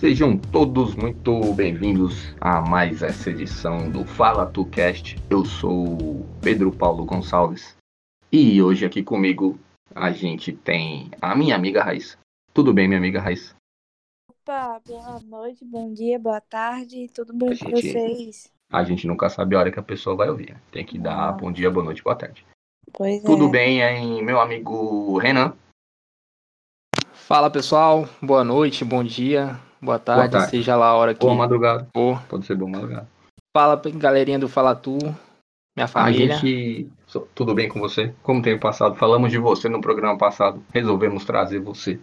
Sejam 0.00 0.36
todos 0.38 0.94
muito 0.94 1.52
bem-vindos 1.54 2.34
a 2.40 2.60
mais 2.60 3.02
essa 3.02 3.30
edição 3.30 3.90
do 3.90 4.04
Fala 4.04 4.46
Tu 4.46 4.64
Cast. 4.66 5.16
Eu 5.28 5.44
sou 5.44 6.26
Pedro 6.42 6.72
Paulo 6.72 7.04
Gonçalves 7.04 7.76
e 8.32 8.62
hoje 8.62 8.86
aqui 8.86 9.02
comigo 9.02 9.58
a 9.94 10.10
gente 10.10 10.52
tem 10.52 11.10
a 11.20 11.34
minha 11.36 11.54
amiga 11.54 11.82
Raíssa. 11.82 12.16
Tudo 12.54 12.72
bem, 12.72 12.88
minha 12.88 12.98
amiga 12.98 13.20
Raíssa? 13.20 13.54
Opa, 14.28 14.80
boa 14.86 15.20
noite, 15.20 15.64
bom 15.64 15.92
dia, 15.92 16.18
boa 16.18 16.40
tarde, 16.40 17.08
tudo 17.14 17.32
bem 17.34 17.50
A 17.50 17.58
com 17.58 17.76
gente- 17.76 17.92
vocês? 17.92 18.50
A 18.72 18.82
gente 18.84 19.06
nunca 19.06 19.28
sabe 19.28 19.54
a 19.54 19.58
hora 19.58 19.70
que 19.70 19.78
a 19.78 19.82
pessoa 19.82 20.16
vai 20.16 20.30
ouvir. 20.30 20.54
né? 20.54 20.60
Tem 20.72 20.84
que 20.84 20.96
dar 20.98 21.32
Não. 21.32 21.36
bom 21.36 21.52
dia, 21.52 21.70
boa 21.70 21.84
noite, 21.84 22.02
boa 22.02 22.16
tarde. 22.16 22.46
Pois 22.92 23.22
Tudo 23.22 23.46
é. 23.48 23.50
bem, 23.50 23.82
hein, 23.82 24.24
meu 24.24 24.40
amigo 24.40 25.18
Renan? 25.18 25.54
Fala 27.12 27.50
pessoal, 27.50 28.08
boa 28.22 28.42
noite, 28.42 28.84
bom 28.84 29.04
dia, 29.04 29.60
boa 29.80 29.98
tarde, 29.98 30.32
tarde. 30.32 30.50
seja 30.50 30.76
lá 30.76 30.86
a 30.88 30.94
hora 30.96 31.14
que 31.14 31.20
Boa 31.20 31.34
madrugada. 31.34 31.86
for. 31.94 32.20
Pode 32.28 32.46
ser 32.46 32.56
boa 32.56 32.70
madrugada. 32.70 33.08
Fala 33.56 33.80
galerinha 33.94 34.38
do 34.38 34.48
Fala 34.48 34.74
Tu, 34.76 34.96
minha 35.76 35.84
A 35.84 35.88
família. 35.88 36.36
gente. 36.36 36.88
so- 37.06 37.26
Tudo 37.34 37.54
bem 37.54 37.68
com 37.68 37.80
você? 37.80 38.14
Como 38.22 38.42
tem 38.42 38.58
passado? 38.58 38.94
Falamos 38.96 39.30
de 39.30 39.38
você 39.38 39.68
no 39.68 39.80
programa 39.80 40.16
passado. 40.16 40.62
Resolvemos 40.72 41.24
trazer 41.24 41.58
você 41.58 41.98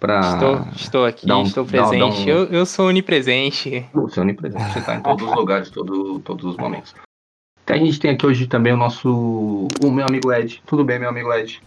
pra. 0.00 0.20
Estou, 0.20 0.58
estou 0.74 1.04
aqui, 1.04 1.30
um- 1.30 1.42
estou 1.42 1.64
presente. 1.66 2.22
um- 2.22 2.28
Eu, 2.28 2.44
eu 2.46 2.64
sou 2.66 2.88
onipresente. 2.88 3.86
Você 3.92 4.20
é 4.20 4.22
onipresente, 4.22 4.72
você 4.72 4.80
tá 4.80 4.94
em 4.94 5.02
todos 5.02 5.26
os 5.28 5.34
lugares, 5.34 5.68
todo, 5.70 6.18
todos 6.20 6.44
os 6.46 6.56
momentos. 6.56 6.94
Então, 7.62 7.74
a 7.74 7.78
gente 7.80 7.98
tem 7.98 8.12
aqui 8.12 8.24
hoje 8.24 8.46
também 8.46 8.72
o 8.72 8.76
nosso. 8.76 9.66
O 9.84 9.90
meu 9.90 10.06
amigo 10.08 10.32
Ed. 10.32 10.62
Tudo 10.64 10.84
bem, 10.84 10.98
meu 11.00 11.08
amigo 11.08 11.32
Ed? 11.32 11.60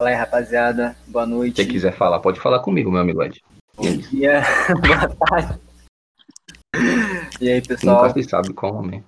Fala 0.00 0.10
aí, 0.10 0.16
rapaziada. 0.16 0.96
Boa 1.06 1.26
Se 1.26 1.30
noite. 1.30 1.56
você 1.62 1.66
quiser 1.68 1.92
falar, 1.92 2.18
pode 2.20 2.40
falar 2.40 2.60
comigo, 2.60 2.90
meu 2.90 3.00
amigo 3.02 3.22
Ed. 3.22 3.42
Bom 3.76 3.96
dia. 3.96 4.42
Boa 4.80 5.08
tarde. 5.26 5.60
E 7.40 7.48
aí, 7.50 7.62
pessoal? 7.62 8.06
Nunca 8.06 8.14
se 8.22 8.28
sabe 8.28 8.52
qual 8.52 8.74
momento. 8.74 9.04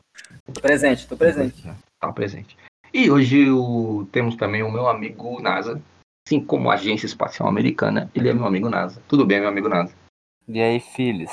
Tô 0.52 0.60
presente, 0.60 1.06
tô 1.06 1.16
presente. 1.16 1.62
Tá 2.00 2.12
presente. 2.12 2.56
E 2.92 3.10
hoje 3.10 3.50
o- 3.50 4.06
temos 4.12 4.36
também 4.36 4.62
o 4.62 4.70
meu 4.70 4.88
amigo 4.88 5.40
NASA. 5.40 5.80
Assim 6.26 6.40
como 6.44 6.70
a 6.70 6.74
Agência 6.74 7.06
Espacial 7.06 7.48
Americana, 7.48 8.10
ele 8.14 8.28
é 8.28 8.32
meu 8.34 8.46
amigo 8.46 8.68
NASA. 8.68 9.02
Tudo 9.08 9.26
bem, 9.26 9.40
meu 9.40 9.48
amigo 9.48 9.68
NASA? 9.68 9.92
E 10.48 10.60
aí, 10.60 10.80
filhos? 10.80 11.30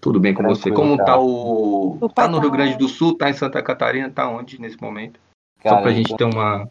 Tudo 0.00 0.18
bem 0.18 0.34
com 0.34 0.42
você? 0.42 0.62
Tranquilo, 0.64 0.76
Como 0.76 0.96
cara. 0.98 1.12
tá 1.12 1.18
o. 1.20 1.98
O 2.00 2.08
Tá 2.08 2.26
no 2.28 2.36
tá 2.36 2.42
Rio 2.42 2.50
Grande 2.50 2.76
do 2.76 2.88
Sul, 2.88 3.16
tá 3.16 3.30
em 3.30 3.34
Santa 3.34 3.62
Catarina, 3.62 4.10
tá 4.10 4.28
onde 4.28 4.60
nesse 4.60 4.80
momento? 4.80 5.20
Só 5.62 5.68
Cara, 5.70 5.82
pra 5.82 5.90
eu 5.92 5.94
gente 5.94 6.08
tô 6.08 6.16
ter 6.16 6.24
uma. 6.24 6.66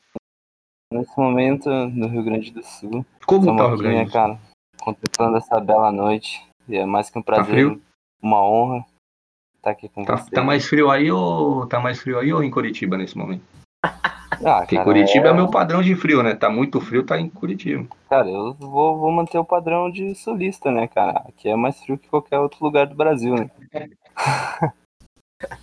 nesse 0.94 1.18
momento 1.18 1.70
no 1.70 2.08
Rio 2.08 2.24
Grande 2.24 2.52
do 2.52 2.64
Sul. 2.64 3.06
Como 3.26 3.56
tá 3.56 3.66
o 3.66 3.70
Rio 3.70 3.78
Grande 3.78 4.04
do 4.06 4.12
Sul? 4.12 4.14
cara? 4.14 4.40
Contemplando 4.82 5.38
essa 5.38 5.60
bela 5.60 5.92
noite. 5.92 6.46
E 6.68 6.76
é 6.76 6.86
mais 6.86 7.10
que 7.10 7.18
um 7.18 7.22
prazer, 7.22 7.46
frio? 7.46 7.82
uma 8.22 8.44
honra 8.44 8.86
estar 9.58 9.72
aqui 9.72 9.88
com 9.90 10.04
Tá, 10.04 10.18
vocês. 10.18 10.30
tá 10.30 10.42
mais 10.44 10.66
frio 10.66 10.90
aí 10.92 11.12
ou 11.12 11.66
tá 11.68 11.80
mais 11.80 12.00
frio 12.00 12.20
aí 12.20 12.34
ou 12.34 12.44
em 12.44 12.50
Curitiba 12.52 12.98
nesse 12.98 13.18
momento? 13.18 13.44
Ah, 14.44 14.62
Porque 14.62 14.76
cara, 14.76 14.86
Curitiba 14.86 15.28
é... 15.28 15.30
é- 15.30 15.32
o 15.34 15.36
meu 15.36 15.52
padrão 15.52 15.84
de 15.84 15.94
frio, 15.96 16.24
né? 16.24 16.34
Tá 16.34 16.50
muito 16.50 16.82
frio, 16.82 17.06
tá 17.06 17.20
em 17.20 17.30
Curitiba. 17.30 17.86
Cara, 18.10 18.28
eu 18.28 18.56
vou, 18.56 18.98
vou 18.98 19.12
manter 19.12 19.38
o 19.38 19.46
padrão 19.46 19.92
de 19.92 20.16
sulista, 20.16 20.72
né, 20.72 20.88
cara? 20.88 21.24
Aqui 21.28 21.48
é 21.48 21.56
mais 21.56 21.80
frio 21.84 21.96
que 21.96 22.08
qualquer 22.10 22.40
outro 22.40 22.58
lugar 22.64 22.88
do 22.88 22.96
Brasil, 22.96 23.36
né? 23.36 23.52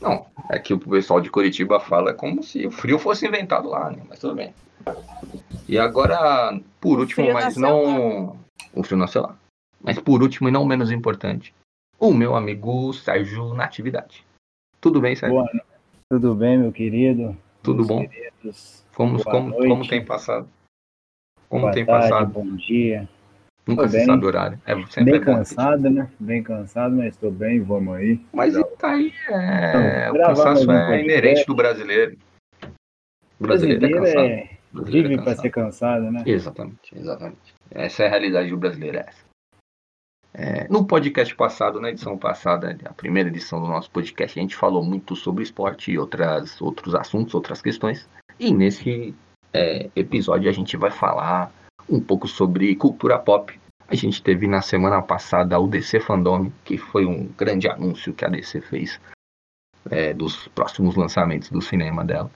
Não, 0.01 0.27
é 0.49 0.59
que 0.61 0.73
o 0.75 0.79
pessoal 0.79 1.21
de 1.21 1.29
Curitiba 1.31 1.81
fala 1.81 2.15
como 2.15 2.41
se 2.43 2.67
o 2.67 2.71
frio 2.71 2.99
fosse 3.01 3.27
inventado 3.27 3.69
lá, 3.69 3.91
né? 3.91 3.99
Mas 4.09 4.21
tudo 4.21 4.35
bem. 4.37 4.55
E 5.69 5.77
agora, 5.79 6.57
por 6.81 7.01
último, 7.01 7.33
mas 7.33 7.57
não. 7.57 8.37
O 8.75 8.83
frio 8.83 8.99
lá. 8.99 9.37
Mas 9.81 9.99
por 9.99 10.23
último 10.23 10.49
e 10.49 10.53
não 10.53 10.65
menos 10.65 10.91
importante, 10.91 11.55
o 11.99 12.13
meu 12.13 12.35
amigo 12.37 12.93
Sérgio 12.93 13.55
Natividade. 13.55 14.25
Tudo 14.81 15.01
bem, 15.01 15.15
Sérgio? 15.17 15.39
Boa, 15.39 15.51
tudo 16.11 16.35
bem, 16.35 16.59
meu 16.59 16.73
querido? 16.73 17.37
Tudo 17.63 17.79
Meus 17.79 17.89
bom? 17.89 18.09
queridos, 18.09 18.85
Como, 18.95 19.23
como, 19.25 19.49
noite. 19.51 19.69
como 19.69 19.89
tem 19.89 20.05
passado? 20.05 20.49
Como 21.49 21.63
boa 21.63 21.73
tem 21.73 21.85
tarde, 21.87 22.09
passado? 22.11 22.31
bom 22.33 22.57
dia. 22.57 23.09
Nunca 23.67 23.83
Tô 23.83 23.89
se 23.89 23.97
bem. 23.99 24.07
sabe 24.07 24.25
o 24.25 24.29
horário. 24.29 24.61
É 24.65 24.75
sempre 24.87 25.05
Bem 25.13 25.15
é 25.21 25.25
bom. 25.25 25.35
cansado, 25.37 25.91
né? 25.91 26.11
Bem 26.19 26.43
cansado, 26.43 26.95
mas 26.97 27.15
estou 27.15 27.31
bem, 27.31 27.61
vamos 27.61 27.95
aí. 27.97 28.21
Mas 28.33 28.55
tá 28.79 28.93
aí, 28.95 29.13
é, 29.29 30.11
o 30.11 30.15
Gravar 30.15 30.35
cansaço 30.35 30.71
é 30.71 31.03
inerente 31.03 31.45
do 31.47 31.55
brasileiro. 31.55 32.17
O 33.39 33.43
brasileiro 33.45 33.85
é 33.85 33.89
Brasileiro 33.89 34.05
cansado. 34.05 34.27
é, 34.27 34.59
O 34.73 34.77
brasileiro 34.77 35.07
é 35.07 35.11
vive 35.11 35.17
para 35.17 35.25
cansado. 35.25 35.43
ser 35.43 35.51
cansado, 35.51 36.11
né? 36.11 36.23
Exatamente, 36.27 36.99
exatamente. 36.99 37.55
Essa 37.71 38.05
é 38.05 38.07
a 38.07 38.11
realidade 38.11 38.53
é 38.53 38.97
essa. 38.97 39.29
É, 40.35 40.69
no 40.69 40.87
podcast 40.87 41.35
passado, 41.35 41.81
na 41.81 41.91
edição 41.91 42.17
passada, 42.17 42.77
a 42.85 42.93
primeira 42.93 43.29
edição 43.29 43.61
do 43.61 43.67
nosso 43.67 43.91
podcast, 43.91 44.39
a 44.39 44.43
gente 44.43 44.55
falou 44.55 44.85
muito 44.85 45.17
sobre 45.17 45.43
esporte 45.43 45.91
e 45.91 45.99
outras, 45.99 46.61
outros 46.61 46.95
assuntos, 46.95 47.35
outras 47.35 47.61
questões. 47.61 48.09
E 48.39 48.53
nesse 48.53 49.15
é, 49.53 49.91
episódio 49.97 50.49
a 50.49 50.53
gente 50.53 50.77
vai 50.77 50.91
falar 50.91 51.53
um 51.89 52.01
pouco 52.01 52.29
sobre 52.29 52.75
cultura 52.77 53.19
pop. 53.19 53.59
A 53.89 53.95
gente 53.95 54.23
teve 54.23 54.47
na 54.47 54.61
semana 54.61 55.03
passada 55.03 55.59
o 55.59 55.67
DC 55.67 56.01
Fandom, 56.01 56.53
que 56.65 56.77
foi 56.77 57.07
um 57.07 57.27
grande 57.27 57.69
anúncio 57.69 58.13
que 58.13 58.25
a 58.25 58.29
DC 58.29 58.61
fez 58.61 59.01
é, 59.91 60.13
dos 60.13 60.47
próximos 60.49 60.95
lançamentos 60.95 61.51
do 61.51 61.63
cinema 61.63 62.05
dela. 62.05 62.31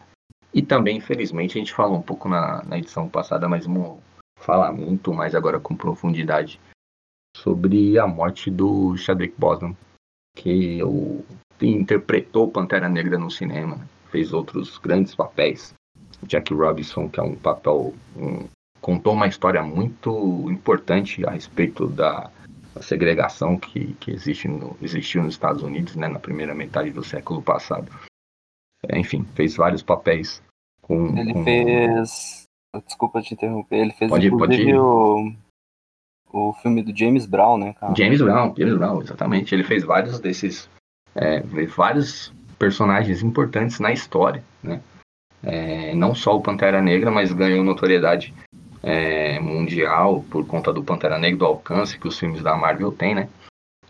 E 0.52 0.62
também, 0.62 0.96
infelizmente, 0.96 1.56
a 1.56 1.60
gente 1.60 1.72
falou 1.72 1.98
um 1.98 2.02
pouco 2.02 2.28
na, 2.28 2.62
na 2.64 2.78
edição 2.78 3.08
passada, 3.08 3.48
mas 3.48 3.66
vamos 3.66 4.00
falar 4.42 4.72
muito 4.72 5.12
mais 5.14 5.34
agora 5.34 5.58
com 5.60 5.74
profundidade 5.76 6.60
sobre 7.36 7.98
a 7.98 8.06
morte 8.06 8.50
do 8.50 8.96
Chadwick 8.96 9.34
Boseman, 9.38 9.76
que 10.36 10.80
interpretou 11.60 12.50
Pantera 12.50 12.88
Negra 12.88 13.18
no 13.18 13.30
cinema, 13.30 13.78
fez 14.10 14.32
outros 14.32 14.78
grandes 14.78 15.14
papéis. 15.14 15.72
Jack 16.24 16.52
Robinson, 16.54 17.08
que 17.08 17.18
é 17.18 17.22
um 17.22 17.34
papel, 17.34 17.94
um- 18.16 18.46
contou 18.80 19.12
uma 19.14 19.26
história 19.26 19.62
muito 19.62 20.50
importante 20.50 21.24
a 21.26 21.30
respeito 21.30 21.86
da, 21.88 22.30
da 22.74 22.82
segregação 22.82 23.58
que, 23.58 23.94
que 23.94 24.10
existe 24.10 24.46
no, 24.48 24.76
existiu 24.82 25.22
nos 25.22 25.34
Estados 25.34 25.62
Unidos, 25.62 25.96
né, 25.96 26.08
na 26.08 26.18
primeira 26.18 26.54
metade 26.54 26.90
do 26.90 27.02
século 27.04 27.42
passado. 27.42 27.90
É, 28.88 28.98
enfim, 28.98 29.24
fez 29.34 29.56
vários 29.56 29.82
papéis 29.82 30.42
com, 30.80 31.16
Ele 31.18 31.32
com- 31.32 31.44
fez. 31.44 32.42
Desculpa 32.86 33.20
te 33.20 33.34
interromper, 33.34 33.76
ele 33.76 33.92
fez 33.92 34.10
Pode 34.10 34.30
pode 34.30 34.74
o. 34.74 35.32
O 36.32 36.54
filme 36.54 36.82
do 36.82 36.96
James 36.96 37.26
Brown, 37.26 37.58
né, 37.58 37.74
cara? 37.74 37.94
James 37.94 38.22
Brown, 38.22 38.54
James 38.56 38.78
Brown, 38.78 39.02
exatamente. 39.02 39.54
Ele 39.54 39.62
fez 39.62 39.84
vários 39.84 40.18
desses, 40.18 40.66
é, 41.14 41.40
vários 41.66 42.32
personagens 42.58 43.22
importantes 43.22 43.78
na 43.78 43.92
história, 43.92 44.42
né? 44.62 44.80
É, 45.42 45.94
não 45.94 46.14
só 46.14 46.34
o 46.34 46.40
Pantera 46.40 46.80
Negra, 46.80 47.10
mas 47.10 47.32
ganhou 47.32 47.62
notoriedade 47.62 48.32
é, 48.82 49.38
mundial 49.40 50.24
por 50.30 50.46
conta 50.46 50.72
do 50.72 50.82
Pantera 50.82 51.18
Negra, 51.18 51.40
do 51.40 51.44
alcance 51.44 51.98
que 51.98 52.08
os 52.08 52.18
filmes 52.18 52.42
da 52.42 52.56
Marvel 52.56 52.92
têm, 52.92 53.14
né? 53.14 53.28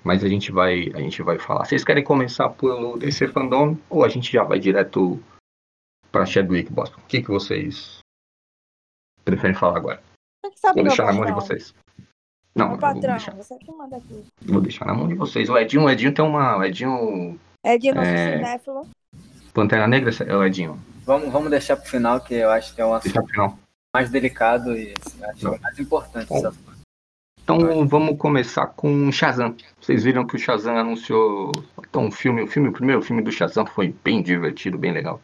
Mas 0.03 0.25
a 0.25 0.29
gente 0.29 0.51
vai, 0.51 0.91
a 0.95 0.99
gente 0.99 1.23
vai 1.23 1.39
falar. 1.39 1.65
Vocês 1.65 1.85
querem 1.85 2.03
começar 2.03 2.49
pelo 2.49 2.99
DC 2.99 3.29
Fandom 3.29 3.77
ou 3.89 4.05
a 4.05 4.09
gente 4.09 4.33
já 4.33 4.43
vai 4.43 4.59
direto 4.59 5.23
para 6.11 6.27
Chadwick 6.27 6.73
Boston? 6.73 7.01
O 7.01 7.07
que, 7.07 7.23
que 7.23 7.29
vocês 7.29 8.02
preferem 9.25 9.55
falar 9.57 9.77
agora? 9.77 10.03
Você 10.45 10.51
que 10.53 10.61
sabe, 10.61 10.75
Vou 10.75 10.85
deixar 10.85 11.07
na 11.07 11.13
mão 11.13 11.25
de 11.27 11.33
vocês. 11.33 11.75
Não, 12.55 12.77
patrão, 12.77 13.01
deixar, 13.13 13.35
você 13.35 13.57
que 13.57 13.73
manda 13.73 13.97
aqui. 13.97 14.25
vou 14.43 14.61
deixar 14.61 14.85
na 14.85 14.93
mão 14.95 15.09
de 15.09 15.15
vocês. 15.15 15.49
O 15.49 15.57
Edinho, 15.57 15.85
o 15.85 15.91
Edinho 15.91 16.13
tem 16.13 16.25
uma. 16.25 16.59
O 16.59 16.65
Edinho. 16.65 17.39
É 17.65 17.79
de 17.79 17.93
nosso 17.93 18.09
É. 18.09 18.37
cinéfilo. 18.37 18.87
Pantera 19.55 19.87
Negra, 19.87 20.11
é 20.27 20.37
o 20.37 20.45
Edinho. 20.45 20.79
Vamos, 21.05 21.31
vamos 21.33 21.51
deixar 21.51 21.77
pro 21.77 21.89
final, 21.89 22.21
que 22.21 22.35
eu 22.35 22.51
acho 22.51 22.75
que 22.75 22.81
é 22.81 22.85
o 22.87 22.95
assunto 22.95 23.59
mais 23.95 24.11
delicado 24.11 24.77
e 24.77 24.95
assim, 25.05 25.25
acho 25.25 25.39
que 25.41 25.47
é 25.47 25.51
o 25.51 25.61
mais 25.61 25.79
importante. 25.79 26.29
Bom. 26.29 26.39
essa- 26.39 26.55
Então 27.43 27.87
vamos 27.89 28.17
começar 28.19 28.67
com 28.69 29.11
Shazam. 29.13 29.55
Vocês 29.81 30.05
viram 30.05 30.27
que 30.27 30.37
o 30.37 30.39
Shazam 30.39 30.77
anunciou. 30.77 31.53
Então, 31.79 32.07
o 32.09 32.11
filme, 32.13 32.43
o 32.43 32.47
filme, 32.47 32.69
o 32.69 32.73
primeiro 32.73 33.03
filme 33.03 33.21
do 33.23 33.33
Shazam 33.33 33.67
foi 33.67 33.95
bem 34.05 34.23
divertido, 34.23 34.79
bem 34.79 34.93
legal. 34.93 35.21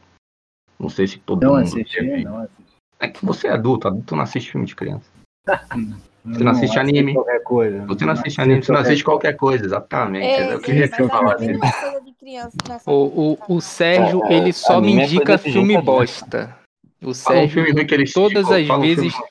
Não 0.78 0.88
sei 0.88 1.06
se 1.06 1.18
todo 1.18 1.42
Não 1.44 1.54
mundo 1.54 1.62
assisti, 1.64 1.94
teve. 1.98 2.24
não 2.24 2.38
assisti. 2.38 2.67
É 3.00 3.08
que 3.08 3.24
você 3.24 3.48
é 3.48 3.52
adulto, 3.52 3.88
adulto 3.88 4.14
não 4.16 4.22
assiste 4.22 4.50
filme 4.50 4.66
de 4.66 4.74
criança. 4.74 5.10
Você 6.24 6.44
não 6.44 6.52
assiste 6.52 6.78
anime? 6.78 7.14
Qualquer 7.14 7.42
coisa. 7.42 7.86
Você 7.86 8.04
não 8.04 8.12
assiste 8.12 8.38
anime, 8.40 8.62
você 8.62 8.70
não 8.72 8.80
assiste 8.80 9.02
qualquer 9.02 9.34
coisa, 9.34 9.64
exatamente. 9.64 10.26
É, 10.26 10.52
eu 10.52 10.60
queria 10.60 10.80
mas 10.82 10.90
que 10.90 10.96
você 10.96 11.08
falasse 11.08 11.44
é 11.44 12.48
nessa 12.68 12.90
O, 12.90 13.38
o, 13.48 13.56
o 13.56 13.60
Sérgio, 13.62 14.22
É, 14.26 14.34
ele 14.34 14.52
só 14.52 14.78
me 14.78 14.88
anime 14.88 15.00
é 15.00 15.04
indica 15.06 15.24
coisa 15.24 15.36
de 15.44 15.52
filme 15.52 15.74
gente 15.74 15.84
bosta. 15.84 16.58
O 17.02 17.08
um 17.10 17.14
Sérgio, 17.14 17.48
filme 17.48 17.72
ruim 17.72 17.86
que 17.86 17.94
ele 17.94 18.12
todas 18.12 18.50
indicou, 18.50 18.56
as 18.74 18.78
um 18.78 18.80
vezes. 18.82 19.14
filme- 19.14 19.30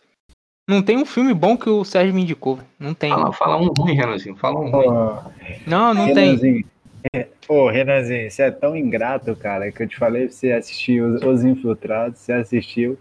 Não 0.67 0.81
tem 0.81 0.97
um 0.97 1.05
filme 1.05 1.33
bom 1.35 1.55
que 1.55 1.69
o 1.69 1.83
Sérgio 1.85 2.15
me 2.15 2.21
indicou. 2.23 2.57
Não 2.79 2.95
tem. 2.95 3.11
Fala, 3.11 3.31
fala 3.33 3.57
um 3.57 3.67
ruim, 3.67 3.93
Renanzinho. 3.93 4.35
Fala 4.35 4.59
um 4.59 4.71
ruim. 4.71 4.87
Ô, 4.87 5.21
Não, 5.67 5.93
não 5.93 6.05
tem. 6.05 6.15
Renanzinho, 6.29 6.65
é, 7.13 7.27
Ô, 7.47 7.69
Renanzinho, 7.69 8.31
você 8.31 8.41
é 8.43 8.51
tão 8.51 8.75
ingrato, 8.75 9.35
cara, 9.35 9.71
que 9.71 9.83
eu 9.83 9.87
te 9.87 9.97
falei 9.97 10.23
pra 10.25 10.31
você 10.33 10.51
assistir 10.51 10.99
Os, 11.03 11.21
Os 11.21 11.43
Infiltrados, 11.43 12.19
você 12.21 12.33
assistiu. 12.33 12.97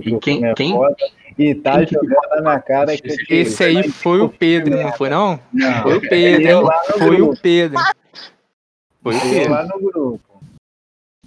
E 0.00 0.18
quem- 0.20 0.44
é 0.44 0.54
quem- 0.54 0.72
foda. 0.72 0.96
E 1.36 1.54
tá 1.54 1.76
Quem 1.78 1.86
que- 1.86 1.94
jogando 1.94 2.28
na 2.30 2.40
minha 2.40 2.60
cara 2.60 2.96
que 2.96 3.06
Esse- 3.06 3.32
Esse 3.32 3.64
aí 3.64 3.88
foi 3.90 4.20
o 4.20 4.28
Pedro, 4.28 4.76
não 4.80 4.92
foi 4.92 5.08
não? 5.10 5.38
Não, 5.52 5.82
Foi 5.82 5.96
o 5.96 6.00
Pedro, 6.00 6.62
no 6.62 6.72
Foi 6.98 7.16
grupo. 7.16 7.32
o 7.32 7.40
Pedro. 7.40 7.78
Foi 9.02 9.14
o 9.14 9.16
eu 9.16 9.22
Pedro. 9.30 9.50
lá 9.52 9.64
no 9.66 9.78
grupo. 9.80 10.42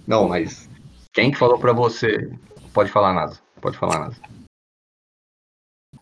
Não, 0.06 0.28
mas 0.28 0.68
quem 1.12 1.30
que 1.30 1.38
falou 1.38 1.58
pra 1.58 1.72
você? 1.72 2.30
Pode 2.74 2.90
falar, 2.90 3.12
Nasa. 3.14 3.40
Pode 3.60 3.76
falar, 3.78 4.00
Nasa. 4.00 4.20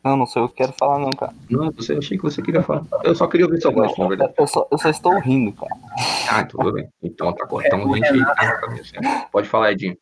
Não, 0.03 0.17
não 0.17 0.27
sou 0.27 0.43
eu 0.45 0.49
que 0.49 0.55
quero 0.57 0.73
falar, 0.79 0.99
não, 0.99 1.11
cara. 1.11 1.35
Não, 1.51 1.71
você 1.73 1.93
achei 1.95 2.17
que 2.17 2.23
você 2.23 2.41
queria 2.41 2.63
falar. 2.63 2.85
Eu 3.05 3.15
só 3.15 3.27
queria 3.27 3.45
ouvir 3.47 3.61
sua 3.61 3.71
voz, 3.71 3.97
na 3.99 4.09
verdade. 4.09 4.33
Eu 4.39 4.47
só, 4.47 4.67
eu 4.71 4.79
só 4.79 4.89
estou 4.89 5.19
rindo, 5.21 5.53
cara. 5.53 5.75
Ah, 6.31 6.45
tudo 6.45 6.73
bem. 6.73 6.89
Então 7.03 7.33
tá 7.35 7.47
correto. 7.47 7.77
Então 7.77 7.93
a 7.93 7.97
gente 7.97 8.25
tá 8.25 8.37
certo. 8.41 9.31
Pode 9.31 9.49
falar, 9.49 9.73
Edinho. 9.73 9.97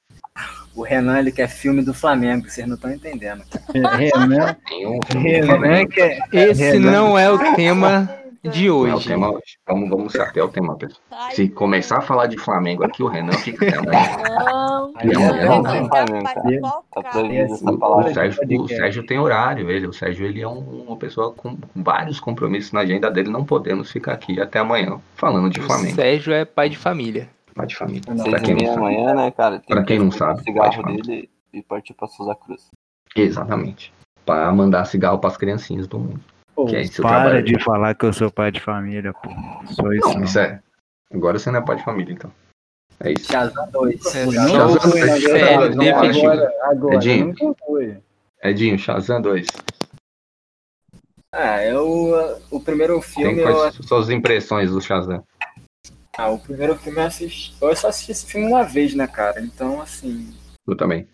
O 0.74 0.82
Renan, 0.82 1.18
ele 1.18 1.32
quer 1.32 1.48
filme 1.48 1.82
do 1.82 1.92
Flamengo, 1.92 2.48
vocês 2.48 2.66
não 2.66 2.74
estão 2.76 2.90
entendendo. 2.92 3.42
Renan, 3.74 4.56
Nenhum. 4.70 4.98
Renan 5.12 5.86
que 5.86 6.00
é. 6.00 6.18
Esse 6.32 6.62
Renan. 6.72 6.90
não 6.92 7.18
é 7.18 7.30
o 7.30 7.38
tema 7.54 8.08
de 8.44 8.68
Não 8.68 8.86
é 8.86 8.92
o 8.92 8.96
hoje. 8.96 9.08
tema 9.08 9.30
hoje. 9.32 9.58
Vamos, 9.66 9.88
vamos 9.90 10.16
até 10.16 10.40
o 10.42 10.48
tema, 10.48 10.76
pessoal. 10.76 11.00
Ai, 11.10 11.34
Se 11.34 11.48
começar 11.48 11.98
a 11.98 12.00
falar 12.00 12.26
de 12.26 12.38
Flamengo 12.38 12.84
aqui, 12.84 13.02
o 13.02 13.08
Renan 13.08 13.32
fica 13.32 13.66
até 13.66 13.76
amanhã. 13.76 14.16
Não, 14.38 14.92
Não, 15.02 15.36
não, 15.36 15.62
não, 15.62 15.72
tenho 15.72 15.88
tá 15.88 16.04
Tá 17.02 17.20
O. 17.88 18.12
Sérgio, 18.14 18.62
o. 18.62 18.68
Sérgio 18.68 19.06
tem 19.06 19.18
horário, 19.18 19.68
ele. 19.70 19.86
O 19.88 19.92
Sérgio 19.92 20.24
ele 20.26 20.40
é 20.40 20.46
um- 20.48 20.84
uma 20.86 20.96
pessoa 20.96 21.32
com 21.32 21.56
vários 21.74 22.20
compromissos 22.20 22.72
na 22.72 22.80
agenda 22.80 23.10
dele. 23.10 23.28
Não 23.30 23.44
podemos 23.44 23.90
ficar 23.90 24.12
aqui 24.12 24.40
até 24.40 24.60
amanhã 24.60 25.00
falando 25.16 25.50
de 25.50 25.58
O 25.58 25.64
Flamengo. 25.64 25.96
Sérgio 25.96 26.32
é 26.32 26.44
pai 26.44 26.68
de 26.68 26.76
família. 26.78 27.28
Pai 27.58 27.66
de 27.66 27.76
família. 27.76 28.02
Não, 28.14 28.24
Pra 28.24 28.38
Seis 28.38 28.42
quem 28.42 28.56
e 28.56 28.62
não 28.62 28.66
sabe. 28.74 28.78
amanhã, 28.78 29.14
né, 29.14 29.30
cara? 29.32 29.58
Tem 29.58 29.66
Pra 29.76 29.84
quem 29.84 29.98
não 29.98 30.08
que 30.10 30.18
pegar 30.18 30.26
sabe, 30.34 30.42
cigarro 30.44 30.72
falar. 30.74 30.92
dele 30.96 31.30
e 31.52 31.62
partir 31.62 31.92
pra 31.94 32.06
Souza 32.08 32.34
Cruz. 32.36 32.68
Exatamente. 33.16 33.92
Para 34.24 34.52
mandar 34.52 34.84
cigarro 34.84 35.18
pras 35.18 35.36
criancinhas 35.36 35.86
do 35.88 35.98
mundo. 35.98 36.20
Pô, 36.54 36.66
Que 36.66 36.76
é 36.76 36.82
esse 36.82 37.02
para 37.02 37.42
de 37.42 37.58
falar 37.62 37.94
que 37.94 38.04
eu 38.04 38.12
sou 38.12 38.30
pai 38.30 38.50
de 38.52 38.60
família, 38.60 39.12
pô. 39.12 39.30
Sou 39.74 39.92
isso. 39.92 40.06
Não, 40.08 40.14
não. 40.14 40.24
isso 40.24 40.38
é. 40.38 40.60
Agora 41.12 41.38
você 41.38 41.50
não 41.50 41.58
é 41.60 41.62
pai 41.64 41.76
de 41.76 41.84
família, 41.84 42.12
então. 42.12 42.30
É 43.00 43.12
isso. 43.12 43.30
Shazam 43.32 43.68
2. 43.70 44.14
É, 44.14 44.24
Eu 44.26 44.32
Shazam 44.32 44.58
não 44.58 44.68
dois, 44.68 44.82
fui, 44.82 45.00
na 45.00 45.06
Shazam 45.06 45.32
verdade, 45.32 45.56
dois, 45.58 45.76
não, 45.76 45.84
vamos 45.84 46.22
lá, 46.22 46.32
agora, 46.32 46.52
agora, 46.64 46.94
Edinho. 46.96 47.34
Edinho, 48.42 48.78
Shazam 48.78 49.20
2. 49.22 49.46
Ah, 51.32 51.62
eu. 51.64 52.38
O 52.50 52.60
primeiro 52.60 52.94
Tem 52.94 53.02
filme. 53.02 53.40
Eu, 53.40 53.52
quais 53.54 53.74
suas 53.82 54.10
impressões 54.10 54.70
do 54.70 54.80
Shazam? 54.80 55.22
Ah, 56.18 56.30
o 56.30 56.38
primeiro 56.40 56.76
filme 56.76 56.98
eu 56.98 57.04
assisti. 57.06 57.54
Eu 57.62 57.76
só 57.76 57.88
assisti 57.88 58.10
esse 58.10 58.26
filme 58.26 58.48
uma 58.48 58.64
vez, 58.64 58.92
né, 58.92 59.06
cara? 59.06 59.40
Então, 59.40 59.80
assim. 59.80 60.34
Eu 60.66 60.76
também. 60.76 61.06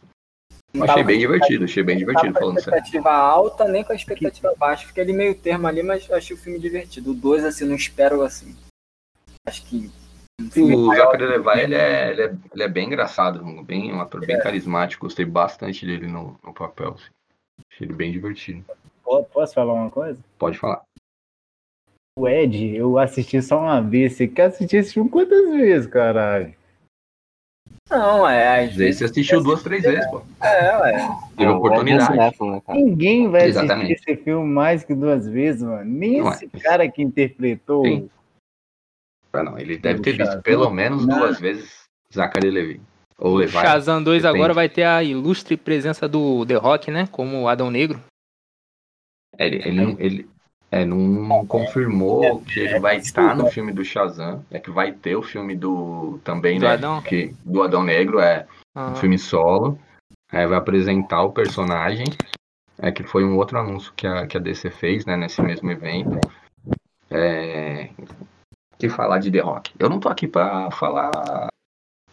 não 0.73 0.85
Achei 0.85 1.05
bem 1.05 1.19
divertido, 1.19 1.65
achei 1.65 1.83
bem 1.83 1.99
divertido, 1.99 2.33
tava 2.33 2.33
com 2.33 2.39
a 2.39 2.41
falando 2.41 2.65
sério. 2.65 2.79
expectativa 2.79 3.11
alta, 3.13 3.69
nem 3.69 3.85
com 3.85 3.93
a 3.93 3.97
expectativa 3.97 4.55
baixa. 4.57 4.87
Fiquei 4.87 5.03
ali 5.03 5.13
meio 5.13 5.35
termo 5.35 5.67
ali, 5.67 5.83
mas 5.83 6.09
eu 6.09 6.17
achei 6.17 6.35
o 6.35 6.39
filme 6.41 6.59
divertido. 6.59 7.11
O 7.11 7.15
2, 7.15 7.45
assim, 7.45 7.67
não 7.67 7.77
espero, 7.77 8.23
assim. 8.23 8.57
Acho 9.47 9.63
que. 9.67 9.91
um 10.57 10.75
O 10.75 10.97
Zachary 10.97 11.27
Levi, 11.27 11.61
ele 11.61 11.75
é, 11.75 12.11
ele, 12.11 12.23
é, 12.23 12.35
ele 12.55 12.63
é 12.63 12.69
bem 12.69 12.87
engraçado, 12.87 13.45
um- 13.45 13.63
bem, 13.63 13.93
um 13.93 14.01
ator 14.01 14.25
bem 14.25 14.41
carismático. 14.41 15.05
Gostei 15.05 15.27
bastante 15.27 15.85
dele 15.85 16.07
no, 16.07 16.39
no 16.43 16.55
papel. 16.55 16.95
assim. 16.95 17.11
Achei 17.71 17.87
ele 17.87 17.95
bem 17.95 18.11
divertido. 18.11 18.65
Posso 19.33 19.53
falar 19.55 19.75
uma 19.75 19.91
coisa? 19.91 20.19
Pode 20.39 20.59
falar. 20.59 20.83
O 22.17 22.29
Ed, 22.29 22.77
eu 22.77 22.97
assisti 22.99 23.43
só 23.43 23.61
uma 23.61 23.81
vez. 23.81 24.13
Você 24.13 24.29
quer 24.29 24.45
assistir 24.47 24.77
esse 24.77 24.95
filme 24.95 25.11
quantas 25.11 25.51
vezes, 25.51 25.87
caralho? 25.89 26.55
Não, 27.91 28.29
é. 28.29 28.65
Às 28.67 28.77
vezes 28.77 28.99
você 28.99 29.05
assistiu 29.07 29.43
duas, 29.43 29.63
três 29.63 29.83
vezes, 29.83 30.09
pô. 30.11 30.23
É, 30.41 30.77
ué. 30.79 30.93
Teve 31.37 31.51
É, 31.51 31.51
o 31.51 31.57
oportunidade. 31.57 32.05
É 32.05 32.07
cinéfilo, 32.07 32.51
né? 32.53 32.63
Ninguém 32.69 33.29
vai 33.29 33.47
Exatamente. 33.47 33.93
assistir 33.95 34.13
esse 34.13 34.23
filme 34.23 34.49
mais 34.49 34.85
que 34.85 34.95
duas 34.95 35.29
vezes, 35.29 35.63
mano. 35.63 35.85
Nem 35.85 36.21
Não 36.21 36.31
esse 36.31 36.47
é. 36.53 36.59
cara 36.61 36.89
que 36.91 37.03
interpretou. 37.03 37.85
Sim. 37.85 38.09
Ah, 39.33 39.43
não, 39.43 39.59
ele 39.59 39.77
deve 39.77 40.01
ter 40.01 40.13
visto 40.17 40.41
pelo 40.43 40.71
menos 40.71 41.05
não. 41.05 41.19
duas 41.19 41.41
vezes 41.41 41.83
Zachary 42.15 42.51
Levi. 42.51 42.81
Ou 43.19 43.35
Levi. 43.35 43.53
Shazam 43.53 44.03
2 44.03 44.23
depende. 44.23 44.39
agora 44.39 44.55
vai 44.55 44.69
ter 44.69 44.85
a 44.85 45.03
ilustre 45.03 45.57
presença 45.57 46.09
do 46.09 46.47
The 46.47 46.55
Rock, 46.55 46.91
né? 46.93 47.09
Como 47.11 47.49
Adão 47.49 47.71
Negro. 47.73 48.01
É, 49.37 49.47
Ele, 49.47 49.57
ele, 49.57 49.73
não- 49.73 49.97
ele 49.99 50.29
é, 50.81 50.85
não 50.85 51.47
confirmou 51.47 52.41
que 52.43 52.61
ele 52.61 52.79
vai 52.81 52.97
estar 52.97 53.35
no 53.37 53.47
filme 53.47 53.73
do 53.73 53.85
Shazam. 53.85 54.45
É 54.51 54.59
que 54.59 54.71
vai 54.71 54.93
ter 54.93 55.17
o 55.17 55.23
filme 55.23 55.55
do. 55.57 56.19
Também, 56.25 56.59
Do 56.59 56.67
né? 56.67 56.73
Adão? 56.73 57.03
Que, 57.03 57.35
do 57.45 57.63
Adão 57.63 57.83
Negro, 57.83 58.19
é. 58.21 58.47
Ah, 58.75 58.91
um 58.91 58.97
filme 58.97 59.19
solo. 59.19 59.79
Aí 60.33 60.47
vai 60.47 60.59
apresentar 60.59 61.23
o 61.23 61.33
personagem. 61.33 62.07
É 62.79 62.91
que 62.91 63.05
foi 63.05 63.25
um 63.25 63.37
outro 63.37 63.59
anúncio 63.59 63.93
que 63.95 64.07
a, 64.07 64.27
que 64.27 64.37
a 64.37 64.41
DC 64.41 64.69
fez, 64.71 65.07
né, 65.07 65.17
nesse 65.17 65.41
mesmo 65.41 65.71
evento. 65.71 66.19
É, 67.11 67.91
que 68.79 68.89
falar 68.89 69.19
de 69.21 69.31
The 69.31 69.39
Rock. 69.41 69.73
Eu 69.79 69.89
não 69.89 70.01
tô 70.01 70.09
aqui 70.09 70.27
pra 70.27 70.71
falar 70.73 71.49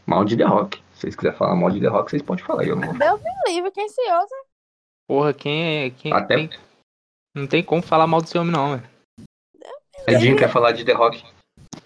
mal 0.06 0.24
de 0.24 0.38
The 0.38 0.44
Rock. 0.46 0.78
Se 0.94 1.02
vocês 1.02 1.16
quiserem 1.16 1.38
falar 1.38 1.56
mal 1.56 1.72
de 1.72 1.80
The 1.80 1.88
Rock, 1.88 2.12
vocês 2.12 2.22
podem 2.22 2.46
falar. 2.46 2.63
Eu 2.66 2.75
não 2.75 2.90
vou. 2.90 2.98
Deus 2.98 3.19
me 3.22 3.54
livre, 3.54 3.72
quem 3.72 3.90
se 3.90 4.02
ousa? 4.02 4.36
porra, 5.08 5.34
quem 5.34 5.86
é. 5.86 5.90
Quem, 5.90 6.13
Até- 6.13 6.36
quem- 6.36 6.50
Não 7.36 7.48
tem 7.48 7.63
como 7.63 7.81
falar 7.81 8.07
mal 8.07 8.22
desse 8.22 8.38
homem, 8.38 8.51
não, 8.51 8.78
velho. 8.78 8.92
Edinho 10.07 10.38
quer 10.38 10.51
falar 10.51 10.72
de 10.74 10.83
The 10.83 10.94
Rock. 10.94 11.24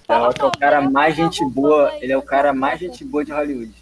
The 0.08 0.18
Rock 0.18 0.42
é 0.42 0.46
o 0.46 0.52
cara 0.52 0.82
mais 0.90 1.16
gente 1.16 1.44
boa. 1.46 1.96
Ele 1.98 2.12
é 2.12 2.18
o 2.18 2.24
cara 2.24 2.54
mais 2.54 2.80
gente 2.80 3.04
boa 3.04 3.24
de 3.24 3.32
Hollywood. 3.32 3.74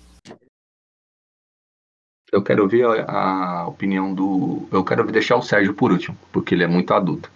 Eu 2.31 2.44
quero 2.44 2.63
ouvir 2.63 2.83
a, 2.86 3.60
a 3.62 3.68
opinião 3.68 4.13
do. 4.13 4.68
Eu 4.71 4.83
quero 4.83 5.10
deixar 5.12 5.38
o 5.38 5.42
Sérgio 5.42 5.74
por 5.74 5.92
último, 5.92 6.18
porque 6.31 6.56
ele 6.56 6.63
é 6.63 6.68
muito 6.68 6.94
adulto. 6.94 7.31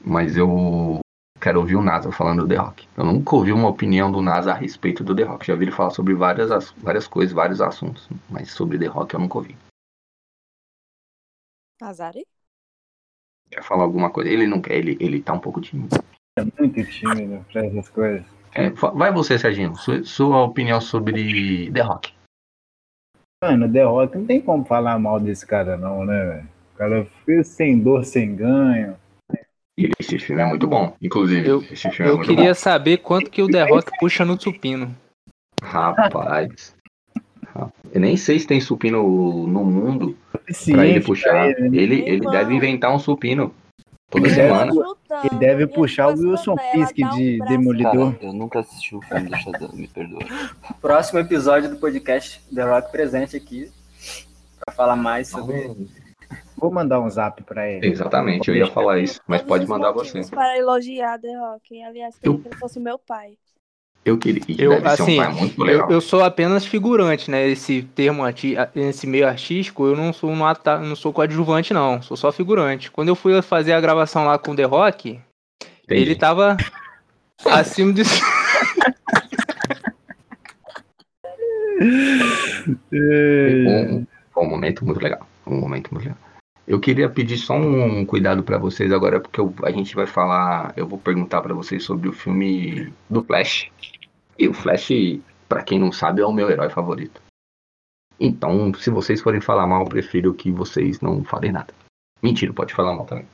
Mas 0.00 0.36
eu 0.36 0.98
quero 1.38 1.60
ouvir 1.60 1.76
o 1.76 1.82
NASA 1.82 2.10
falando 2.10 2.42
do 2.42 2.48
The 2.48 2.56
Rock. 2.56 2.88
Eu 2.96 3.04
nunca 3.04 3.36
ouvi 3.36 3.52
uma 3.52 3.68
opinião 3.68 4.10
do 4.10 4.22
NASA 4.22 4.50
a 4.50 4.54
respeito 4.54 5.04
do 5.04 5.14
The 5.14 5.24
Rock. 5.24 5.46
Já 5.46 5.54
vi 5.54 5.64
ele 5.66 5.72
falar 5.72 5.90
sobre 5.90 6.14
várias, 6.14 6.50
as- 6.50 6.70
várias 6.72 7.06
coisas, 7.06 7.34
vários 7.34 7.60
assuntos. 7.60 8.08
Mas 8.30 8.50
sobre 8.50 8.78
The 8.78 8.86
Rock 8.86 9.12
eu 9.14 9.20
nunca 9.20 9.36
ouvi. 9.38 9.56
Azari? 11.82 12.26
Quer 13.50 13.62
falar 13.62 13.82
alguma 13.84 14.10
coisa? 14.10 14.30
Ele 14.30 14.46
não 14.46 14.60
quer, 14.60 14.76
ele, 14.76 14.96
ele 15.00 15.20
tá 15.20 15.32
um 15.32 15.40
pouco 15.40 15.60
tímido. 15.60 15.96
É 16.38 16.44
muito 16.44 16.84
tímido 16.84 17.44
pra 17.52 17.66
essas 17.66 17.88
coisas. 17.88 18.24
É, 18.54 18.70
vai 18.70 19.12
você, 19.12 19.38
Serginho. 19.38 19.74
Sua, 19.76 20.02
sua 20.04 20.42
opinião 20.44 20.80
sobre 20.80 21.70
The 21.72 21.80
Rock. 21.82 22.12
Mano, 23.42 23.70
The 23.72 23.82
Rock 23.84 24.18
não 24.18 24.26
tem 24.26 24.40
como 24.40 24.64
falar 24.64 24.98
mal 24.98 25.18
desse 25.18 25.46
cara, 25.46 25.76
não, 25.76 26.04
né, 26.04 26.24
velho? 26.26 26.48
O 26.74 26.78
cara 26.78 27.06
fez 27.24 27.48
sem 27.48 27.78
dor, 27.78 28.04
sem 28.04 28.34
ganho. 28.36 28.96
E 29.78 29.90
esse 29.98 30.18
filme 30.18 30.42
é 30.42 30.46
muito 30.46 30.66
bom. 30.66 30.94
Inclusive, 31.00 31.48
Eu- 31.48 31.62
esse 31.62 31.90
filme 31.90 32.10
é 32.10 32.12
Eu 32.12 32.16
muito 32.18 32.28
queria 32.28 32.54
saber 32.54 32.98
quanto 32.98 33.30
que 33.30 33.42
o 33.42 33.48
The 33.48 33.62
Rock 33.64 33.90
puxa 33.98 34.24
no 34.24 34.38
supino. 34.40 34.94
bom. 35.60 35.66
Rapaz. 35.66 36.74
Eu 37.92 38.00
nem 38.00 38.16
sei 38.16 38.38
se 38.38 38.46
tem 38.46 38.60
supino 38.60 39.02
no 39.46 39.64
mundo 39.64 40.16
pra 40.72 40.86
ele 40.86 41.00
puxar. 41.00 41.30
pra 41.30 41.48
ele, 41.50 41.68
né? 41.68 41.76
Ele, 41.78 41.94
ele 42.02 42.10
Irmão. 42.16 42.32
deve 42.32 42.54
inventar 42.54 42.94
um 42.94 42.98
supino 42.98 43.54
toda 44.10 44.26
Ele 44.26 44.34
semana. 44.34 44.70
Ajudando, 44.72 44.96
Ele 45.30 45.38
deve 45.40 45.66
puxar 45.66 46.08
o 46.08 46.10
Wilson 46.18 46.56
quando 46.56 46.60
ela 46.60 46.86
Fisk 46.86 46.98
dá 46.98 47.12
um 47.12 47.16
de 47.16 47.36
braço- 47.38 47.50
Demolidor. 47.52 48.12
Cara, 48.14 48.24
eu 48.26 48.32
nunca 48.32 48.60
assisti 48.60 48.94
o 48.96 49.02
filme 49.02 49.28
do 49.28 49.36
Shazam, 49.36 49.70
me 49.74 49.88
perdoa. 49.88 50.20
Próximo 50.80 51.18
episódio 51.20 51.70
do 51.70 51.76
podcast 51.76 52.40
The 52.54 52.62
Rock 52.62 52.90
presente 52.92 53.36
aqui. 53.36 53.70
Pra 54.64 54.74
falar 54.74 54.96
mais 54.96 55.28
sobre. 55.28 55.88
Vou 56.56 56.70
mandar 56.70 57.00
um 57.00 57.08
zap 57.08 57.42
pra 57.44 57.66
ele. 57.70 57.86
Exatamente, 57.88 58.48
eu 58.50 58.54
ia 58.54 58.66
falar 58.66 58.98
isso, 58.98 59.18
mas 59.26 59.40
pode 59.42 59.66
mandar 59.66 59.92
você. 59.92 60.20
Para 60.30 60.58
elogiar 60.58 61.18
The 61.18 61.34
Rock. 61.38 61.82
Aliás, 61.82 62.14
Eu- 62.22 62.42
ele 62.44 62.54
fosse 62.56 62.78
meu 62.78 62.98
pai. 62.98 63.38
Eu 64.04 64.16
queria. 64.16 64.42
Eu, 64.58 64.72
assim, 64.86 65.20
um 65.20 65.66
Eu, 65.66 65.90
eu 65.90 66.00
sou 66.00 66.24
apenas 66.24 66.64
figurante, 66.64 67.30
né? 67.30 67.46
Esse 67.48 67.82
termo, 67.82 68.24
arti- 68.24 68.56
esse 68.74 69.06
meio 69.06 69.28
artístico, 69.28 69.86
eu 69.86 69.94
não 69.94 70.12
sou, 70.12 70.30
um 70.30 70.44
ata- 70.44 70.78
não 70.78 70.96
sou 70.96 71.12
coadjuvante, 71.12 71.74
não. 71.74 72.00
Sou 72.00 72.16
só 72.16 72.32
figurante. 72.32 72.90
Quando 72.90 73.08
eu 73.08 73.14
fui 73.14 73.40
fazer 73.42 73.72
a 73.72 73.80
gravação 73.80 74.24
lá 74.24 74.38
com 74.38 74.52
o 74.52 74.56
The 74.56 74.64
Rock, 74.64 75.20
Entendi. 75.84 76.00
ele 76.00 76.14
tava 76.16 76.56
acima 77.44 77.92
de. 77.92 78.02
Um, 82.92 84.06
foi 84.32 84.44
um 84.44 84.48
momento 84.50 84.84
muito 84.84 85.00
legal. 85.02 85.26
Um 85.46 85.56
momento 85.60 85.92
muito 85.92 86.04
legal. 86.04 86.18
Eu 86.70 86.78
queria 86.78 87.10
pedir 87.10 87.36
só 87.36 87.54
um 87.54 88.06
cuidado 88.06 88.44
pra 88.44 88.56
vocês 88.56 88.92
agora, 88.92 89.20
porque 89.20 89.40
eu- 89.40 89.52
a 89.64 89.72
gente 89.72 89.92
vai 89.92 90.06
falar. 90.06 90.72
Eu 90.76 90.86
vou 90.86 91.00
perguntar 91.00 91.42
pra 91.42 91.52
vocês 91.52 91.82
sobre 91.82 92.08
o 92.08 92.12
filme 92.12 92.94
do 93.08 93.24
Flash. 93.24 93.68
E 94.38 94.46
o 94.46 94.54
Flash, 94.54 94.90
pra 95.48 95.64
quem 95.64 95.80
não 95.80 95.90
sabe, 95.90 96.20
é 96.22 96.24
o 96.24 96.32
meu 96.32 96.48
herói 96.48 96.70
favorito. 96.70 97.20
Então, 98.20 98.72
se 98.74 98.88
vocês 98.88 99.20
forem 99.20 99.40
falar 99.40 99.66
mal, 99.66 99.82
eu 99.82 99.88
prefiro 99.88 100.32
que 100.32 100.52
vocês 100.52 101.00
não 101.00 101.24
falem 101.24 101.50
nada. 101.50 101.74
Mentira, 102.22 102.52
pode 102.52 102.72
falar 102.72 102.94
mal 102.94 103.04
também. 103.04 103.26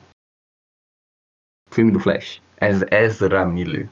Filme 1.69 1.91
do 1.91 1.99
Flash. 1.99 2.41
Ez- 2.59 2.85
Ezra 2.91 3.45
Miller 3.45 3.87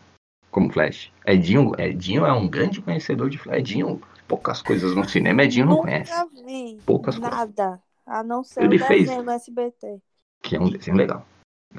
como 0.50 0.74
Flash. 0.74 1.12
Edinho, 1.24 1.72
Edinho 1.78 2.26
é 2.26 2.34
um 2.34 2.48
grande 2.48 2.82
conhecedor 2.82 3.30
de 3.30 3.38
Flash. 3.38 3.60
Edinho, 3.60 4.02
poucas 4.28 4.64
coisas 4.64 4.96
no 4.96 5.08
cinema, 5.08 5.44
Edinho 5.44 5.68
não 5.68 5.76
Nunca 5.76 5.84
conhece. 5.88 6.26
vi 6.44 6.80
Poucas 6.84 7.20
coisas. 7.20 7.85
A 8.06 8.24
não 8.24 8.44
ser 8.44 8.64
Ele 8.64 8.76
o 8.78 8.86
fez. 8.86 9.06
desenho 9.06 9.24
no 9.24 9.32
SBT. 9.32 10.00
Que 10.44 10.56
é 10.56 10.60
um 10.60 10.70
desenho 10.70 10.98
legal. 10.98 11.26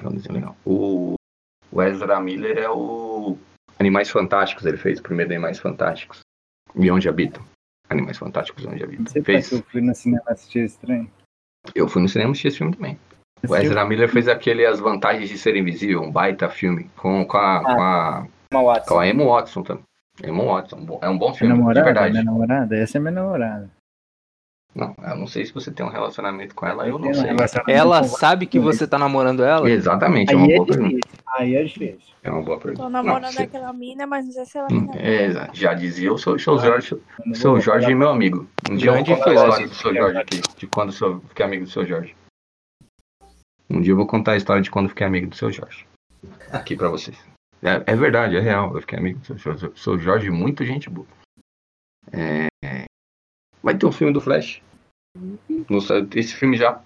É 0.03 0.09
um 0.09 0.13
desenho 0.13 0.35
legal. 0.35 0.57
O, 0.65 1.15
o 1.71 1.83
Ezra 1.83 2.21
Miller 2.21 2.59
é 2.59 2.69
o 2.71 3.39
Animais 3.79 4.11
Fantásticos, 4.11 4.67
ele 4.67 4.77
fez 4.77 4.99
o 4.99 5.03
primeiro 5.03 5.33
Animais 5.33 5.59
Fantásticos. 5.59 6.21
E 6.75 6.91
onde 6.91 7.09
habitam? 7.09 7.43
Animais 7.89 8.19
Fantásticos 8.19 8.65
onde 8.67 8.83
habitam. 8.83 9.05
porque 9.05 9.23
Fez. 9.23 9.53
eu 9.53 9.63
fui 9.63 9.81
no 9.81 9.95
cinema 9.95 10.23
assistir 10.27 10.61
esse 10.61 10.79
trem. 10.79 11.11
Eu 11.75 11.89
fui 11.89 12.03
no 12.03 12.09
cinema 12.09 12.31
assistir 12.33 12.49
esse 12.49 12.59
filme 12.59 12.75
também. 12.75 12.99
O 13.49 13.55
Ezra 13.55 13.85
Miller 13.85 14.09
fez 14.11 14.27
aquele 14.29 14.67
As 14.67 14.81
Vantagens 14.81 15.29
de 15.29 15.39
Ser 15.39 15.57
Invisível, 15.57 16.03
um 16.03 16.11
baita 16.11 16.49
filme, 16.49 16.91
com, 16.97 17.25
com, 17.27 17.37
a, 17.37 17.63
com, 17.63 17.71
a, 17.83 18.19
Uma 18.21 18.61
com 18.61 18.65
Watson. 18.65 18.99
a 18.99 19.07
Emma 19.09 19.25
Watson 19.25 19.63
também. 19.63 19.85
Emma 20.25 20.45
Watson, 20.45 20.99
é 21.03 21.09
um 21.09 21.19
bom 21.19 21.27
Minha 21.27 21.35
filme, 21.39 21.53
de 21.55 21.59
namorada? 21.61 21.85
verdade. 21.85 22.13
Minha 22.13 22.25
namorada? 22.25 22.77
Essa 22.77 22.97
é 22.99 23.01
minha 23.01 23.13
namorada. 23.13 23.71
Não, 24.77 24.95
eu 25.03 25.17
não 25.17 25.27
sei 25.27 25.47
se 25.47 25.55
você 25.55 25.71
tem 25.73 25.87
um 25.87 25.89
relacionamento 25.89 26.55
com 26.55 26.67
ela, 26.67 26.87
eu 26.87 26.99
não 26.99 27.15
sei. 27.15 27.31
Ela 27.67 28.03
sabe 28.05 28.47
que 28.47 28.59
você 28.61 28.87
tá 28.87 28.99
namorando 28.99 29.43
ela? 29.43 29.71
Exatamente, 29.71 30.29
é 30.33 30.37
Aí 30.37 30.37
uma 30.37 30.53
é 30.53 30.57
boa 30.57 30.67
pergunta. 30.67 31.09
Aí 31.35 31.55
é 31.57 31.65
difícil. 31.65 32.15
É 32.23 32.31
uma 32.31 32.43
boa 32.43 32.59
pergunta. 32.59 32.83
Tô 32.83 32.91
namorando 32.91 33.23
Não, 33.23 33.33
você- 33.33 33.43
aquela 33.45 33.73
mina, 33.73 34.07
mas 34.07 34.27
não 34.27 34.33
sei 34.33 34.45
se 34.45 34.59
ela 34.59 34.69
Hum, 34.71 34.75
me 34.75 34.81
namora. 34.83 35.01
é, 35.01 35.25
exato. 35.25 35.57
já 35.57 35.73
dizia 35.73 36.13
o 36.13 36.19
seu, 36.19 36.39
seu 36.39 36.59
Jorge, 36.59 36.93
Eu 36.93 37.03
não 37.25 37.35
seu 37.35 37.59
Jorge 37.59 37.95
meu 37.95 38.11
amigo. 38.11 38.47
Um 38.71 38.77
dia 38.77 38.91
eu 38.91 38.95
vou 38.97 39.03
Grande 39.05 39.19
contar 39.19 39.31
a 39.31 39.35
história 39.35 39.67
do 39.69 39.75
seu 39.75 39.95
Jorge 39.95 40.19
aqui, 40.19 40.41
de 40.59 40.67
quando 40.67 40.89
eu 40.89 40.93
sou- 40.93 41.21
fiquei 41.29 41.47
amigo 41.47 41.65
do 41.65 41.71
seu 41.71 41.87
Jorge. 41.87 42.15
Um 43.71 43.81
dia 43.81 43.93
eu 43.93 43.97
vou 43.97 44.07
contar 44.07 44.33
a 44.33 44.37
história 44.37 44.61
de 44.63 44.71
quando 44.71 44.85
eu 44.85 44.91
fiquei 44.91 45.07
amigo 45.07 45.27
do 45.29 45.37
seu 45.37 45.51
Jorge. 45.51 45.87
Aqui 46.53 46.77
pra 46.77 46.89
vocês. 46.91 47.17
É, 47.63 47.83
é 47.93 47.97
verdade, 47.97 48.37
é 48.37 48.41
real. 48.41 48.75
Eu 48.75 48.83
fiquei 48.83 48.99
amigo 48.99 49.21
do 49.21 49.25
seu 49.27 49.39
Jorge. 49.39 49.71
Seu 49.75 49.99
Jorge, 49.99 50.31
muito 50.31 50.65
gente 50.67 50.91
boa. 50.91 51.07
É, 52.13 52.47
Vai 53.63 53.77
ter 53.77 53.87
um 53.87 53.91
filme 53.91 54.13
do 54.13 54.21
Flash. 54.21 54.63
Esse 56.15 56.35
filme 56.35 56.57
já, 56.57 56.81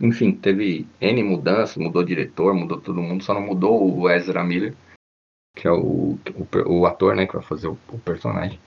enfim, 0.00 0.32
teve 0.32 0.86
N 1.00 1.22
mudanças, 1.22 1.76
mudou 1.76 2.04
diretor, 2.04 2.54
mudou 2.54 2.80
todo 2.80 3.02
mundo, 3.02 3.22
só 3.22 3.34
não 3.34 3.40
mudou 3.40 3.98
o 3.98 4.10
Ezra 4.10 4.42
Miller, 4.44 4.74
que 5.56 5.66
é 5.66 5.70
o, 5.72 6.18
o, 6.34 6.80
o 6.80 6.86
ator, 6.86 7.14
né, 7.16 7.26
que 7.26 7.34
vai 7.34 7.42
fazer 7.42 7.68
o, 7.68 7.78
o 7.92 7.98
personagem. 7.98 8.60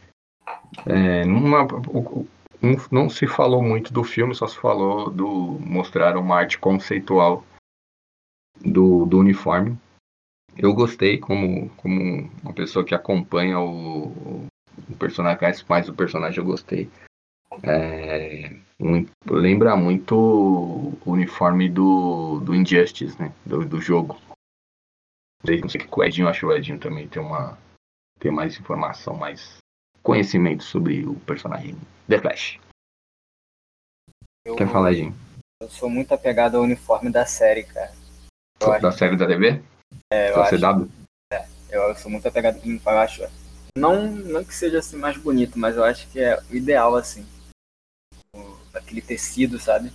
É, 0.85 1.25
numa- 1.25 1.63
o- 1.65 2.27
não, 2.61 2.75
não 2.91 3.09
se 3.09 3.25
falou 3.27 3.63
muito 3.63 3.93
do 3.93 4.03
filme, 4.03 4.35
só 4.35 4.47
se 4.47 4.57
falou 4.57 5.09
do. 5.09 5.27
mostraram 5.59 6.21
uma 6.21 6.35
arte 6.35 6.57
conceitual 6.57 7.43
do, 8.59 9.05
do 9.05 9.19
uniforme. 9.19 9.77
Eu 10.57 10.73
gostei 10.73 11.17
como, 11.17 11.69
como 11.77 12.29
uma 12.43 12.53
pessoa 12.53 12.83
que 12.83 12.93
acompanha 12.93 13.59
o, 13.59 14.07
o 14.89 14.95
personagem, 14.97 15.39
mais 15.69 15.87
o 15.87 15.93
personagem, 15.93 16.39
eu 16.39 16.45
gostei. 16.45 16.89
É, 17.63 18.55
lembra 19.29 19.75
muito 19.75 20.15
o 20.15 21.11
uniforme 21.11 21.69
do, 21.69 22.39
do 22.39 22.55
Injustice, 22.55 23.19
né? 23.21 23.33
Do, 23.45 23.65
do 23.65 23.81
jogo. 23.81 24.19
Não 25.43 25.69
sei 25.69 25.81
o 25.81 25.87
que 25.89 25.99
o 25.99 26.03
Edinho, 26.03 26.27
acho 26.27 26.41
que 26.41 26.45
o 26.45 26.53
Edinho 26.53 26.79
também 26.79 27.07
tem 27.07 27.21
uma. 27.21 27.57
Tem 28.19 28.31
mais 28.31 28.59
informação, 28.59 29.15
mais 29.15 29.57
conhecimento 30.03 30.63
sobre 30.63 31.05
o 31.05 31.15
personagem 31.21 31.75
The 32.07 32.19
Flash. 32.19 32.59
Eu, 34.45 34.55
Quer 34.55 34.67
falar, 34.69 34.91
Edinho? 34.91 35.15
eu 35.61 35.69
sou 35.69 35.89
muito 35.89 36.13
apegado 36.13 36.55
ao 36.57 36.63
uniforme 36.63 37.09
da 37.09 37.25
série, 37.25 37.63
cara. 37.63 37.93
Eu 38.61 38.71
acho, 38.73 38.81
Da 38.81 38.91
série 38.91 39.15
da 39.15 39.25
TV? 39.25 39.61
é, 40.11 40.31
eu, 40.31 40.35
Da 40.35 40.41
acho 40.43 40.57
CW? 40.57 40.89
eu, 41.69 41.81
eu 41.83 41.95
sou 41.95 42.11
muito 42.11 42.27
apegado 42.27 42.57
ao 42.57 42.63
uniforme. 42.63 42.97
Eu 42.99 43.01
acho. 43.03 43.23
Não, 43.77 44.07
não 44.11 44.43
que 44.43 44.53
seja 44.53 44.79
assim 44.79 44.97
mais 44.97 45.15
bonito, 45.17 45.57
mas 45.57 45.77
eu 45.77 45.83
acho 45.85 46.09
que 46.09 46.19
é 46.19 46.37
o 46.51 46.55
ideal, 46.55 46.95
assim. 46.95 47.25
Aquele 48.89 49.01
tecido, 49.03 49.59
sabe? 49.59 49.91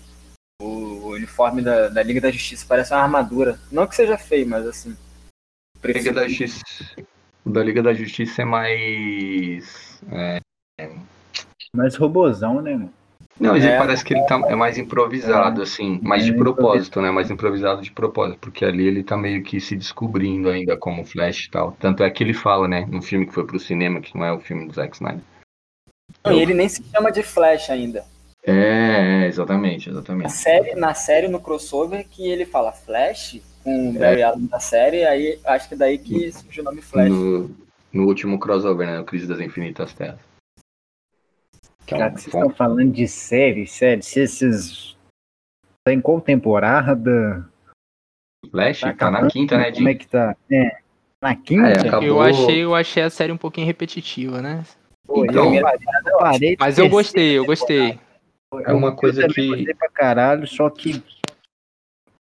O, 0.62 0.66
o 0.66 1.08
uniforme 1.14 1.60
da, 1.60 1.88
da 1.88 2.00
Liga 2.00 2.20
da 2.20 2.30
Justiça 2.30 2.64
parece 2.68 2.94
uma 2.94 3.02
armadura. 3.02 3.58
Não 3.72 3.88
que 3.88 3.96
seja 3.96 4.16
feio, 4.16 4.46
mas 4.46 4.64
assim. 4.64 4.90
Liga 4.90 5.00
prefiro- 5.82 6.14
da 6.14 6.28
Justiça. 6.28 6.64
O 7.44 7.50
da 7.50 7.62
Liga 7.64 7.82
da 7.82 7.92
Justiça 7.92 8.42
é 8.42 8.44
mais. 8.44 10.00
é, 10.12 10.38
Mas 11.74 11.96
robozão, 11.96 12.62
né, 12.62 12.74
mano? 12.74 12.92
Não, 13.38 13.56
ele 13.56 13.66
É. 13.66 13.76
parece 13.76 14.04
que 14.04 14.14
ele 14.14 14.22
tá, 14.26 14.40
é 14.46 14.54
mais 14.54 14.78
improvisado, 14.78 15.60
assim, 15.60 15.98
mais 16.00 16.22
É, 16.22 16.26
de 16.26 16.34
propósito, 16.38 17.02
né? 17.02 17.10
Mais 17.10 17.32
improvisado 17.32 17.82
de 17.82 17.90
propósito, 17.90 18.38
porque 18.38 18.64
ali 18.64 18.86
ele 18.86 19.02
tá 19.02 19.16
meio 19.16 19.42
que 19.42 19.60
se 19.60 19.74
descobrindo 19.74 20.48
ainda 20.48 20.76
como 20.76 21.04
Flash 21.04 21.46
e 21.46 21.50
tal. 21.50 21.72
Tanto 21.72 22.04
é 22.04 22.10
que 22.12 22.22
ele 22.22 22.32
fala, 22.32 22.68
né, 22.68 22.86
no 22.86 23.02
filme 23.02 23.26
que 23.26 23.34
foi 23.34 23.44
pro 23.44 23.58
cinema, 23.58 24.00
que 24.00 24.16
não 24.16 24.24
é 24.24 24.32
o 24.32 24.38
filme 24.38 24.68
do 24.68 24.72
Zack 24.72 24.94
Snyder. 24.94 25.20
Não, 26.24 26.32
e 26.32 26.40
ele 26.40 26.54
nem 26.54 26.68
se 26.68 26.84
chama 26.84 27.10
de 27.10 27.24
Flash 27.24 27.70
ainda. 27.70 28.04
É, 28.46 29.24
é, 29.24 29.26
exatamente, 29.26 29.88
Na 29.88 29.92
exatamente. 29.94 30.32
série, 30.32 30.74
na 30.74 30.92
série, 30.92 31.28
no 31.28 31.40
crossover, 31.40 32.06
que 32.08 32.28
ele 32.28 32.44
fala 32.44 32.72
Flash 32.72 33.40
com 33.62 33.88
o 33.88 33.92
Barry 33.94 34.22
Allen 34.22 34.46
da 34.46 34.60
série, 34.60 35.04
aí 35.04 35.40
acho 35.46 35.68
que 35.68 35.74
daí 35.74 35.96
que 35.96 36.30
surge 36.30 36.60
o 36.60 36.64
nome 36.64 36.82
Flash. 36.82 37.08
No, 37.08 37.50
no 37.92 38.06
último 38.06 38.38
crossover, 38.38 38.86
né? 38.86 39.00
O 39.00 39.04
Crise 39.04 39.26
das 39.26 39.40
Infinitas 39.40 39.94
Terras. 39.94 40.20
Que 41.86 41.94
é 41.94 41.98
Já 41.98 42.10
que 42.10 42.20
vocês 42.20 42.34
estão 42.34 42.50
falando 42.50 42.92
de 42.92 43.08
série, 43.08 43.66
série, 43.66 44.02
se 44.02 44.20
esses. 44.20 44.94
Tá 45.82 45.92
em 45.92 46.00
qual 46.00 46.20
temporada? 46.20 47.48
Flash 48.50 48.80
tá, 48.80 48.86
na 48.86 48.92
acabando? 48.92 49.30
quinta, 49.30 49.56
né, 49.56 49.72
Como 49.72 49.88
é 49.88 49.94
que 49.94 50.06
tá? 50.06 50.36
É. 50.50 50.76
Na 51.22 51.34
quinta? 51.34 51.68
É, 51.68 51.88
acabou. 51.88 52.08
Eu 52.08 52.20
achei, 52.20 52.64
eu 52.64 52.74
achei 52.74 53.02
a 53.02 53.10
série 53.10 53.32
um 53.32 53.38
pouquinho 53.38 53.66
repetitiva, 53.66 54.42
né? 54.42 54.64
Pô, 55.06 55.24
Então, 55.24 55.54
eu 55.54 55.62
parei, 55.62 55.86
eu 56.06 56.18
parei 56.18 56.56
Mas 56.58 56.78
eu 56.78 56.88
gostei, 56.88 57.38
eu 57.38 57.44
gostei. 57.46 57.98
É 58.60 58.72
uma 58.72 58.94
coisa 58.94 59.22
eu 59.22 59.28
também 59.34 59.64
que- 59.64 59.74
pra 59.74 59.88
caralho, 59.88 60.46
só 60.46 60.68
que. 60.70 61.02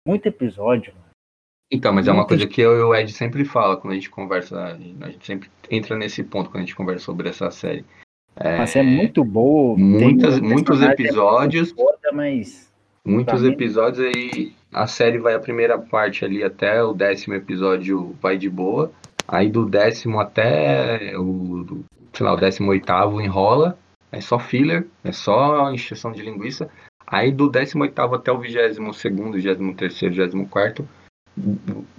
Muito 0.07 0.25
episódio, 0.25 0.93
mano. 0.93 1.05
Então, 1.71 1.93
mas 1.93 2.07
é 2.07 2.11
uma 2.11 2.27
coisa 2.27 2.45
que 2.47 2.59
eu 2.59 2.77
e 2.77 2.81
o 2.81 2.93
Ed 2.93 3.11
sempre 3.13 3.45
fala 3.45 3.77
quando 3.77 3.93
a 3.93 3.95
gente 3.95 4.09
conversa, 4.09 4.77
a 5.01 5.09
gente 5.09 5.25
sempre 5.25 5.49
entra 5.69 5.95
nesse 5.95 6.21
ponto 6.23 6.49
quando 6.49 6.57
a 6.63 6.65
gente 6.65 6.75
conversa 6.75 7.05
sobre 7.05 7.29
essa 7.29 7.49
série. 7.49 7.85
É, 8.35 8.57
Mas 8.57 8.75
é 8.75 8.81
muito 8.83 9.23
boa. 9.23 9.77
muitas, 9.77 10.39
muitos 10.41 10.79
personagem 10.79 11.05
episódios, 11.05 11.71
foda, 11.71 12.11
mas. 12.13 12.69
muitos 13.05 13.43
episódios 13.43 14.05
aí, 14.05 14.53
a 14.73 14.85
série 14.87 15.17
vai 15.17 15.33
a 15.33 15.39
primeira 15.39 15.77
parte 15.77 16.25
ali 16.25 16.43
até 16.43 16.83
o 16.83 16.93
décimo 16.93 17.35
episódio 17.35 18.15
vai 18.21 18.37
de 18.37 18.49
boa, 18.49 18.91
aí 19.27 19.49
do 19.49 19.65
décimo 19.65 20.19
até 20.19 21.13
o, 21.17 21.83
sei 22.13 22.25
lá, 22.25 22.33
o 22.33 22.37
décimo 22.37 22.71
oitavo 22.71 23.21
enrola, 23.21 23.77
é 24.11 24.19
só 24.21 24.37
filler, 24.39 24.87
é 25.03 25.11
só 25.11 25.71
encheção 25.71 26.11
de 26.11 26.21
linguiça, 26.21 26.69
aí 27.07 27.31
do 27.31 27.49
décimo 27.49 27.83
oitavo 27.83 28.15
até 28.15 28.31
o 28.31 28.39
vigésimo 28.39 28.93
segundo, 28.93 29.33
vigésimo 29.35 29.73
terceiro, 29.73 30.15
vigésimo 30.15 30.47
quarto, 30.47 30.87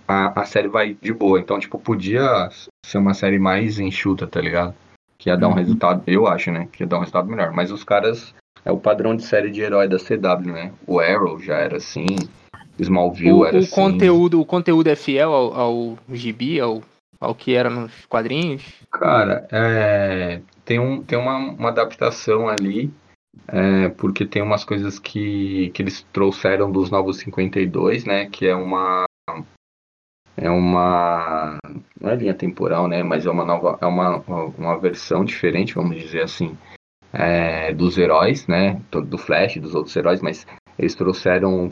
a, 0.07 0.41
a 0.41 0.45
série 0.45 0.69
vai 0.69 0.97
de 1.01 1.13
boa. 1.13 1.41
Então, 1.41 1.59
tipo, 1.59 1.79
podia 1.79 2.49
ser 2.85 2.99
uma 2.99 3.15
série 3.15 3.39
mais 3.39 3.79
enxuta, 3.79 4.27
tá 4.27 4.41
ligado? 4.41 4.75
Que 5.19 5.31
ia 5.31 5.37
dar 5.37 5.49
um 5.49 5.51
Uhum. 5.51 5.57
resultado, 5.57 6.03
eu 6.07 6.27
acho, 6.27 6.51
né? 6.51 6.69
Que 6.73 6.83
ia 6.83 6.87
dar 6.87 6.97
um 6.97 7.01
resultado 7.01 7.29
melhor. 7.29 7.53
Mas 7.53 7.71
os 7.71 7.85
caras, 7.85 8.35
é 8.65 8.71
o 8.71 8.79
padrão 8.79 9.17
de 9.17 9.23
série 9.25 9.51
de 9.51 9.61
herói 9.63 9.89
da 9.89 9.97
CW, 9.99 10.53
né? 10.53 10.73
O 10.87 11.01
Arrow 11.01 11.39
já 11.41 11.57
era 11.57 11.77
assim, 11.77 12.07
Smallville 12.79 13.33
O, 13.33 13.47
era 13.47 13.57
o 13.57 13.61
assim. 13.61 13.71
conteúdo, 13.71 14.41
o 14.41 14.45
conteúdo 14.47 14.89
é 14.89 14.97
fiel 14.97 15.33
ao, 15.33 15.55
ao 15.55 15.99
gibi, 16.13 16.61
ao, 16.61 16.83
ao 17.21 17.35
que 17.35 17.55
era 17.55 17.71
nos 17.71 17.93
quadrinhos? 18.07 18.63
Cara, 18.91 19.47
é, 19.51 20.41
tem, 20.65 20.79
um, 20.79 21.03
tem 21.03 21.19
uma, 21.19 21.37
uma 21.37 21.69
adaptação 21.69 22.49
ali, 22.49 22.93
é, 23.49 23.89
porque 23.91 24.27
tem 24.27 24.43
umas 24.43 24.65
coisas 24.65 24.99
que, 24.99 25.71
que 25.71 25.83
eles 25.83 26.03
trouxeram 26.13 26.71
dos 26.71 26.91
Novos 26.91 27.19
52, 27.19 28.05
né? 28.05 28.29
Que 28.29 28.47
é 28.47 28.55
uma. 28.55 29.05
É 30.37 30.51
uma. 30.51 31.59
Não 32.01 32.11
é 32.11 32.17
linha 32.17 32.35
temporal, 32.35 32.89
né? 32.89 33.03
Mas 33.03 33.27
é 33.27 33.31
uma 33.31 33.45
nova. 33.45 33.79
É 33.81 33.87
uma, 33.87 34.19
uma 34.59 34.79
versão 34.79 35.25
diferente, 35.25 35.75
vamos 35.75 35.97
dizer 35.97 36.23
assim, 36.23 36.57
é, 37.13 37.73
dos 37.75 37.99
heróis, 37.99 38.47
né? 38.47 38.81
do- 38.91 39.19
Flash, 39.19 39.57
dos 39.59 39.75
outros 39.75 39.95
heróis, 39.97 40.21
mas 40.21 40.47
eles 40.79 40.95
trouxeram 40.95 41.71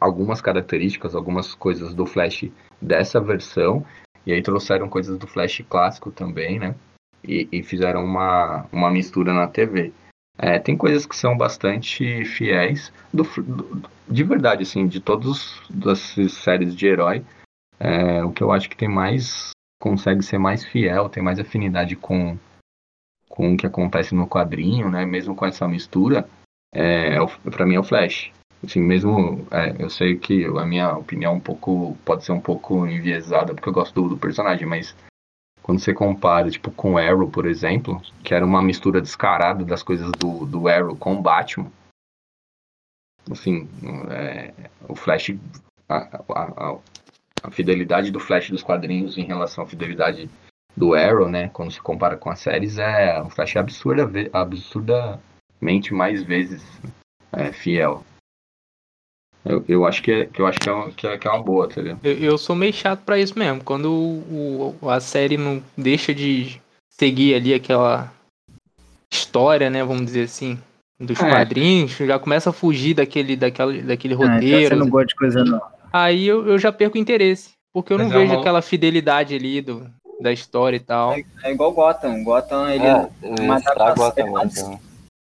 algumas 0.00 0.40
características, 0.40 1.14
algumas 1.14 1.54
coisas 1.54 1.94
do 1.94 2.04
Flash 2.06 2.50
dessa 2.80 3.20
versão. 3.20 3.84
E 4.26 4.32
aí 4.32 4.42
trouxeram 4.42 4.88
coisas 4.88 5.16
do 5.18 5.26
Flash 5.26 5.62
clássico 5.68 6.10
também, 6.10 6.58
né? 6.58 6.74
E, 7.22 7.48
e 7.52 7.62
fizeram 7.62 8.04
uma, 8.04 8.66
uma 8.72 8.90
mistura 8.90 9.32
na 9.32 9.46
TV. 9.46 9.92
É, 10.38 10.58
tem 10.58 10.76
coisas 10.76 11.04
que 11.04 11.14
são 11.16 11.36
bastante 11.36 12.24
fiéis, 12.24 12.90
do, 13.12 13.24
do- 13.42 13.82
de 14.08 14.24
verdade, 14.24 14.62
assim, 14.62 14.86
de 14.86 14.98
todas 15.00 15.60
as 15.86 16.32
séries 16.32 16.74
de 16.74 16.86
herói. 16.86 17.22
é, 17.78 18.24
o 18.24 18.32
que 18.32 18.42
eu 18.42 18.50
acho 18.52 18.68
que 18.68 18.76
tem 18.76 18.88
mais, 18.88 19.50
consegue 19.80 20.22
ser 20.22 20.38
mais 20.38 20.64
fiel, 20.64 21.08
tem 21.08 21.22
mais 21.22 21.38
afinidade 21.38 21.94
com, 21.96 22.38
com 23.28 23.54
o 23.54 23.56
que 23.56 23.66
acontece 23.66 24.14
no 24.14 24.26
quadrinho, 24.26 24.90
né? 24.90 25.04
Mesmo 25.04 25.34
com 25.34 25.46
essa 25.46 25.66
mistura, 25.68 26.28
é, 26.74 27.16
é 27.16 27.50
pra 27.50 27.66
mim 27.66 27.74
é 27.74 27.80
o 27.80 27.84
Flash. 27.84 28.30
Assim, 28.64 28.80
mesmo, 28.80 29.46
é, 29.50 29.74
eu 29.82 29.88
sei 29.88 30.16
que 30.18 30.44
a 30.44 30.64
minha 30.66 30.92
opinião 30.96 31.34
um 31.34 31.40
pouco, 31.40 31.96
pode 32.04 32.24
ser 32.24 32.32
um 32.32 32.40
pouco 32.40 32.86
enviesada, 32.86 33.54
porque 33.54 33.68
eu 33.68 33.72
gosto 33.72 33.94
do, 34.02 34.08
do 34.10 34.18
personagem, 34.18 34.66
mas 34.66 34.94
quando 35.62 35.80
você 35.80 35.92
compara, 35.92 36.50
tipo, 36.50 36.70
com 36.70 36.98
Arrow, 36.98 37.30
por 37.30 37.46
exemplo, 37.46 38.00
que 38.24 38.34
era 38.34 38.44
uma 38.44 38.62
mistura 38.62 39.00
descarada 39.00 39.64
das 39.64 39.82
coisas 39.82 40.10
do, 40.12 40.46
do 40.46 40.68
Arrow 40.68 40.96
com 40.96 41.14
o 41.14 41.22
Batman, 41.22 41.70
Assim, 43.30 43.68
é, 44.10 44.52
o 44.88 44.94
Flash. 44.94 45.34
A, 45.88 45.96
a, 45.96 46.70
a, 46.72 46.78
a 47.42 47.50
fidelidade 47.50 48.10
do 48.10 48.20
Flash 48.20 48.50
dos 48.50 48.62
quadrinhos 48.62 49.18
em 49.18 49.24
relação 49.24 49.64
à 49.64 49.66
fidelidade 49.66 50.30
do 50.76 50.94
Arrow, 50.94 51.28
né? 51.28 51.48
Quando 51.48 51.72
se 51.72 51.80
compara 51.80 52.16
com 52.16 52.30
as 52.30 52.40
séries, 52.40 52.78
é 52.78 53.20
o 53.20 53.30
Flash 53.30 53.56
é 53.56 53.58
absurda, 53.58 54.10
absurdamente 54.32 55.92
mais 55.92 56.22
vezes 56.22 56.62
é, 57.32 57.52
fiel. 57.52 58.04
Eu, 59.44 59.64
eu 59.68 59.86
acho 59.86 60.02
que 60.02 60.10
é, 60.12 60.26
que 60.26 60.40
eu 60.40 60.46
acho 60.46 60.58
que 60.60 60.68
é, 60.68 60.72
uma, 60.72 60.90
que, 60.90 61.06
é, 61.06 61.16
que 61.18 61.26
é 61.26 61.30
uma 61.30 61.42
boa, 61.42 61.66
tá 61.68 61.80
ligado? 61.80 61.98
Eu, 62.04 62.12
eu 62.18 62.38
sou 62.38 62.54
meio 62.54 62.72
chato 62.72 63.00
pra 63.04 63.18
isso 63.18 63.38
mesmo. 63.38 63.62
Quando 63.64 63.90
o, 63.90 64.76
o- 64.82 64.90
a 64.90 65.00
série 65.00 65.36
não 65.38 65.62
deixa 65.76 66.12
de 66.14 66.60
seguir 66.90 67.34
ali 67.34 67.54
aquela 67.54 68.12
história, 69.12 69.70
né? 69.70 69.82
Vamos 69.82 70.04
dizer 70.06 70.24
assim, 70.24 70.58
dos 70.98 71.18
É. 71.20 71.28
quadrinhos, 71.30 71.92
já 71.92 72.18
começa 72.18 72.50
a 72.50 72.52
fugir 72.52 72.94
daquele, 72.94 73.36
daquela, 73.36 73.72
daquele 73.72 74.14
Ah, 74.14 74.16
então 74.18 74.34
roteiro. 74.34 74.68
você 74.68 74.74
não 74.76 74.88
gosta 74.90 75.06
de 75.06 75.14
coisa 75.16 75.44
nova. 75.44 75.72
Aí 75.92 76.26
eu, 76.26 76.46
eu 76.46 76.58
já 76.58 76.70
perco 76.70 76.96
o 76.96 77.00
interesse. 77.00 77.50
Porque 77.72 77.92
eu 77.92 77.98
Mas 77.98 78.08
não 78.08 78.16
é 78.16 78.18
vejo 78.20 78.32
uma- 78.34 78.40
aquela 78.40 78.60
fidelidade 78.62 79.34
ali 79.34 79.60
do, 79.60 79.86
da 80.20 80.32
história 80.32 80.76
e 80.76 80.80
tal. 80.80 81.14
É 81.42 81.52
igual 81.52 81.72
Gotham. 81.72 82.22
Gotham, 82.24 82.68
ele, 82.68 82.84
É, 82.84 83.08
uma 83.22 83.56
estragou 83.58 84.04
adaptação, 84.04 84.76
até 84.76 84.80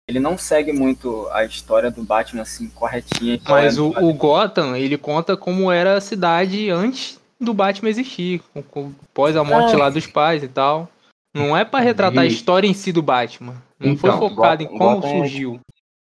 ele 0.08 0.20
não- 0.20 0.38
segue 0.38 0.72
muito 0.72 1.28
a 1.32 1.44
história 1.44 1.90
do 1.90 2.02
Batman, 2.02 2.42
assim, 2.42 2.68
corretinha. 2.68 3.40
Mas 3.48 3.76
É, 3.76 3.80
o, 3.80 3.88
o 3.88 4.14
Gotham, 4.14 4.76
ele 4.76 4.96
conta 4.96 5.36
como 5.36 5.70
era 5.70 5.96
a 5.96 6.00
cidade 6.00 6.70
antes 6.70 7.20
do 7.40 7.52
Batman 7.52 7.88
existir, 7.90 8.40
com- 8.54 8.62
com- 8.62 8.92
pós 9.12 9.36
a 9.36 9.42
morte 9.44 9.74
Ah. 9.74 9.78
lá 9.78 9.90
dos 9.90 10.06
pais 10.06 10.42
e 10.42 10.48
tal. 10.48 10.88
Não 11.34 11.56
é 11.56 11.64
pra 11.64 11.80
retratar 11.80 12.22
a 12.22 12.26
E- 12.26 12.28
história 12.28 12.66
em 12.68 12.72
si 12.72 12.92
do 12.92 13.02
Batman. 13.02 13.54
Não 13.78 13.92
Então, 13.92 14.18
foi 14.18 14.28
focado 14.28 14.62
em 14.62 14.66
Gotham- 14.66 14.78
como 14.78 14.94
Gotham 15.00 15.08
é- 15.08 15.18
surgiu 15.18 15.60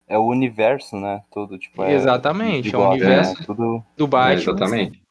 É 0.08 0.18
o 0.18 0.26
universo, 0.26 0.96
né? 0.96 1.22
Tudo, 1.32 1.56
tipo, 1.58 1.82
é. 1.82 1.94
Exatamente, 1.94 2.68
é 2.68 2.76
o 2.76 2.80
igual, 2.80 2.90
universo 2.90 3.40
é 3.40 3.46
tudo. 3.46 3.82
do 3.96 4.04
É, 4.04 4.06
Batman. 4.08 4.34
exatamente. 4.34 5.01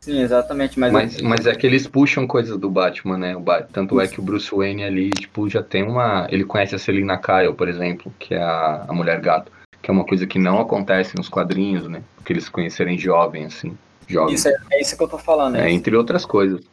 Sim, 0.00 0.20
exatamente. 0.20 0.78
Mas, 0.78 0.92
Mas, 0.92 1.20
mas 1.20 1.46
é 1.46 1.54
que 1.54 1.66
eles 1.66 1.86
puxam 1.86 2.26
coisas 2.26 2.56
do 2.58 2.70
Batman, 2.70 3.18
né? 3.18 3.36
O 3.36 3.42
Tanto 3.72 4.00
é 4.00 4.08
que 4.08 4.20
o 4.20 4.22
Bruce 4.22 4.54
Wayne 4.54 4.84
ali, 4.84 5.10
tipo, 5.10 5.48
já 5.48 5.62
tem 5.62 5.82
uma. 5.82 6.26
Ele 6.30 6.44
conhece 6.44 6.74
a 6.74 6.78
Selina 6.78 7.18
Kyle, 7.18 7.54
por 7.54 7.68
exemplo, 7.68 8.12
que 8.18 8.34
é 8.34 8.42
a, 8.42 8.86
a 8.88 8.92
mulher 8.92 9.20
gato. 9.20 9.52
Que 9.82 9.90
é 9.90 9.92
uma 9.92 10.04
coisa 10.04 10.26
que 10.26 10.38
não 10.38 10.60
acontece 10.60 11.16
nos 11.16 11.28
quadrinhos, 11.28 11.88
né? 11.88 12.02
Porque 12.16 12.32
eles 12.32 12.44
se 12.44 12.50
conhecerem 12.50 12.98
jovem, 12.98 13.44
assim. 13.44 13.76
Jovem. 14.06 14.34
isso 14.34 14.48
é, 14.48 14.56
é 14.72 14.80
isso 14.80 14.96
que 14.96 15.02
eu 15.02 15.08
tô 15.08 15.18
falando. 15.18 15.56
É, 15.56 15.68
É, 15.68 15.70
entre 15.70 15.94
outras 15.96 16.24
coisas. 16.24 16.64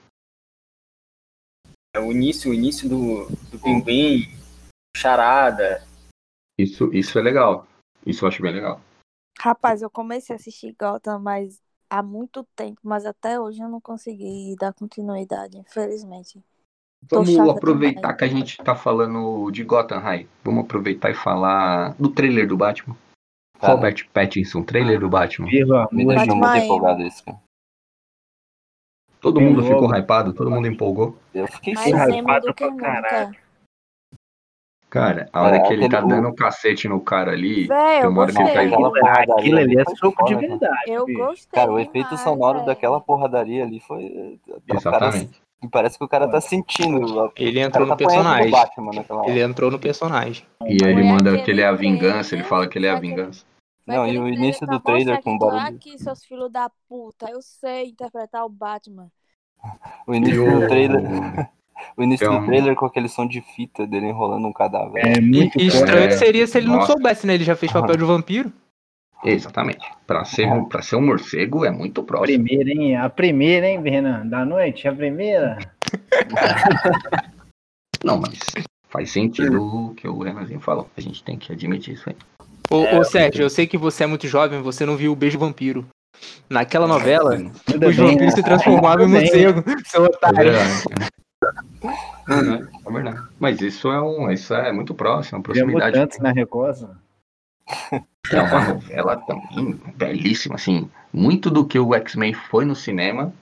é 1.93 1.99
o 1.99 2.11
início, 2.11 2.51
o 2.51 2.53
início 2.53 2.87
do, 2.87 3.27
do 3.51 3.59
Pinguim, 3.59 4.33
Charada. 4.95 5.85
Isso, 6.57 6.89
isso 6.93 7.19
é 7.19 7.21
legal. 7.21 7.67
Isso 8.05 8.23
eu 8.23 8.29
acho 8.29 8.41
bem 8.41 8.53
legal. 8.53 8.79
Rapaz, 9.39 9.81
eu 9.81 9.89
comecei 9.89 10.33
a 10.33 10.37
assistir 10.37 10.73
Gotham, 10.79 11.19
mas 11.19 11.61
há 11.89 12.03
muito 12.03 12.43
tempo, 12.55 12.79
mas 12.83 13.05
até 13.05 13.39
hoje 13.39 13.61
eu 13.61 13.69
não 13.69 13.79
consegui 13.81 14.55
dar 14.59 14.73
continuidade, 14.73 15.57
infelizmente. 15.57 16.43
Vamos 17.09 17.37
aproveitar 17.37 17.99
demais. 18.01 18.17
que 18.17 18.23
a 18.23 18.27
gente 18.27 18.57
tá 18.57 18.75
falando 18.75 19.51
de 19.51 19.63
Gotham 19.63 19.99
High. 19.99 20.27
Vamos 20.43 20.65
aproveitar 20.65 21.11
e 21.11 21.13
falar 21.13 21.93
do 21.99 22.09
trailer 22.09 22.47
do 22.47 22.57
Batman. 22.57 22.95
Cara, 23.59 23.73
Robert 23.73 24.09
Pattinson, 24.11 24.63
trailer 24.63 24.99
do 24.99 25.09
Batman. 25.09 25.47
Viva 25.47 25.87
me 25.91 26.05
deixou 26.05 26.35
muito 26.35 26.51
é- 26.51 26.65
empolgado 26.65 27.03
cara. 27.25 27.39
Todo 29.21 29.39
Tem 29.39 29.47
mundo 29.47 29.61
logo. 29.61 29.73
ficou 29.73 29.95
hypado, 29.95 30.33
todo 30.33 30.51
mundo 30.51 30.67
empolgou. 30.67 31.17
Eu 31.33 31.47
fiquei 31.47 31.75
sem 31.75 31.93
hypado 31.93 32.53
pra 32.53 32.75
caralho. 32.75 33.44
Cara, 34.95 35.27
a 35.33 35.41
hora 35.41 35.57
É, 35.57 35.59
que 35.59 35.73
ele 35.73 35.89
tá 35.89 35.99
dando 35.99 36.29
o 36.29 36.33
cacete 36.33 36.87
no 36.87 37.01
cara 37.01 37.33
ali, 37.33 37.67
Véi, 37.67 37.95
tem 37.95 38.03
eu 38.03 38.09
uma 38.09 38.21
hora 38.21 38.31
que 38.31 38.41
ele 38.41 38.49
tá 38.53 39.33
Aquilo 39.37 39.57
ali 39.59 39.77
é 39.77 39.83
soco 39.97 40.23
de 40.23 40.35
cara. 40.35 40.47
verdade. 40.47 40.81
Eu 40.87 41.05
bicho. 41.05 41.19
gostei. 41.19 41.59
Cara, 41.59 41.71
o 41.73 41.77
efeito 41.79 42.05
demais, 42.05 42.21
sonoro 42.21 42.57
véi. 42.59 42.65
daquela 42.67 43.01
porradaria 43.01 43.65
ali 43.65 43.81
foi. 43.81 44.05
o 44.05 44.39
cara- 44.47 44.61
Exatamente. 44.79 45.41
parece 45.69 45.97
que 45.97 46.05
o 46.05 46.07
cara 46.07 46.29
tá 46.29 46.39
sentindo. 46.39 47.29
Ele 47.35 47.59
O 47.59 47.61
entrou 47.61 47.71
cara 47.71 47.85
no 47.85 47.87
tá 47.89 47.95
personagem. 47.97 48.51
Batman. 48.51 48.91
Ele 49.25 49.41
entrou 49.41 49.69
no 49.69 49.79
personagem. 49.79 50.45
E 50.65 50.77
ele 50.81 51.03
manda 51.03 51.41
que 51.41 51.51
ele 51.51 51.59
é 51.59 51.67
a 51.67 51.73
vingança, 51.73 52.29
trailer, 52.29 52.33
ele 52.33 52.43
fala 52.43 52.67
que 52.69 52.77
ele 52.77 52.87
é 52.87 52.91
a 52.91 52.99
vingança. 52.99 53.43
Não, 53.85 54.07
e 54.07 54.11
o 54.17 54.21
trailer 54.21 54.33
início 54.33 54.65
do 54.65 54.79
trailer 54.79 55.15
mostrar 55.15 55.23
com 55.23 55.37
tô 55.37 55.45
barulho. 55.47 55.75
aqui, 55.75 55.99
seus 55.99 56.23
filhos 56.23 56.49
da 56.49 56.71
puta. 56.87 57.29
Eu 57.29 57.41
sei 57.41 57.89
interpretar 57.89 58.45
o 58.45 58.49
Batman. 58.49 59.09
O 60.07 60.15
início 60.15 60.41
o... 60.41 60.61
do 60.61 60.67
trailer. 60.69 61.01
O 61.97 62.03
início 62.03 62.25
Então- 62.25 62.39
do 62.41 62.45
trailer 62.47 62.75
com 62.75 62.85
aquele 62.85 63.07
som 63.07 63.27
de 63.27 63.41
fita 63.41 63.85
dele 63.87 64.07
enrolando 64.07 64.47
um 64.47 64.53
cadáver. 64.53 65.05
É 65.05 65.17
E, 65.17 65.21
muito 65.21 65.59
e 65.59 65.67
estranho 65.67 66.07
É, 66.07 66.11
seria 66.11 66.45
se 66.47 66.57
ele 66.57 66.67
não 66.67 66.75
nossa. 66.77 66.93
soubesse, 66.93 67.25
né? 67.27 67.33
Ele 67.35 67.43
já 67.43 67.55
fez 67.55 67.71
papel 67.71 67.95
de 67.97 68.03
vampiro. 68.03 68.51
Exatamente. 69.23 69.85
Pra 70.05 70.23
ser, 70.25 70.47
pra 70.69 70.81
ser 70.81 70.95
um 70.97 71.05
morcego 71.05 71.65
é 71.65 71.71
muito 71.71 72.03
próximo. 72.03 72.43
Primeira, 72.45 72.69
hein? 72.69 72.95
A 72.97 73.09
primeira, 73.09 73.67
hein, 73.67 73.81
Renan? 73.81 74.27
Da 74.27 74.45
noite, 74.45 74.87
a 74.87 74.93
primeira. 74.93 75.57
Não, 78.03 78.17
mas 78.19 78.39
faz 78.89 79.09
sentido 79.11 79.63
o 79.63 79.95
que 79.95 80.07
o 80.07 80.19
Renanzinho 80.21 80.59
falou. 80.59 80.87
A 80.95 81.01
gente 81.01 81.23
tem 81.23 81.37
que 81.37 81.51
admitir 81.51 81.95
isso 81.95 82.09
aí. 82.09 82.15
Ô, 82.69 82.83
É, 82.85 82.99
ô 82.99 83.03
Sérgio, 83.03 83.43
eu 83.43 83.49
sei 83.49 83.65
que 83.67 83.77
você 83.77 84.03
é 84.03 84.07
muito 84.07 84.27
jovem, 84.27 84.61
você 84.61 84.85
não 84.85 84.95
viu 84.95 85.11
o 85.11 85.15
Beijo 85.15 85.39
Vampiro. 85.39 85.85
Naquela 86.49 86.87
novela, 86.87 87.33
Ainda 87.35 87.87
os 87.89 87.95
vampiros 87.95 88.21
né? 88.27 88.31
se 88.31 88.43
transformavam 88.43 89.05
em 89.05 89.09
morcego, 89.09 89.63
seu 89.85 90.07
É 91.47 92.41
verdade. 92.41 92.69
É, 92.85 92.89
é 92.89 92.91
verdade. 92.91 93.27
Mas 93.39 93.61
isso 93.61 93.91
é 93.91 94.01
um. 94.01 94.29
Isso 94.31 94.53
é 94.53 94.71
muito 94.71 94.93
próximo, 94.93 95.43
proximidade. 95.43 95.97
mutantes 95.97 96.19
na 96.19 96.31
Recosa. 96.31 96.97
É 98.31 98.41
uma 98.41 98.73
novela 98.73 99.17
também 99.17 99.73
belíssima, 99.95 100.55
assim. 100.55 100.89
Muito 101.13 101.49
do 101.49 101.65
que 101.65 101.79
o 101.79 101.93
X-Men 101.93 102.33
foi 102.33 102.65
no 102.65 102.75
cinema, 102.75 103.33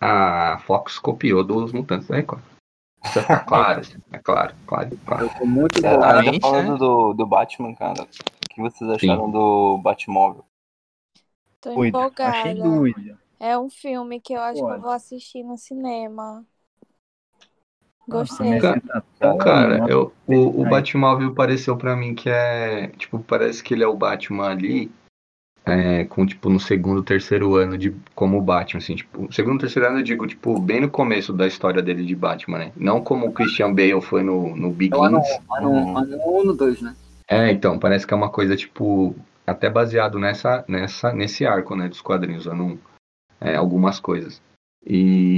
a 0.00 0.58
Fox 0.66 0.98
copiou 0.98 1.42
dos 1.42 1.72
Mutantes 1.72 2.08
da 2.08 2.16
Record. 2.16 2.42
Isso 3.04 3.18
é 3.20 3.22
claro, 3.46 3.80
assim, 3.80 3.98
é 4.12 4.18
claro, 4.18 4.54
claro, 4.66 4.98
claro. 5.06 5.24
Eu 5.26 5.38
tô 5.38 5.46
muito 5.46 5.84
É, 5.84 5.88
ainda 5.88 6.40
falando 6.40 6.72
né? 6.72 6.78
do, 6.78 7.14
do 7.14 7.26
Batman, 7.26 7.74
cara. 7.74 8.02
O 8.02 8.54
que 8.54 8.60
vocês 8.60 8.90
acharam 8.90 9.30
do 9.30 9.78
Batmóvel? 9.78 10.44
Tô 11.60 11.84
empolgada. 11.84 12.38
achei 12.38 12.54
doido. 12.54 13.18
É 13.40 13.56
um 13.56 13.70
filme 13.70 14.20
que 14.20 14.32
eu 14.32 14.40
acho 14.40 14.64
que 14.64 14.72
eu 14.72 14.80
vou 14.80 14.90
assistir 14.90 15.44
no 15.44 15.56
cinema. 15.56 16.44
Gostei. 18.08 18.50
mas 18.50 18.62
você 18.62 18.80
tá 18.80 19.02
tão- 19.18 19.38
Cara, 19.38 19.84
eu, 19.88 20.12
o, 20.26 20.62
o. 20.62 20.64
Batmóvel 20.68 21.34
pareceu 21.34 21.76
pra 21.76 21.94
mim 21.94 22.14
que 22.14 22.28
é. 22.30 22.88
Tipo, 22.96 23.18
parece 23.18 23.62
que 23.62 23.74
ele 23.74 23.84
é 23.84 23.86
o 23.88 23.96
Batman 23.96 24.48
ali. 24.48 24.90
é, 25.66 26.04
com, 26.04 26.24
tipo, 26.24 26.48
no 26.48 26.58
segundo, 26.58 27.02
terceiro 27.02 27.54
ano 27.56 27.76
de 27.76 27.94
como 28.14 28.40
Batman, 28.40 28.78
assim, 28.78 28.94
tipo, 28.96 29.30
segundo, 29.30 29.60
terceiro 29.60 29.86
ano 29.86 29.98
eu 29.98 30.02
digo, 30.02 30.26
tipo, 30.26 30.58
bem 30.58 30.80
no 30.80 30.88
começo 30.88 31.30
da 31.30 31.46
história 31.46 31.82
dele 31.82 32.06
de 32.06 32.16
Batman, 32.16 32.58
né? 32.58 32.72
Não 32.74 33.02
como 33.02 33.26
o 33.26 33.32
Christian 33.32 33.74
Bale 33.74 34.00
foi 34.00 34.22
no, 34.22 34.56
no 34.56 34.68
Lá 34.68 35.10
no, 35.10 35.18
Begins. 35.20 35.40
lá 35.50 35.60
no, 35.60 35.92
lá 35.92 36.00
no 36.06 36.40
1 36.40 36.44
no 36.44 36.54
2, 36.54 36.80
né? 36.80 36.96
É, 37.30 37.50
então, 37.52 37.78
parece 37.78 38.06
que 38.06 38.14
é 38.14 38.16
uma 38.16 38.30
coisa, 38.30 38.56
tipo, 38.56 39.14
até 39.46 39.68
baseado 39.68 40.18
nessa, 40.18 40.64
nessa, 40.66 41.12
nesse 41.12 41.44
arco, 41.44 41.76
né, 41.76 41.86
dos 41.86 42.00
quadrinhos, 42.00 42.46
eu 42.46 42.54
não, 42.54 42.78
é, 43.38 43.54
algumas 43.54 44.00
coisas. 44.00 44.40
E, 44.86 45.36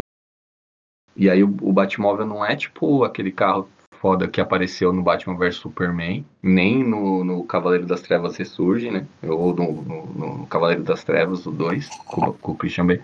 e 1.17 1.29
aí 1.29 1.43
o, 1.43 1.49
o 1.63 1.73
Batmóvel 1.73 2.27
não 2.27 2.45
é, 2.45 2.57
tipo, 2.57 3.05
aquele 3.05 3.33
carro 3.33 3.69
foda 4.01 4.27
que 4.27 4.41
apareceu 4.41 4.93
no 4.93 5.03
Batman 5.03 5.37
vs 5.37 5.57
Superman, 5.57 6.25
nem 6.43 6.83
no, 6.83 7.23
no 7.23 7.45
Cavaleiro 7.45 7.87
das 7.87 8.01
Trevas 8.01 8.37
Ressurge, 8.37 8.91
né, 8.91 9.07
ou 9.23 9.55
no, 9.55 9.83
no, 9.83 10.07
no 10.07 10.47
Cavaleiro 10.47 10.83
das 10.83 11.05
Trevas, 11.05 11.45
o 11.45 11.51
2, 11.51 11.89
com, 12.07 12.33
com 12.33 12.53
o 12.53 12.57
Christian 12.57 12.87
Bale. 12.87 13.03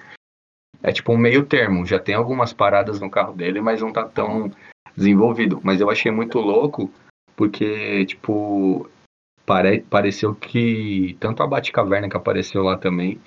É 0.83 0.93
tipo 0.93 1.13
um 1.13 1.19
meio 1.19 1.45
termo, 1.45 1.85
já 1.85 1.99
tem 1.99 2.15
algumas 2.15 2.53
paradas 2.53 3.01
no 3.01 3.11
carro 3.11 3.35
dele, 3.35 3.61
mas 3.61 3.83
não 3.83 3.93
tá 3.93 4.05
tão 4.05 4.51
desenvolvido. 4.97 5.61
Mas 5.63 5.81
eu 5.81 5.91
achei 5.91 6.11
muito 6.11 6.39
louco, 6.39 6.91
porque, 7.35 8.07
tipo, 8.07 8.89
pare, 9.45 9.83
pareceu 9.83 10.35
que 10.35 11.17
tanto 11.21 11.43
a 11.43 11.47
Batcaverna 11.47 12.09
que 12.09 12.17
apareceu 12.17 12.63
lá 12.63 12.77
também, 12.79 13.21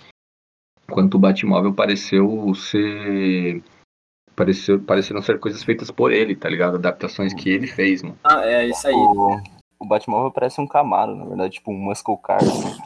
quanto 0.89 1.15
o 1.15 1.19
Batmóvel 1.19 1.73
pareceu 1.73 2.53
ser. 2.55 3.61
Pareceu, 4.39 4.79
pareceram 4.79 5.21
ser 5.21 5.37
coisas 5.37 5.61
feitas 5.61 5.91
por 5.91 6.13
ele, 6.13 6.33
tá 6.33 6.47
ligado? 6.47 6.75
Adaptações 6.75 7.33
que 7.33 7.49
ele 7.49 7.67
fez, 7.67 8.01
mano. 8.01 8.17
Ah, 8.23 8.41
é 8.45 8.67
isso 8.69 8.87
aí. 8.87 8.93
O, 8.93 9.37
o 9.77 9.85
Batmóvel 9.85 10.31
parece 10.31 10.61
um 10.61 10.65
Camaro, 10.67 11.13
na 11.13 11.25
verdade, 11.25 11.55
tipo 11.55 11.71
um 11.71 11.77
muscle 11.77 12.15
car. 12.17 12.37
assim. 12.37 12.77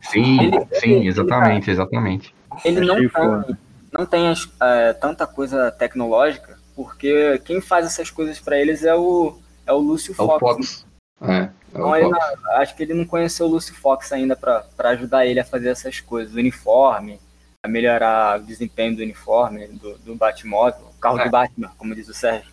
Sim, 0.00 0.40
Ele- 0.42 0.66
sim, 0.80 0.90
ele- 0.96 1.06
exatamente, 1.08 1.70
exatamente. 1.70 2.34
Ele 2.64 2.80
não 2.80 2.96
tem, 2.96 3.56
não 3.96 4.04
tem 4.04 4.28
as- 4.28 4.50
é, 4.60 4.92
tanta 4.94 5.28
coisa 5.28 5.70
tecnológica, 5.70 6.58
porque 6.74 7.40
quem 7.44 7.60
faz 7.60 7.86
essas 7.86 8.10
coisas 8.10 8.40
pra 8.40 8.58
eles 8.58 8.82
é 8.84 8.94
o, 8.96 9.38
é 9.64 9.72
o 9.72 9.78
Lúcio 9.78 10.10
É 10.18 10.20
o 10.22 10.26
Fox. 10.26 10.40
Fox. 10.40 10.86
É, 11.22 11.32
é 11.36 11.50
Então 11.70 11.88
o 11.90 11.94
ele 11.96 12.10
Fox. 12.10 12.44
acho 12.56 12.76
que 12.76 12.82
ele 12.82 12.94
não 12.94 13.04
conheceu 13.04 13.46
o 13.46 13.48
Lúcio 13.48 13.76
Fox 13.76 14.12
ainda 14.12 14.34
pra 14.34 14.64
pra 14.76 14.90
ajudar 14.90 15.24
ele 15.24 15.38
a 15.38 15.44
fazer 15.44 15.68
essas 15.68 16.00
coisas. 16.00 16.34
O 16.34 16.38
uniforme, 16.38 17.20
a 17.66 17.68
melhorar 17.68 18.40
o 18.40 18.42
desempenho 18.44 18.96
do 18.96 19.02
uniforme, 19.02 19.66
do, 19.68 19.98
do 19.98 20.14
Batmóvel, 20.14 20.86
o 20.96 21.00
carro 21.00 21.20
É. 21.20 21.24
do 21.24 21.30
Batman, 21.30 21.70
como 21.76 21.94
diz 21.94 22.08
o 22.08 22.14
Sérgio. 22.14 22.50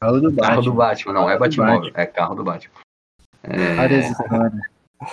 Carro 0.00 0.20
do 0.20 0.32
Carro 0.34 0.62
do 0.62 0.72
Batman. 0.72 1.12
Batman, 1.12 1.12
não 1.12 1.30
é 1.30 1.36
Carro 1.36 1.38
do 1.38 1.40
Batmóvel, 1.40 1.92
é 1.94 2.06
carro 2.06 2.34
do 2.34 2.44
Batman. 2.44 2.74
É, 3.42 3.74
Várias 3.74 4.10
histórias. 4.10 4.52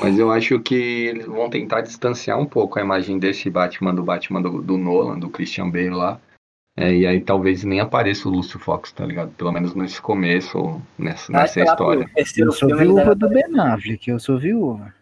Mas 0.01 0.17
eu 0.17 0.31
acho 0.31 0.59
que 0.59 0.75
eles 0.75 1.25
vão 1.25 1.49
tentar 1.49 1.81
distanciar 1.81 2.39
um 2.39 2.45
pouco 2.45 2.79
a 2.79 2.81
imagem 2.81 3.19
desse 3.19 3.49
Batman 3.49 3.93
do 3.93 4.03
Batman 4.03 4.41
do, 4.41 4.61
do 4.61 4.77
Nolan, 4.77 5.19
do 5.19 5.29
Christian 5.29 5.69
Bale 5.69 5.91
lá. 5.91 6.19
É, 6.77 6.93
e 6.93 7.07
aí 7.07 7.21
talvez 7.21 7.63
nem 7.63 7.79
apareça 7.79 8.27
o 8.27 8.31
Lúcio 8.31 8.59
Fox, 8.59 8.91
tá 8.91 9.05
ligado? 9.05 9.31
Pelo 9.31 9.51
menos 9.51 9.73
nesse 9.75 10.01
começo, 10.01 10.57
ou 10.57 10.81
nessa, 10.97 11.31
nessa 11.31 11.53
que 11.53 11.63
lá 11.63 11.71
história. 11.71 12.09
Eu 12.35 12.51
sou 12.51 12.75
viúva 12.75 13.15
do 13.15 13.29
Ben 13.29 13.59
Affleck, 13.59 14.09
eu 14.09 14.19
sou 14.19 14.37
viúva. 14.37 14.93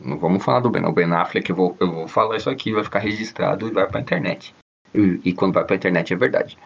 Não 0.00 0.18
vamos 0.18 0.44
falar 0.44 0.60
do 0.60 0.70
Ben, 0.70 0.84
o 0.84 0.92
Ben 0.92 1.12
Affleck, 1.12 1.48
eu 1.48 1.56
vou, 1.56 1.76
eu 1.80 1.90
vou 1.92 2.08
falar 2.08 2.36
isso 2.36 2.50
aqui, 2.50 2.72
vai 2.72 2.82
ficar 2.82 2.98
registrado 2.98 3.68
e 3.68 3.70
vai 3.70 3.86
pra 3.86 4.00
internet. 4.00 4.54
E, 4.94 5.20
e 5.24 5.32
quando 5.32 5.54
vai 5.54 5.64
pra 5.64 5.76
internet 5.76 6.12
é 6.12 6.16
verdade. 6.16 6.58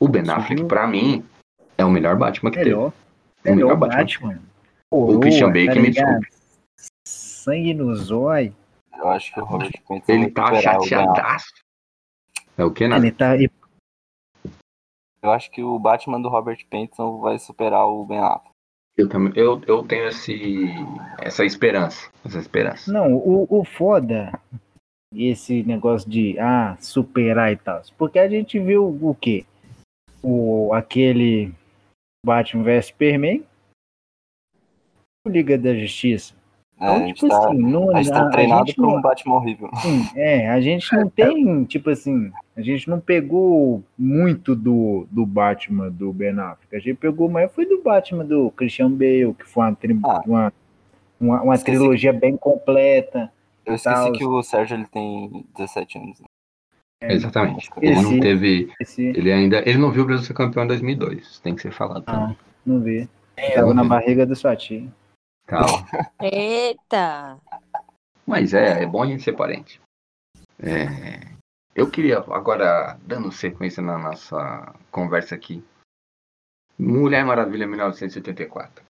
O 0.00 0.08
Ben 0.08 0.24
Sim. 0.24 0.30
Affleck, 0.32 0.64
pra 0.64 0.86
mim, 0.86 1.24
é 1.78 1.84
o 1.84 1.90
melhor 1.90 2.16
Batman 2.16 2.50
que 2.50 2.58
Melhor. 2.58 2.90
teve. 2.90 3.02
O 3.44 3.54
Melhor 3.56 3.76
melhor 3.76 3.76
Batman. 3.76 4.28
Batman. 4.28 4.42
O 4.90 5.20
Christian 5.20 5.46
Coroa, 5.46 5.52
Bale 5.52 5.66
tá 5.66 5.72
que 5.72 5.80
me 5.80 5.88
ligado? 5.88 6.26
Sangue 7.06 7.74
no 7.74 7.94
zóio. 7.96 8.54
Eu 8.96 9.08
acho 9.08 9.32
que 9.32 9.40
o 9.40 9.44
Robert 9.44 9.72
Pattinson 9.88 10.12
Ele 10.12 10.30
vai 10.30 10.32
tá 10.32 10.60
chateadaço. 10.60 11.52
É 12.56 12.64
o 12.64 12.70
que, 12.70 12.86
né? 12.86 12.96
Ele 12.96 13.10
tá. 13.10 13.32
Eu 15.22 15.30
acho 15.30 15.50
que 15.50 15.62
o 15.62 15.78
Batman 15.78 16.20
do 16.20 16.28
Robert 16.28 16.58
Pattinson 16.70 17.20
vai 17.20 17.38
superar 17.38 17.86
o 17.86 18.04
Ben 18.04 18.18
Affleck. 18.18 18.51
Eu, 18.96 19.08
também, 19.08 19.32
eu, 19.34 19.60
eu 19.66 19.82
tenho 19.82 20.08
esse, 20.08 20.66
essa 21.18 21.44
esperança. 21.44 22.10
Essa 22.24 22.38
esperança. 22.38 22.92
Não, 22.92 23.14
o, 23.14 23.46
o 23.48 23.64
foda. 23.64 24.38
Esse 25.14 25.62
negócio 25.62 26.08
de 26.08 26.38
ah, 26.38 26.76
superar 26.80 27.52
e 27.52 27.56
tal. 27.56 27.82
Porque 27.96 28.18
a 28.18 28.28
gente 28.28 28.58
viu 28.58 28.86
o 28.86 29.14
quê? 29.14 29.44
O, 30.22 30.72
aquele 30.72 31.52
Batman 32.24 32.64
vs 32.64 32.86
Superman. 32.86 33.44
Liga 35.26 35.56
da 35.56 35.74
Justiça. 35.74 36.34
É, 36.82 36.84
Então, 36.84 36.96
a 36.96 36.98
gente 37.06 37.14
tipo 37.14 37.28
tá, 37.28 37.38
assim, 37.48 37.58
não, 37.58 37.96
a 37.96 38.02
gente 38.02 38.12
a- 38.12 38.18
tá 38.20 38.26
a 38.26 38.30
treinado 38.30 38.66
gente 38.66 38.74
pra 38.76 38.86
não- 38.86 38.96
um 38.96 39.00
Batman 39.00 39.34
horrível. 39.36 39.70
Sim, 39.82 40.08
é, 40.16 40.48
a 40.50 40.60
gente 40.60 40.92
não 40.96 41.08
tem, 41.14 41.64
tipo 41.64 41.90
assim, 41.90 42.32
a 42.56 42.60
gente 42.60 42.90
não 42.90 42.98
pegou 42.98 43.84
muito 43.96 44.56
do, 44.56 45.06
do 45.10 45.24
Batman 45.24 45.90
do 45.90 46.12
Ben 46.12 46.30
Affleck. 46.38 46.74
A 46.74 46.78
gente 46.80 46.96
pegou 46.96 47.28
mais 47.30 47.52
foi 47.52 47.66
do 47.66 47.80
Batman 47.82 48.24
do 48.24 48.50
Christian 48.50 48.90
Bale, 48.90 49.32
que 49.38 49.44
foi 49.46 49.62
uma, 49.64 49.74
tri- 49.76 49.98
Ah. 50.04 50.20
uma, 50.26 50.52
uma, 51.20 51.42
uma 51.42 51.58
trilogia 51.58 52.12
bem 52.12 52.36
completa. 52.36 53.30
Eu 53.64 53.76
esqueci 53.76 53.94
Tal. 53.94 54.12
que 54.12 54.24
o 54.24 54.42
Sérgio 54.42 54.76
ele 54.76 54.86
tem 54.86 55.44
17 55.56 55.98
anos. 55.98 56.18
né? 56.20 56.26
É, 57.00 57.12
Exatamente. 57.14 57.70
Ele 57.80 57.92
Esse- 57.92 58.02
não 58.02 58.18
teve. 58.20 58.68
Esse, 58.80 59.02
Ele 59.06 59.30
ainda. 59.32 59.58
Ele 59.68 59.78
não 59.78 59.90
viu 59.92 60.02
o 60.02 60.06
Brasil 60.06 60.24
ser 60.24 60.34
campeão 60.34 60.64
em 60.64 60.68
2002. 60.68 61.38
Tem 61.40 61.54
que 61.54 61.62
ser 61.62 61.70
falado 61.72 62.02
Ah. 62.06 62.12
também. 62.12 62.36
não 62.66 62.80
vi. 62.80 63.08
É, 63.36 63.50
Tava 63.52 63.72
na 63.72 63.82
vi. 63.82 63.88
barriga 63.88 64.26
da 64.26 64.34
sua 64.34 64.54
tia. 64.56 64.84
Calma. 65.52 65.86
Eita! 66.20 67.38
Mas 68.26 68.54
é, 68.54 68.82
é 68.82 68.86
bom 68.86 69.02
a 69.02 69.06
gente 69.06 69.22
ser 69.22 69.34
parente. 69.34 69.80
É, 70.58 71.20
eu 71.74 71.90
queria, 71.90 72.18
agora, 72.18 72.96
dando 73.02 73.30
sequência 73.30 73.82
na 73.82 73.98
nossa 73.98 74.74
conversa 74.90 75.34
aqui. 75.34 75.62
Mulher 76.78 77.24
Maravilha 77.24 77.66
1984. 77.66 78.82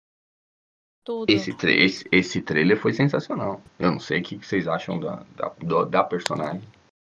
Tudo. 1.04 1.28
Esse, 1.30 1.52
tra 1.52 1.70
esse, 1.72 2.06
esse 2.12 2.40
trailer 2.40 2.78
foi 2.78 2.92
sensacional. 2.92 3.60
Eu 3.76 3.90
não 3.90 3.98
sei 3.98 4.20
o 4.20 4.22
que 4.22 4.36
vocês 4.38 4.68
acham 4.68 5.00
da, 5.00 5.24
da, 5.34 5.84
da 5.84 6.04
personagem. 6.04 6.62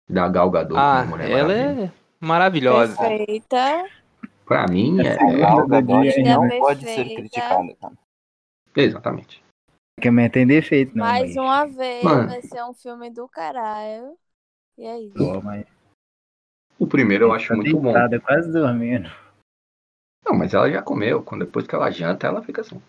Da 0.08 0.28
Gal 0.28 0.50
Gadot 0.50 0.78
Ah, 0.78 1.04
Mulher 1.08 1.30
ela 1.30 1.48
Maravilha. 1.48 1.84
é 1.86 1.92
maravilhosa. 2.24 2.96
Perfeita. 2.96 3.86
Pra 4.44 4.66
mim, 4.68 5.00
é, 5.00 5.14
A 5.14 5.32
Gal 5.38 5.66
da 5.66 5.80
Gadot 5.80 6.02
dia, 6.12 6.22
não 6.36 6.44
hein? 6.44 6.60
pode 6.60 6.80
ser 6.84 6.94
Perfeita. 6.96 7.14
criticada, 7.22 7.74
cara. 7.80 7.94
Exatamente. 8.76 9.42
Que 10.00 10.10
mas 10.10 10.30
tem 10.30 10.46
defeito, 10.46 10.96
não. 10.96 11.04
Mais 11.04 11.34
mas- 11.34 11.36
uma 11.36 11.64
vez 11.66 12.04
Mano. 12.04 12.28
vai 12.28 12.42
ser 12.42 12.62
um 12.64 12.74
filme 12.74 13.10
do 13.10 13.26
caralho. 13.28 14.16
E 14.76 14.84
é 14.84 15.00
isso. 15.00 15.14
Pô, 15.16 15.40
mas 15.40 15.64
O 16.78 16.86
primeiro 16.86 17.24
eu 17.26 17.32
acho 17.32 17.48
tá 17.48 17.54
muito 17.56 17.74
bom. 17.78 17.84
deitada, 17.92 18.20
quase 18.20 18.52
dormindo. 18.52 19.08
Não, 20.24 20.36
mas 20.36 20.52
ela 20.52 20.70
já 20.70 20.82
comeu. 20.82 21.22
Quando, 21.22 21.46
depois 21.46 21.66
que 21.66 21.74
ela 21.74 21.90
janta, 21.90 22.26
ela 22.26 22.42
fica 22.42 22.60
assim. 22.60 22.80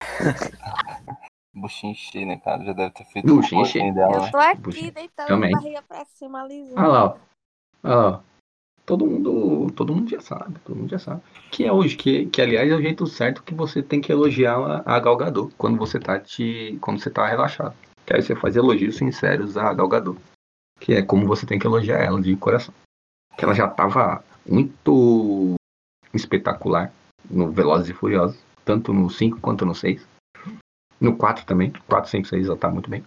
Buchinchi, 1.54 2.24
né, 2.24 2.38
cara? 2.38 2.64
Já 2.64 2.72
deve 2.72 2.90
ter 2.94 3.04
feito 3.04 3.26
Buchinchi. 3.32 3.78
um 3.78 3.94
dela, 3.94 4.14
Eu 4.16 4.20
né? 4.22 4.30
tô 4.32 4.38
aqui 4.38 4.90
deitada 4.90 5.28
também. 5.28 5.54
a 5.54 5.58
barriga 5.58 5.82
pra 5.82 6.04
cima, 6.06 6.42
lisinha. 6.44 6.74
Olha 6.80 6.88
lá, 6.88 7.04
ó. 7.04 7.18
Olha 7.84 7.94
lá, 7.94 8.08
ó. 8.18 8.31
Todo 8.84 9.06
mundo, 9.06 9.70
todo 9.76 9.94
mundo 9.94 10.10
já 10.10 10.20
sabe, 10.20 10.58
todo 10.64 10.76
mundo 10.76 10.90
já 10.90 10.98
sabe. 10.98 11.22
Que 11.50 11.64
é 11.64 11.72
hoje, 11.72 11.96
que, 11.96 12.26
que 12.26 12.42
aliás 12.42 12.70
é 12.70 12.74
o 12.74 12.82
jeito 12.82 13.06
certo 13.06 13.42
que 13.42 13.54
você 13.54 13.82
tem 13.82 14.00
que 14.00 14.10
elogiar 14.10 14.56
a, 14.56 14.96
a 14.96 15.00
Gal 15.00 15.16
Gadot 15.16 15.54
quando 15.56 15.78
você 15.78 16.00
tá 16.00 16.18
te, 16.18 16.76
quando 16.80 17.00
você 17.00 17.08
tá 17.08 17.26
relaxado. 17.26 17.74
Que 18.04 18.14
aí 18.14 18.22
você 18.22 18.34
faz 18.34 18.56
elogios 18.56 18.96
sinceros 18.96 19.56
a 19.56 19.72
Gal 19.72 19.88
Gadot. 19.88 20.18
Que 20.80 20.94
é 20.94 21.02
como 21.02 21.26
você 21.26 21.46
tem 21.46 21.58
que 21.58 21.66
elogiar 21.66 21.98
ela 21.98 22.20
de 22.20 22.34
coração. 22.36 22.74
Que 23.36 23.44
ela 23.44 23.54
já 23.54 23.68
tava 23.68 24.24
muito 24.46 25.54
espetacular 26.12 26.92
no 27.30 27.50
Velozes 27.52 27.88
e 27.88 27.94
Furiosos, 27.94 28.38
tanto 28.64 28.92
no 28.92 29.08
5 29.08 29.40
quanto 29.40 29.64
no 29.64 29.74
6. 29.74 30.04
No 31.00 31.16
4 31.16 31.46
também, 31.46 31.72
4, 31.88 32.10
5, 32.10 32.28
6 32.28 32.46
ela 32.46 32.56
tá 32.56 32.68
muito 32.68 32.90
bem. 32.90 33.04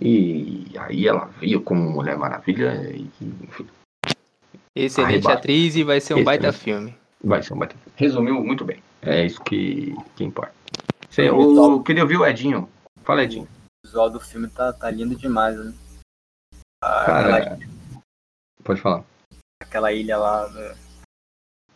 E 0.00 0.66
aí 0.78 1.06
ela 1.06 1.26
veio 1.26 1.62
como 1.62 1.90
Mulher 1.90 2.16
Maravilha 2.16 2.90
e 2.90 3.10
enfim, 3.20 3.66
Excelente 4.74 5.10
Arrebata. 5.26 5.38
atriz 5.38 5.76
e 5.76 5.84
vai 5.84 6.00
ser 6.00 6.14
um 6.14 6.18
Excelente. 6.18 6.24
baita 6.42 6.52
filme. 6.52 6.96
vai 7.22 7.42
ser 7.42 7.54
um 7.54 7.58
baita. 7.58 7.76
Resumiu 7.96 8.42
muito 8.42 8.64
bem. 8.64 8.82
É 9.02 9.24
isso 9.26 9.42
que, 9.42 9.94
que 10.16 10.24
importa. 10.24 10.54
Você, 11.10 11.28
Eu 11.28 11.36
o, 11.38 11.72
eu 11.76 11.82
queria 11.82 12.02
ouvir 12.02 12.16
o 12.16 12.26
Edinho. 12.26 12.68
Fala, 13.04 13.24
Edinho. 13.24 13.44
O 13.44 13.86
visual 13.86 14.08
do 14.08 14.20
filme 14.20 14.48
tá, 14.48 14.72
tá 14.72 14.90
lindo 14.90 15.14
demais, 15.16 15.56
né? 15.56 15.74
Ah, 16.82 17.04
Cara, 17.04 17.36
aquela, 17.36 17.58
pode 18.64 18.80
falar. 18.80 19.04
aquela 19.62 19.92
ilha 19.92 20.16
lá. 20.16 20.48
né? 20.48 20.74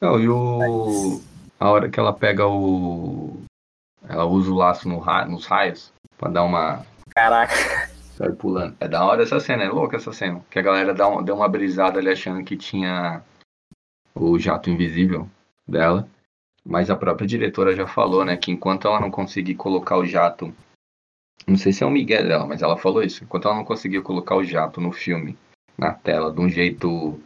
Não, 0.01 0.19
e 0.21 0.29
o. 0.29 1.21
A 1.61 1.71
hora 1.71 1.89
que 1.91 1.99
ela 2.01 2.13
pega 2.13 2.47
o. 2.47 3.43
Ela 4.09 4.25
usa 4.25 4.51
o 4.51 4.55
laço 4.55 4.89
no 4.89 4.99
ra... 4.99 5.25
nos 5.27 5.47
raios 5.47 5.93
pra 6.17 6.31
dar 6.31 6.45
uma. 6.45 6.85
Caraca, 7.15 7.55
Sai 8.17 8.33
pulando. 8.33 8.75
É 8.81 8.89
da 8.89 9.05
hora 9.05 9.23
essa 9.23 9.39
cena, 9.39 9.65
é 9.65 9.69
louca 9.69 9.99
essa 9.99 10.11
cena. 10.11 10.43
Que 10.51 10.59
a 10.59 10.63
galera 10.63 10.95
dá 10.95 11.07
um, 11.07 11.23
deu 11.23 11.35
uma 11.35 11.49
brisada 11.49 11.99
ali 11.99 12.09
achando 12.09 12.43
que 12.43 12.57
tinha 12.57 13.23
o 14.15 14.39
jato 14.39 14.71
invisível 14.71 15.29
dela. 15.69 16.09
Mas 16.65 16.89
a 16.89 16.97
própria 16.97 17.27
diretora 17.27 17.77
já 17.77 17.87
falou, 17.87 18.25
né, 18.25 18.37
que 18.37 18.51
enquanto 18.51 18.89
ela 18.89 18.99
não 18.99 19.11
conseguir 19.11 19.55
colocar 19.55 19.99
o 19.99 20.07
jato. 20.07 20.53
Não 21.47 21.59
sei 21.59 21.73
se 21.73 21.85
é 21.85 21.87
o 21.87 21.91
Miguel 21.91 22.27
dela, 22.27 22.47
mas 22.47 22.63
ela 22.63 22.79
falou 22.79 23.03
isso. 23.03 23.23
Enquanto 23.23 23.49
ela 23.49 23.57
não 23.57 23.65
conseguir 23.65 24.01
colocar 24.01 24.35
o 24.35 24.43
jato 24.43 24.81
no 24.81 24.91
filme, 24.91 25.37
na 25.77 25.93
tela, 25.93 26.33
de 26.33 26.41
um 26.41 26.49
jeito 26.49 27.21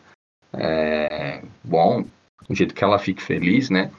é, 0.52 1.40
bom, 1.62 2.04
um 2.48 2.54
jeito 2.54 2.74
que 2.74 2.82
ela 2.82 2.98
fique 2.98 3.22
feliz, 3.22 3.70
né? 3.70 3.92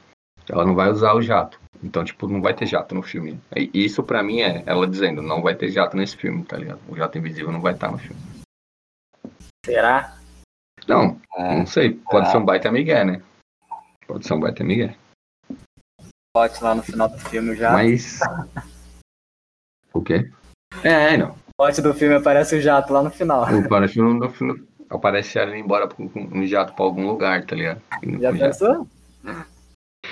Ela 0.50 0.66
não 0.66 0.76
vai 0.76 0.90
usar 0.90 1.14
o 1.14 1.22
jato. 1.22 1.60
Então, 1.84 2.04
tipo, 2.04 2.28
não 2.28 2.42
vai 2.42 2.54
ter 2.54 2.66
jato 2.68 2.94
no 2.94 3.02
filme. 3.02 3.40
Isso 3.74 4.04
pra 4.04 4.22
mim 4.22 4.42
é 4.42 4.64
ela 4.66 4.88
dizendo, 4.88 5.22
não 5.22 5.42
vai 5.42 5.56
ter 5.56 5.72
jato 5.72 5.98
nesse 5.98 6.16
filme, 6.16 6.44
tá 6.44 6.58
ligado? 6.58 6.80
O 6.88 6.96
jato 6.96 7.18
invisível 7.18 7.52
não 7.52 7.62
vai 7.62 7.74
estar 7.74 7.92
no 7.92 7.98
filme. 7.98 8.20
será? 9.66 10.18
Não, 10.88 11.20
É, 11.38 11.58
não 11.58 11.66
sei. 11.66 11.94
Pode 12.10 12.30
ser 12.32 12.38
um 12.38 12.46
baita 12.46 12.72
Miguel, 12.72 13.06
né? 13.06 13.22
Pode 14.08 14.26
ser 14.26 14.34
um 14.34 14.40
baita 14.40 14.64
Miguel. 14.64 14.94
Plot 16.34 16.64
lá 16.64 16.76
no 16.76 16.84
final 16.84 17.10
do 17.10 17.18
filme 17.18 17.56
já. 17.56 17.72
Mas. 17.72 18.20
O 19.94 20.02
quê? 20.02 20.32
É, 20.86 21.18
não. 21.18 21.32
O 21.32 21.36
plot 21.58 21.82
do 21.82 21.94
filme 21.94 22.16
aparece 22.16 22.56
o 22.56 22.62
jato 22.62 22.94
lá 22.94 23.04
no 23.04 23.12
final. 23.12 23.44
O 23.54 23.68
parece 23.68 24.00
no, 24.00 24.14
no, 24.14 24.34
no, 24.40 24.68
aparece 24.90 25.38
ela 25.38 25.52
indo 25.52 25.66
embora 25.66 25.86
com 25.88 26.10
um 26.16 26.48
jato 26.48 26.74
pra 26.74 26.86
algum 26.86 27.08
lugar, 27.08 27.46
tá 27.46 27.58
ligado? 27.58 27.82
Indo 28.02 28.22
Já 28.22 28.32
jato. 28.32 28.88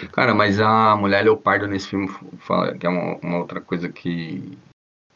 Cara, 0.08 0.34
mas 0.34 0.60
a 0.60 0.96
mulher 0.96 1.24
leopardo 1.24 1.68
nesse 1.68 1.90
filme 1.90 2.08
fala 2.40 2.78
que 2.78 2.86
é 2.86 2.90
uma, 2.90 3.18
uma 3.18 3.38
outra 3.40 3.60
coisa 3.60 3.90
que 3.90 4.58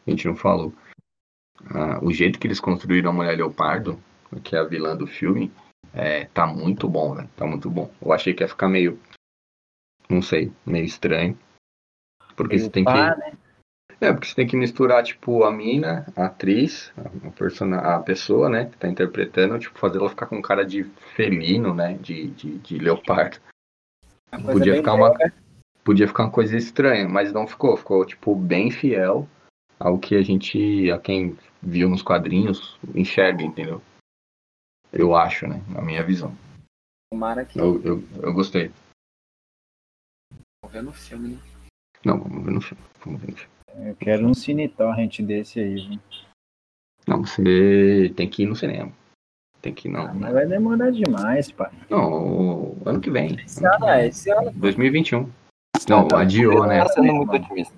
a 0.06 0.10
gente 0.10 0.26
não 0.26 0.36
falou. 0.36 0.72
Ah, 1.70 1.98
o 2.02 2.12
jeito 2.12 2.38
que 2.38 2.46
eles 2.46 2.60
construíram 2.60 3.10
a 3.10 3.12
mulher 3.12 3.36
leopardo, 3.36 3.98
que 4.42 4.54
é 4.54 4.58
a 4.58 4.64
vilã 4.64 4.96
do 4.96 5.06
filme, 5.06 5.52
é, 5.92 6.24
tá 6.26 6.46
muito 6.46 6.88
bom, 6.88 7.14
velho. 7.14 7.28
Tá 7.36 7.46
muito 7.46 7.70
bom. 7.70 7.90
Eu 8.02 8.12
achei 8.12 8.34
que 8.34 8.42
ia 8.42 8.48
ficar 8.48 8.68
meio. 8.68 8.98
Não 10.08 10.20
sei, 10.20 10.52
meio 10.66 10.84
estranho. 10.84 11.38
Porque 12.36 12.58
você 12.58 12.68
tem 12.68 12.84
que. 12.84 12.92
Né? 12.92 13.32
É, 14.00 14.12
porque 14.12 14.26
você 14.26 14.34
tem 14.34 14.46
que 14.46 14.56
misturar, 14.56 15.02
tipo, 15.02 15.44
a 15.44 15.52
mina, 15.52 16.04
a 16.16 16.26
atriz, 16.26 16.92
a, 17.24 17.30
persona, 17.30 17.78
a 17.78 18.00
pessoa, 18.00 18.50
né, 18.50 18.66
que 18.66 18.76
tá 18.76 18.88
interpretando, 18.88 19.58
tipo, 19.58 19.78
fazer 19.78 19.98
ela 19.98 20.10
ficar 20.10 20.26
com 20.26 20.42
cara 20.42 20.64
de 20.64 20.84
felino, 21.14 21.72
né, 21.72 21.94
de, 21.94 22.28
de, 22.30 22.58
de 22.58 22.78
leopardo. 22.78 23.38
Podia 24.40 24.76
ficar 24.76 24.94
uma, 24.94 25.12
brega. 25.12 25.34
podia 25.82 26.08
ficar 26.08 26.24
uma 26.24 26.30
coisa 26.32 26.56
estranha, 26.56 27.08
mas 27.08 27.32
não 27.32 27.46
ficou. 27.46 27.76
Ficou, 27.76 28.04
tipo, 28.04 28.34
bem 28.34 28.70
fiel 28.70 29.28
ao 29.78 29.98
que 29.98 30.14
a 30.14 30.22
gente, 30.22 30.90
a 30.90 30.98
quem 30.98 31.36
viu 31.62 31.88
nos 31.88 32.02
quadrinhos, 32.02 32.78
enxerga, 32.94 33.42
entendeu? 33.42 33.82
Eu 34.92 35.14
acho, 35.16 35.46
né, 35.46 35.62
na 35.68 35.82
minha 35.82 36.02
visão. 36.04 36.36
Tomara 37.12 37.44
que 37.44 37.58
Eu, 37.58 37.82
eu, 37.82 38.04
eu 38.22 38.32
gostei. 38.32 38.70
vou 40.62 40.70
ver 40.70 40.82
no 40.82 40.92
filme, 40.92 41.28
né? 41.30 41.38
Não, 42.04 42.18
vamos 42.18 42.44
ver 42.44 42.50
no 42.52 42.60
filme. 42.60 42.84
Vamos 43.04 43.20
ver 43.20 43.30
no 43.32 43.36
filme. 43.36 43.54
Eu 43.88 43.96
quero 43.96 44.26
um 44.26 44.34
Cine 44.34 44.68
Torrent 44.68 45.20
desse 45.20 45.58
aí, 45.58 45.74
viu? 45.88 46.00
Não, 47.06 47.24
você 47.24 48.12
tem 48.16 48.28
que 48.28 48.44
ir 48.44 48.46
no 48.46 48.54
cinema. 48.54 48.92
Tem 49.64 49.72
que 49.72 49.88
ir, 49.88 49.90
não. 49.92 50.02
Ah, 50.08 50.12
mas 50.12 50.30
vai 50.34 50.44
demorar 50.46 50.90
demais, 50.90 51.50
pai. 51.50 51.70
Não, 51.88 52.76
ano 52.84 53.00
que 53.00 53.08
vem. 53.10 53.34
Esse 53.46 53.64
ano 53.66 53.88
é, 53.88 54.08
esse 54.08 54.30
ano. 54.30 54.52
2021. 54.52 55.26
Não, 55.88 56.06
adiou, 56.14 56.66
né? 56.66 56.80
Tá 56.84 56.88
sendo 56.90 57.14
muito 57.14 57.34
otimista. 57.34 57.72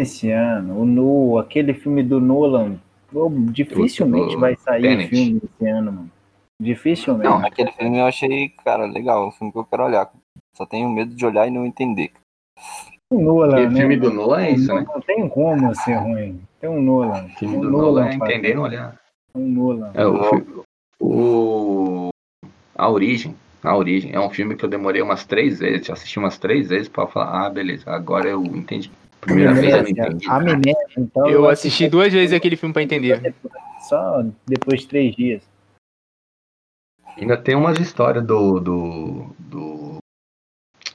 Esse 0.00 0.30
ano, 0.30 0.80
o 0.80 0.86
No, 0.86 1.36
aquele 1.38 1.74
filme 1.74 2.02
do 2.02 2.18
Nolan, 2.22 2.78
pô, 3.12 3.30
dificilmente 3.50 4.34
O- 4.34 4.38
o 4.38 4.40
vai 4.40 4.56
sair 4.56 4.80
Tenet. 4.80 5.08
filme 5.10 5.42
esse 5.44 5.68
ano, 5.68 5.92
mano. 5.92 6.10
Dificilmente. 6.58 7.28
Não, 7.28 7.46
aquele 7.46 7.70
filme 7.72 7.98
eu 7.98 8.06
achei, 8.06 8.48
cara, 8.64 8.86
legal. 8.86 9.28
Um 9.28 9.32
filme 9.32 9.52
que 9.52 9.58
eu 9.58 9.64
quero 9.66 9.84
olhar. 9.84 10.10
Só 10.56 10.64
tenho 10.64 10.88
medo 10.88 11.14
de 11.14 11.26
olhar 11.26 11.46
e 11.46 11.50
não 11.50 11.66
entender. 11.66 12.12
o 13.12 13.20
Nolan, 13.20 13.56
Porque 13.56 13.66
né? 13.68 13.80
filme 13.80 13.96
do 13.98 14.10
Nolan 14.10 14.40
é 14.42 14.50
isso, 14.52 14.68
não, 14.68 14.76
né? 14.80 14.86
não 14.88 15.00
tem 15.02 15.28
como 15.28 15.74
ser 15.74 15.96
ruim. 15.96 16.40
Tem 16.58 16.70
um 16.70 16.80
Nolan. 16.80 17.28
Filme 17.38 17.58
um 17.58 17.60
do 17.60 17.70
Nolan 17.70 18.06
é 18.08 18.18
faz. 18.18 18.30
entender 18.32 18.52
e 18.52 18.54
não 18.54 18.62
olhar. 18.62 18.98
Um 19.36 19.48
Nolan. 19.48 19.90
É, 19.94 20.06
o, 20.06 20.64
o- 21.00 22.08
A 22.74 22.88
Origem. 22.88 23.34
A 23.62 23.76
Origem 23.76 24.12
é 24.14 24.20
um 24.20 24.30
filme 24.30 24.54
que 24.56 24.64
eu 24.64 24.68
demorei 24.68 25.02
umas 25.02 25.24
três 25.24 25.58
vezes, 25.58 25.90
assisti 25.90 26.18
umas 26.18 26.38
três 26.38 26.68
vezes 26.68 26.88
pra 26.88 27.06
falar, 27.06 27.46
ah, 27.46 27.50
beleza, 27.50 27.90
agora 27.90 28.28
eu 28.28 28.42
entendi. 28.44 28.90
Primeira 29.20 29.52
vez 29.54 29.74
eu 29.74 29.82
não 29.82 29.88
entendi. 29.88 30.28
Amnésia, 30.28 30.76
então 30.96 31.26
Eu 31.28 31.48
assisti 31.48 31.88
duas 31.88 32.12
vezes 32.12 32.32
aquele 32.32 32.54
filme 32.56 32.72
pra 32.72 32.82
entender. 32.82 33.34
Só 33.88 34.22
depois 34.46 34.82
de 34.82 34.86
três 34.88 35.16
dias. 35.16 35.42
Ainda 37.16 37.36
tem 37.36 37.56
umas 37.56 37.78
histórias 37.80 38.24
do, 38.24 38.60
do, 38.60 39.26
do- 39.38 39.98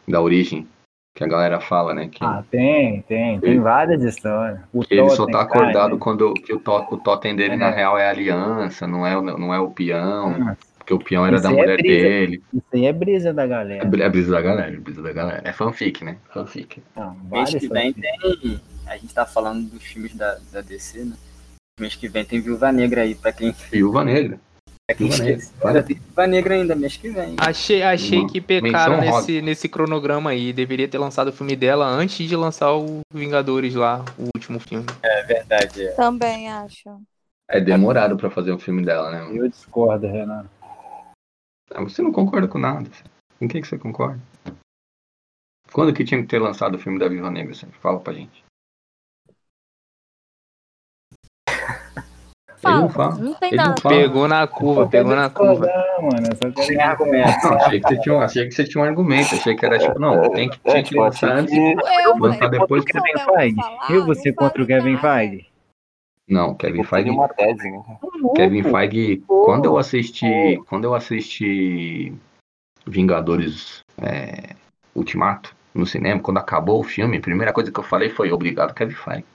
da 0.08 0.22
origem 0.22 0.68
que 1.14 1.24
a 1.24 1.28
galera 1.28 1.60
fala, 1.60 1.94
né? 1.94 2.08
Que, 2.08 2.24
Ah, 2.24 2.44
tem, 2.50 3.02
tem. 3.04 3.40
Tem 3.40 3.60
várias 3.60 4.02
histórias. 4.04 4.60
O 4.74 4.82
que 4.82 4.94
ele 4.94 5.10
só 5.12 5.26
tá 5.26 5.46
cara, 5.46 5.62
acordado 5.66 5.94
né? 5.94 5.98
quando 6.00 6.34
que 6.34 6.54
o, 6.54 6.60
to, 6.60 6.88
o 6.92 6.98
totem 6.98 7.36
dele 7.36 7.56
na 7.58 7.68
É. 7.70 7.76
real 7.76 7.98
é 7.98 8.08
a 8.08 8.10
aliança, 8.12 8.88
não 8.88 9.06
é, 9.06 9.18
o- 9.18 9.22
não 9.22 9.54
é 9.54 9.60
o 9.60 9.70
peão, 9.70 10.30
Ah, 10.50 10.56
porque 10.78 10.94
o 10.94 11.00
peão 11.00 11.26
era 11.26 11.36
Isso 11.36 11.44
da 11.44 11.50
é 11.52 11.56
mulher 11.56 11.78
brisa. 11.78 12.08
dele. 12.08 12.44
Isso 12.54 12.66
aí 12.74 12.86
é 12.86 12.94
brisa 12.94 13.34
da 13.34 13.44
É, 13.44 13.48
galera. 13.48 13.86
br- 13.86 14.02
é 14.02 14.10
brisa 14.10 14.32
da 14.32 14.42
galera, 14.42 14.74
é 14.74 14.80
brisa 14.80 15.02
da 15.02 15.14
galera. 15.14 15.42
É 15.44 15.52
fanfic, 15.54 16.04
né? 16.04 16.18
Fanfic. 16.34 16.82
Não, 16.96 17.16
Mês 17.30 17.54
que 17.56 17.68
vem 17.68 17.94
tem. 17.94 18.60
A 18.88 18.98
gente 18.98 19.14
tá 19.14 19.26
falando 19.26 19.70
dos 19.70 19.84
filmes 19.84 20.16
da, 20.16 20.38
da 20.52 20.62
DC, 20.62 21.04
né? 21.04 21.16
Mês 21.80 21.96
que 21.96 22.08
vem 22.08 22.24
tem 22.26 22.40
Viúva 22.42 22.72
Negra 22.72 23.02
aí, 23.02 23.16
pra 23.16 23.32
quem, 23.32 23.54
Viúva 23.72 24.04
Negra. 24.04 24.40
Viúva 24.96 26.28
Negra. 26.28 26.54
Ainda 26.56 26.76
mês 26.76 26.98
que 26.98 27.10
vem. 27.10 27.36
Achei, 27.40 27.82
achei 27.84 28.20
Uma 28.20 28.30
que 28.30 28.42
pecaram 28.42 29.00
nesse, 29.00 29.42
nesse 29.42 29.70
cronograma 29.70 30.32
aí. 30.32 30.52
Deveria 30.52 30.88
ter 30.88 30.98
lançado 30.98 31.30
o 31.30 31.34
filme 31.34 31.56
dela 31.56 31.86
antes 31.86 32.28
de 32.28 32.36
lançar 32.36 32.74
o 32.74 33.02
Vingadores 33.14 33.76
lá, 33.76 34.04
o 34.18 34.26
último 34.36 34.60
filme. 34.60 34.86
É 35.02 35.24
verdade. 35.24 35.84
É. 35.88 35.92
Também 35.94 36.52
acho. 36.52 37.02
É 37.50 37.60
demorado 37.60 38.16
pra 38.18 38.30
fazer 38.30 38.54
um 38.54 38.60
filme 38.60 38.84
dela, 38.84 39.12
né? 39.12 39.22
mano? 39.22 39.36
Eu 39.36 39.50
discordo, 39.50 40.08
Renan. 40.08 40.46
Ah, 41.74 41.82
Você 41.84 42.02
não 42.02 42.12
concorda 42.12 42.48
com 42.48 42.58
nada. 42.58 42.90
Com 43.40 43.48
quem 43.48 43.62
que 43.62 43.68
você 43.68 43.78
concorda? 43.78 44.20
Quando 45.72 45.94
que 45.94 46.04
tinha 46.04 46.22
que 46.22 46.28
ter 46.28 46.40
lançado 46.40 46.76
o 46.76 46.80
filme 46.80 47.00
da 47.00 47.08
Viúva 47.08 47.32
Negra? 47.32 47.54
Você 47.54 47.66
fala 47.82 48.00
pra 48.00 48.14
gente. 48.14 48.44
Fala, 52.62 52.80
não 52.82 52.90
fala. 52.90 53.16
não 53.16 53.34
tem 53.34 53.50
Ele 53.50 53.58
não 53.58 53.66
nada. 53.70 53.82
fala. 53.82 53.96
Pegou 53.96 54.28
na 54.28 54.48
curva, 54.48 54.88
pegou 54.88 55.16
na 55.16 55.30
curva. 55.30 55.66
discordar, 55.66 56.02
mano. 56.02 56.28
Eu 56.30 56.36
só 56.36 56.52
quero 56.54 56.68
Sem 56.68 56.82
argumento. 56.82 57.44
Não, 57.44 57.54
achei 57.56 57.80
que 57.82 57.88
você 57.88 58.00
tinha, 58.02 58.16
um- 58.16 58.22
achei 58.22 58.46
que 58.48 58.52
você 58.54 58.64
tinha 58.64 58.84
um 58.84 58.88
argumento. 58.88 59.36
Achei 59.36 59.56
que 59.56 59.66
era 59.66 59.80
tipo, 59.80 60.00
não, 60.00 60.30
tem 60.32 60.50
que, 60.50 60.60
É, 60.66 60.72
tinha 60.72 60.84
que 60.84 60.96
lançar 60.96 61.32
antes. 61.32 61.54
Eu, 61.56 62.18
Lançar 62.20 62.50
depois 62.50 62.86
que 62.86 62.92
Kevin 62.94 63.26
Feige. 63.36 63.56
Eu 63.90 64.06
você 64.06 64.30
não 64.30 64.36
contra 64.36 64.64
o 64.64 64.68
Kevin. 64.68 64.98
Feige. 64.98 65.48
Não, 66.30 66.54
Kevin 66.56 66.84
Feige. 66.84 67.10
uma 67.10 67.28
tese, 67.28 67.70
né? 67.70 67.84
Kevin 68.36 68.64
Feige, 68.64 69.18
quando 69.28 69.66
eu 69.66 69.78
assisti, 69.78 70.62
quando 70.70 70.84
eu 70.86 70.94
assisti 70.94 72.14
Vingadores 72.86 73.80
é, 74.02 74.56
Ultimato 74.96 75.54
no 75.74 75.86
cinema, 75.86 76.22
quando 76.22 76.38
acabou 76.38 76.80
o 76.80 76.84
filme, 76.84 77.18
a 77.18 77.22
primeira 77.22 77.52
coisa 77.54 77.72
que 77.72 77.80
eu 77.80 77.84
falei 77.84 78.10
foi 78.10 78.32
obrigado, 78.32 78.74
Kevin 78.74 78.94
Feige. 78.96 79.26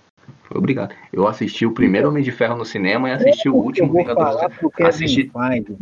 Foi 0.44 0.58
obrigado. 0.58 0.94
Eu 1.12 1.26
assisti 1.26 1.66
o 1.66 1.72
primeiro 1.72 2.08
Homem 2.08 2.22
de 2.22 2.30
Ferro 2.32 2.56
no 2.56 2.64
cinema 2.64 3.08
e 3.08 3.12
assisti 3.12 3.48
o 3.48 3.54
último 3.54 3.92
Vingadores. 3.92 4.36
Assisti- 4.80 5.30
Feige. 5.30 5.72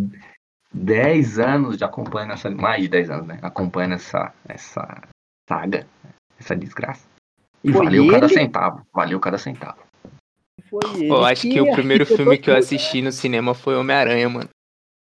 10 0.73 1.39
anos 1.39 1.77
de 1.79 1.85
acompanhando 1.85 2.33
essa. 2.33 2.51
Mais 2.51 2.83
de 2.83 2.89
10 2.89 3.11
anos, 3.11 3.27
né? 3.27 3.39
Acompanhando 3.43 3.95
essa, 3.95 4.33
essa 4.49 5.03
saga, 5.49 5.87
essa 6.39 6.57
desgraça. 6.57 7.07
E 7.63 7.73
Foi 7.73 7.85
valeu 7.85 8.09
cada 8.09 8.27
ele? 8.27 8.35
centavo. 8.35 8.83
Valeu 8.93 9.21
cada 9.21 9.39
centavo. 9.39 9.79
Eu 11.01 11.25
acho 11.25 11.43
que 11.43 11.61
o 11.61 11.73
primeiro 11.73 12.05
filme 12.05 12.37
que 12.39 12.51
eu 12.51 12.57
assisti 12.57 13.01
no 13.01 13.13
cinema 13.13 13.55
foi 13.55 13.77
Homem-Aranha, 13.77 14.29
mano. 14.29 14.49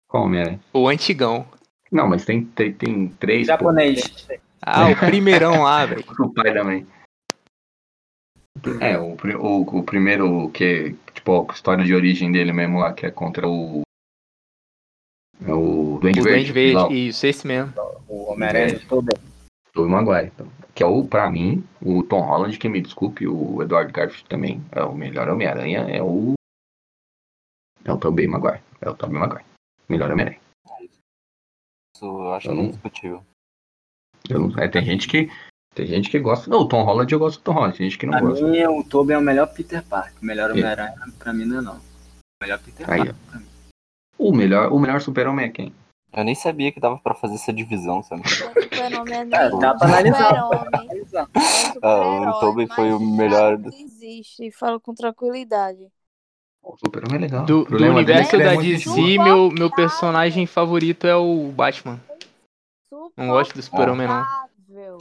Qual 0.08 0.24
Homem-Aranha? 0.24 0.60
O 0.72 0.88
antigão. 0.88 1.46
Não, 1.92 2.08
mas 2.08 2.24
tem, 2.24 2.44
tem, 2.44 2.72
tem 2.72 3.08
três. 3.08 3.46
pô. 3.46 3.52
Japonês. 3.52 4.26
Ah, 4.62 4.88
o 4.88 4.96
primeirão 4.96 5.62
lá, 5.62 5.84
velho. 5.86 6.04
O 6.18 6.32
pai 6.32 6.52
também. 6.54 6.86
É, 8.80 8.98
o, 8.98 9.16
o, 9.38 9.78
o 9.78 9.82
primeiro 9.84 10.50
que, 10.50 10.92
tipo, 11.14 11.48
a 11.50 11.52
história 11.54 11.84
de 11.84 11.94
origem 11.94 12.30
dele 12.32 12.52
mesmo 12.52 12.78
lá, 12.78 12.92
que 12.92 13.06
é 13.06 13.10
contra 13.10 13.48
o. 13.48 13.82
É 15.46 15.52
o 15.52 15.98
Duende 16.00 16.20
O 16.20 16.22
Verde. 16.24 16.52
Duende 16.52 16.72
lá, 16.74 16.82
Verde, 16.88 17.08
isso, 17.08 17.26
esse 17.26 17.46
mesmo. 17.46 17.72
O 18.08 18.30
Homem-Aranha 18.32 18.78
de 18.78 18.86
todo. 18.86 19.08
o 19.08 19.72
Tobey 19.72 19.90
Maguire. 19.90 20.32
então. 20.34 20.48
Que 20.74 20.82
é 20.82 20.86
o, 20.86 21.06
pra 21.06 21.30
mim, 21.30 21.64
o 21.80 22.02
Tom 22.02 22.20
Holland, 22.20 22.58
que 22.58 22.68
me 22.68 22.80
desculpe, 22.80 23.26
o 23.26 23.62
Edward 23.62 23.92
Garfield 23.92 24.24
também. 24.28 24.62
É 24.72 24.82
o 24.82 24.94
melhor 24.94 25.28
Homem-Aranha, 25.28 25.80
é 25.88 26.02
o. 26.02 26.34
É 27.84 27.92
o 27.92 27.98
Tobey 27.98 28.26
Maguire. 28.26 28.62
É 28.80 28.90
o 28.90 28.94
Tobey 28.94 29.18
Maguire. 29.18 29.44
Melhor 29.88 30.10
Homem-Aranha. 30.10 30.40
Isso 31.94 32.04
eu 32.04 32.32
acho 32.34 32.48
Eu 32.48 32.54
não- 32.54 32.64
indiscutível. 32.64 33.24
Eu 34.28 34.38
não- 34.40 34.58
é, 34.58 34.68
tem 34.68 34.84
gente 34.84 35.08
que. 35.08 35.28
Tem 35.74 35.86
gente 35.86 36.10
que 36.10 36.18
gosta. 36.18 36.50
Não, 36.50 36.60
o 36.60 36.68
Tom 36.68 36.82
Holland 36.82 37.12
eu 37.12 37.18
gosto 37.18 37.38
do 37.38 37.42
Tom 37.44 37.52
Holland, 37.52 37.76
tem 37.78 37.88
gente 37.88 37.98
que 37.98 38.06
não 38.06 38.12
Pra 38.12 38.20
gosta. 38.22 38.44
mim, 38.46 38.62
o 38.66 38.82
Tobey 38.84 39.14
é 39.14 39.18
o 39.18 39.22
melhor 39.22 39.46
Peter 39.52 39.82
Parker. 39.84 40.14
O 40.20 40.24
melhor 40.26 40.50
É. 40.50 40.52
Homem-Aranha, 40.52 40.94
pra 41.18 41.32
mim, 41.32 41.44
não 41.44 41.58
é 41.58 41.62
não. 41.62 41.76
O 41.76 41.80
melhor 42.44 42.58
Peter 42.58 42.90
Aí, 42.90 42.98
Parker. 42.98 43.14
pra. 43.30 43.40
O 44.18 44.32
melhor, 44.34 44.72
o 44.72 44.78
melhor 44.78 45.00
super-homem 45.00 45.46
é 45.46 45.48
quem? 45.48 45.72
Eu 46.12 46.24
nem 46.24 46.34
sabia 46.34 46.72
que 46.72 46.80
dava 46.80 46.98
pra 46.98 47.14
fazer 47.14 47.36
essa 47.36 47.52
divisão, 47.52 48.02
sabe? 48.02 48.22
O 48.22 48.28
super-homem 48.28 49.14
é 49.14 49.20
É, 49.20 49.24
nenhum. 49.24 49.58
dá 49.60 49.74
pra 49.74 49.86
analisar. 49.88 50.34
É 50.34 50.40
Ah, 51.82 52.30
o 52.36 52.40
Tobey 52.40 52.66
foi 52.66 52.92
o 52.92 52.98
melhor- 52.98 53.58
existe, 53.72 54.50
falo 54.50 54.80
com 54.80 54.92
tranquilidade. 54.92 55.86
O 56.62 56.76
super-homem 56.76 57.16
é 57.16 57.20
legal. 57.20 57.46
Do, 57.46 57.64
do 57.64 57.76
universo 57.76 58.36
da 58.36 58.54
DC, 58.56 59.18
meu, 59.18 59.50
meu 59.50 59.70
personagem 59.70 60.46
favorito 60.46 61.06
é 61.06 61.14
o 61.16 61.50
Batman. 61.52 61.98
Não 63.16 63.28
gosto 63.28 63.54
do 63.54 63.62
super-homem, 63.62 64.06
não. 64.08 64.26
Que 64.70 64.76
eu 64.76 64.98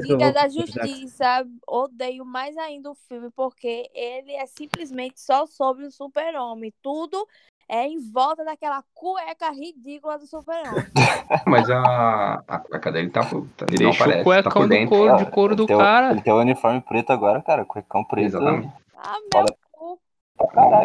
Liga 0.00 0.32
da. 0.32 0.48
Justiça, 0.48 1.46
odeio 1.66 2.24
mais 2.24 2.56
ainda 2.56 2.90
o 2.90 2.94
filme, 2.94 3.30
porque 3.30 3.88
ele 3.94 4.32
é 4.32 4.44
simplesmente 4.46 5.20
só 5.20 5.46
sobre 5.46 5.86
o 5.86 5.90
super-homem. 5.90 6.72
Tudo 6.82 7.26
é 7.68 7.86
em 7.86 7.98
volta 8.10 8.44
daquela 8.44 8.82
cueca 8.92 9.50
ridícula 9.50 10.18
do 10.18 10.26
super-homem. 10.26 10.84
Mas 11.46 11.70
a, 11.70 12.42
a 12.46 12.58
cueca 12.58 12.90
dele 12.92 13.10
tá, 13.10 13.22
tá 13.22 13.66
ele 13.68 13.78
Deixa 13.78 14.04
aparece, 14.04 14.20
o 14.20 14.24
tá 14.24 14.50
cuecão 14.50 14.62
do 14.62 14.68
dentro. 14.68 14.88
couro, 14.96 15.16
de 15.16 15.22
Ah, 15.24 15.30
couro 15.30 15.56
do 15.56 15.64
o- 15.64 15.68
cara. 15.68 16.10
Ele 16.10 16.20
tem 16.20 16.32
o 16.32 16.40
uniforme 16.40 16.80
preto 16.80 17.10
agora, 17.10 17.40
cara. 17.40 17.64
Cuecão 17.64 18.04
preto. 18.04 18.26
Exatamente. 18.26 18.72
Ah, 18.96 19.16
meu 19.32 19.42
Olha. 19.42 19.56
cu. 19.70 20.00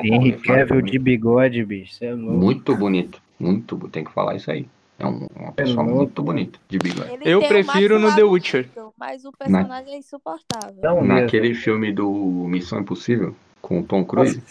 Henry 0.04 0.38
Cavill 0.40 0.82
de 0.84 1.00
bigode, 1.00 1.66
bicho. 1.66 2.04
É 2.04 2.14
louco. 2.14 2.32
Muito 2.38 2.76
bonito. 2.76 3.22
Muito, 3.40 3.78
tem 3.90 4.04
que 4.04 4.12
falar 4.12 4.36
isso 4.36 4.52
aí. 4.52 4.68
É 5.00 5.06
um- 5.08 5.28
uma 5.36 5.52
pessoa 5.54 5.82
louco. 5.84 5.98
muito 5.98 6.22
bonita, 6.24 6.60
de 6.68 6.78
bigode. 6.78 7.14
Ele 7.14 7.22
Eu 7.26 7.40
prefiro 7.40 7.98
no 8.00 8.14
The 8.14 8.24
Witcher. 8.24 8.68
bonito, 8.76 8.94
Mas 8.98 9.24
o 9.26 9.32
personagem 9.32 9.94
é 9.94 9.98
insuportável. 9.98 10.76
Não 10.84 11.02
mesmo. 11.02 11.08
Naquele 11.08 11.54
filme 11.56 11.94
do 11.94 12.10
Missão 12.50 12.80
Impossível, 12.82 13.34
com 13.62 13.80
o 13.80 13.84
Tom 13.84 14.04
Cruise, 14.04 14.42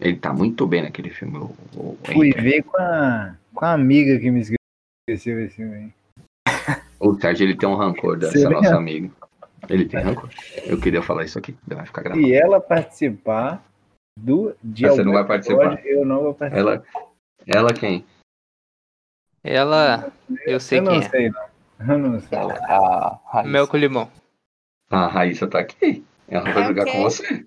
ele 0.00 0.16
tá 0.16 0.32
muito 0.32 0.66
bem 0.66 0.82
naquele 0.82 1.10
filme. 1.10 1.36
O, 1.38 1.54
o 1.76 1.98
Fui 2.04 2.28
Henry. 2.28 2.40
ver 2.40 2.62
com 2.62 2.76
a, 2.80 3.34
com 3.54 3.64
a 3.64 3.72
amiga 3.72 4.18
que 4.20 4.30
me 4.30 4.40
esqueceu 4.40 5.40
esse 5.44 5.56
filme. 5.56 5.92
O 7.00 7.14
Sérgio, 7.20 7.44
ele 7.44 7.56
tem 7.56 7.68
um 7.68 7.74
rancor 7.74 8.16
dessa 8.16 8.38
Será? 8.38 8.50
nossa 8.50 8.76
amiga. 8.76 9.10
Ele 9.68 9.84
tem 9.84 10.00
rancor. 10.00 10.28
Eu 10.64 10.78
queria 10.80 11.02
falar 11.02 11.24
isso 11.24 11.38
aqui, 11.38 11.56
vai 11.66 11.84
ficar 11.86 12.02
gravado. 12.02 12.24
Se 12.24 12.32
ela 12.34 12.60
participar 12.60 13.64
do 14.18 14.54
de 14.62 14.86
você 14.88 15.02
não 15.02 15.12
vai 15.12 15.24
participar? 15.24 15.72
episódio, 15.74 15.90
Eu 15.90 16.04
não 16.04 16.22
vou 16.22 16.34
participar. 16.34 16.60
Ela, 16.60 16.84
ela 17.46 17.72
quem? 17.72 18.04
Ela, 19.44 20.12
eu 20.46 20.60
sei 20.60 20.78
eu 20.78 20.82
não 20.82 20.92
quem 20.92 21.00
é. 21.02 21.08
sei, 21.08 21.30
não. 21.30 21.42
Eu 21.88 21.98
não 21.98 22.20
sei. 22.20 22.38
A 22.38 23.18
Raíssa. 23.26 23.48
Mel 23.50 23.66
com 23.68 23.76
limão. 23.76 24.08
A 24.90 25.06
Raíssa 25.08 25.46
tá 25.48 25.58
aqui. 25.58 26.04
Ela 26.28 26.44
vai 26.52 26.62
É 26.62 26.66
brigar 26.66 26.86
o 26.86 26.92
com 26.92 27.02
você. 27.02 27.44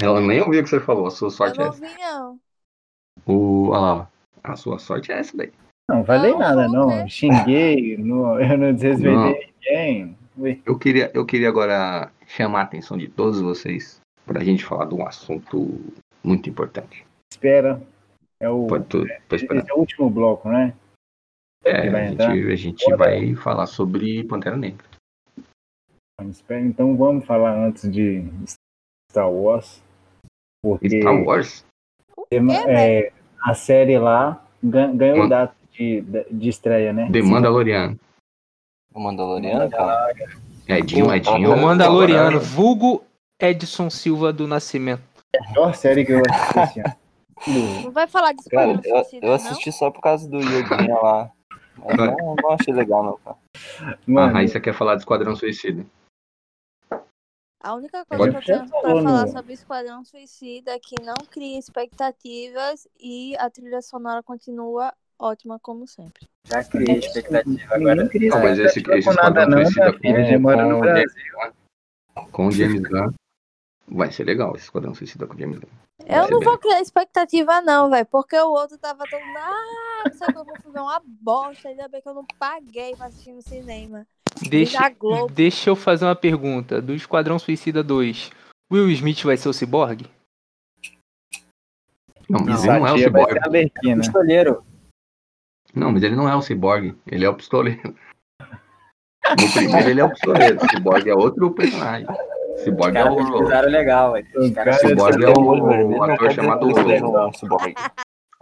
Ela 0.00 0.20
nem 0.20 0.40
ouviu 0.40 0.60
o 0.60 0.64
que 0.64 0.70
você 0.70 0.80
falou. 0.80 1.06
A 1.06 1.10
sua 1.10 1.26
Eu 1.26 1.30
sorte 1.30 1.60
é 1.60 1.64
não 1.64 1.70
essa. 1.70 1.80
não. 1.98 2.38
O, 3.26 3.68
olha 3.70 3.80
lá. 3.80 4.08
A 4.42 4.56
sua 4.56 4.78
sorte 4.78 5.10
é 5.10 5.18
essa 5.18 5.36
daí. 5.36 5.52
Não 5.88 6.04
falei 6.04 6.32
Não, 6.32 6.38
nada, 6.38 6.68
não, 6.68 6.72
não. 6.72 6.86
né? 6.88 7.08
Xinguei, 7.08 7.96
não, 7.98 8.40
eu 8.40 8.56
não 8.56 8.72
desrespeitei 8.72 9.50
ninguém. 9.60 10.16
Ui. 10.36 10.62
Eu 10.64 10.78
queria, 10.78 11.10
eu 11.14 11.24
queria 11.26 11.48
agora 11.48 12.10
chamar 12.26 12.60
a 12.60 12.62
atenção 12.62 12.96
de 12.96 13.08
todos 13.08 13.40
vocês 13.40 14.00
para 14.26 14.40
a 14.40 14.44
gente 14.44 14.64
falar 14.64 14.86
de 14.86 14.94
um 14.94 15.06
assunto 15.06 15.80
muito 16.22 16.48
importante. 16.48 17.04
Espera. 17.30 17.80
É 18.40 18.48
o, 18.48 18.66
Pode, 18.66 18.86
esse 19.32 19.46
é 19.46 19.74
o 19.74 19.78
último 19.78 20.08
bloco, 20.10 20.48
né? 20.48 20.74
É, 21.64 21.82
que 21.82 21.90
vai 21.90 22.06
a 22.06 22.12
entrar? 22.12 22.36
gente, 22.36 22.52
a 22.52 22.56
gente 22.56 22.96
vai 22.96 23.34
falar 23.34 23.66
sobre 23.66 24.24
Pantera 24.24 24.56
Negra. 24.56 24.84
Então 26.50 26.96
vamos 26.96 27.24
falar 27.24 27.56
antes 27.56 27.90
de 27.90 28.24
Star 29.10 29.30
Wars. 29.30 29.82
Porque 30.62 31.00
Star 31.00 31.22
Wars? 31.22 31.64
É, 32.30 32.36
é, 33.06 33.12
a 33.42 33.54
série 33.54 33.98
lá 33.98 34.44
gan- 34.62 34.96
ganhou 34.96 35.24
Hum. 35.24 35.28
data 35.28 35.54
de, 35.72 36.02
de 36.30 36.48
estreia, 36.48 36.92
né? 36.92 37.10
The 37.10 37.22
Mandaloriano. 37.22 37.98
O 38.94 39.00
Mandaloriano, 39.00 39.68
cara. 39.70 40.14
Edinho, 40.68 41.06
Pô, 41.06 41.14
Edinho. 41.14 41.52
O 41.52 41.56
Mandaloriano, 41.60 42.40
vulgo 42.40 43.04
Edson 43.40 43.90
Silva 43.90 44.32
do 44.32 44.46
Nascimento. 44.46 45.02
A 45.36 45.48
melhor 45.48 45.74
série 45.74 46.04
que 46.06 46.12
eu 46.12 46.22
assisti 46.30 46.80
ano. 46.80 46.94
Não 47.82 47.90
vai 47.90 48.06
falar 48.06 48.32
de 48.32 48.44
Cara, 48.48 48.80
eu, 48.84 49.04
eu 49.20 49.32
assisti 49.32 49.72
só 49.72 49.90
por 49.90 50.00
causa 50.00 50.28
do 50.28 50.38
Yodinha 50.38 50.94
lá. 50.94 51.30
Mas 51.84 51.96
não, 51.96 52.34
não 52.36 52.50
achei 52.52 52.72
legal, 52.72 53.02
não, 53.04 53.16
cara. 53.18 53.36
A 53.82 53.96
Mano, 54.06 54.32
Raíssa 54.32 54.60
quer 54.60 54.74
falar 54.74 54.94
de 54.94 55.02
Esquadrão 55.02 55.36
Suicida. 55.36 55.84
não? 56.90 57.04
A 57.62 57.74
única 57.74 58.04
Pode 58.04 58.20
coisa 58.30 58.40
que 58.40 58.50
eu 58.52 58.56
tenho 58.58 58.68
pra 58.70 58.80
falou 58.80 59.02
falar 59.02 59.22
no- 59.26 59.32
sobre 59.32 59.52
Esquadrão 59.54 60.04
Suicida 60.04 60.72
é 60.72 60.78
que 60.78 60.94
não 61.02 61.14
cria 61.30 61.58
expectativas 61.58 62.86
e 63.00 63.34
a 63.38 63.48
trilha 63.48 63.80
sonora 63.80 64.22
continua 64.22 64.92
ótima 65.18 65.58
como 65.58 65.86
sempre. 65.86 66.28
Já 66.46 66.62
criei 66.62 66.98
expectativa 66.98 67.74
agora. 67.74 67.94
ninguém 67.94 68.08
queria 68.10 68.30
Não, 68.30 68.40
mas 68.40 68.58
esse, 68.58 68.78
expectativa 68.80 68.98
esse 68.98 69.08
com 69.08 69.14
nada 69.14 69.40
Esquadrão 69.40 69.58
não, 69.58 69.64
Suicida 69.64 70.22
gente 70.24 70.38
mora 70.38 70.66
no 70.66 70.74
com, 70.74 70.80
Brasil. 70.80 71.22
com 72.32 72.46
o 72.48 72.50
James 72.50 72.82
Gunn 72.82 73.12
vai 73.86 74.10
ser 74.10 74.24
legal 74.24 74.54
esse 74.54 74.64
Esquadrão 74.64 74.94
Suicida 74.94 75.26
com 75.26 75.34
o 75.34 75.38
James 75.38 75.58
Gunn. 75.58 75.68
Eu 76.06 76.28
não 76.28 76.40
bem. 76.40 76.48
vou 76.48 76.58
criar 76.58 76.80
expectativa, 76.80 77.60
não, 77.60 77.88
velho. 77.90 78.06
Porque 78.06 78.36
o 78.36 78.50
outro 78.50 78.76
tava 78.78 79.04
todo. 79.08 79.22
Ah, 79.22 80.02
não 80.06 80.12
sei 80.12 80.34
como 80.34 80.52
foi 80.60 80.80
uma 80.80 81.00
bosta. 81.04 81.68
Ainda 81.68 81.88
bem 81.88 82.02
que 82.02 82.08
eu 82.08 82.14
não 82.14 82.26
paguei 82.38 82.94
pra 82.96 83.06
assistir 83.06 83.32
no 83.32 83.42
cinema. 83.42 84.06
Deixa, 84.48 84.92
deixa 85.32 85.70
eu 85.70 85.76
fazer 85.76 86.04
uma 86.04 86.16
pergunta. 86.16 86.82
Do 86.82 86.92
Esquadrão 86.92 87.38
Suicida 87.38 87.82
2, 87.84 88.32
Will 88.72 88.90
Smith 88.90 89.22
vai 89.22 89.36
ser 89.36 89.48
o 89.48 89.52
Cyborg? 89.52 90.10
Não, 92.28 92.40
mas 92.44 92.64
Não, 92.64 92.74
ele 92.74 92.80
não 92.80 92.86
é 92.88 92.92
o 92.92 92.98
Cyborg. 92.98 93.32
ser 93.32 93.38
a 93.38 93.44
Arlequina. 93.46 94.00
Pistoleiro. 94.02 94.64
Não, 95.74 95.92
mas 95.92 96.02
ele 96.02 96.16
não 96.16 96.28
é 96.28 96.34
o 96.34 96.42
Cyborg. 96.42 96.96
Ele 97.06 97.24
é 97.24 97.28
o 97.28 97.34
pistoleiro. 97.34 97.94
No 99.40 99.52
primeiro 99.52 99.88
ele 99.88 100.00
é 100.00 100.04
o 100.04 100.10
pistoleiro. 100.10 100.58
O 100.62 100.68
Cyborg 100.68 101.08
é 101.08 101.14
outro 101.14 101.50
personagem. 101.52 102.06
Cyborg 102.62 102.96
é 102.96 103.04
o. 103.04 103.68
legal, 103.68 104.12
velho. 104.12 104.26
Cyborg 104.78 105.24
é 105.24 105.28
o, 105.30 106.02
ator 106.02 106.18
quer 106.18 106.32
chamado 106.32 106.66
cyborg. 107.36 107.74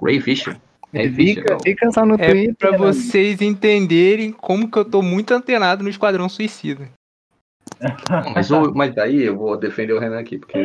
Ray 0.02 0.20
Fisher. 0.20 0.56
Fisher. 0.92 1.14
Fica, 1.14 1.58
fica 1.60 1.90
só 1.90 2.04
no 2.04 2.14
É 2.16 2.30
Twitter. 2.30 2.54
pra 2.58 2.72
né? 2.72 2.76
vocês 2.78 3.40
entenderem 3.40 4.30
como 4.32 4.70
que 4.70 4.78
eu 4.78 4.84
tô 4.84 5.00
muito 5.00 5.32
antenado 5.32 5.82
no 5.82 5.88
Esquadrão 5.88 6.28
Suicida. 6.28 6.88
Mas, 8.34 8.50
o- 8.50 8.72
mas 8.74 8.94
daí 8.94 9.22
eu 9.22 9.36
vou 9.36 9.56
defender 9.56 9.92
o 9.94 9.98
Renan 9.98 10.18
aqui, 10.20 10.38
porque 10.38 10.58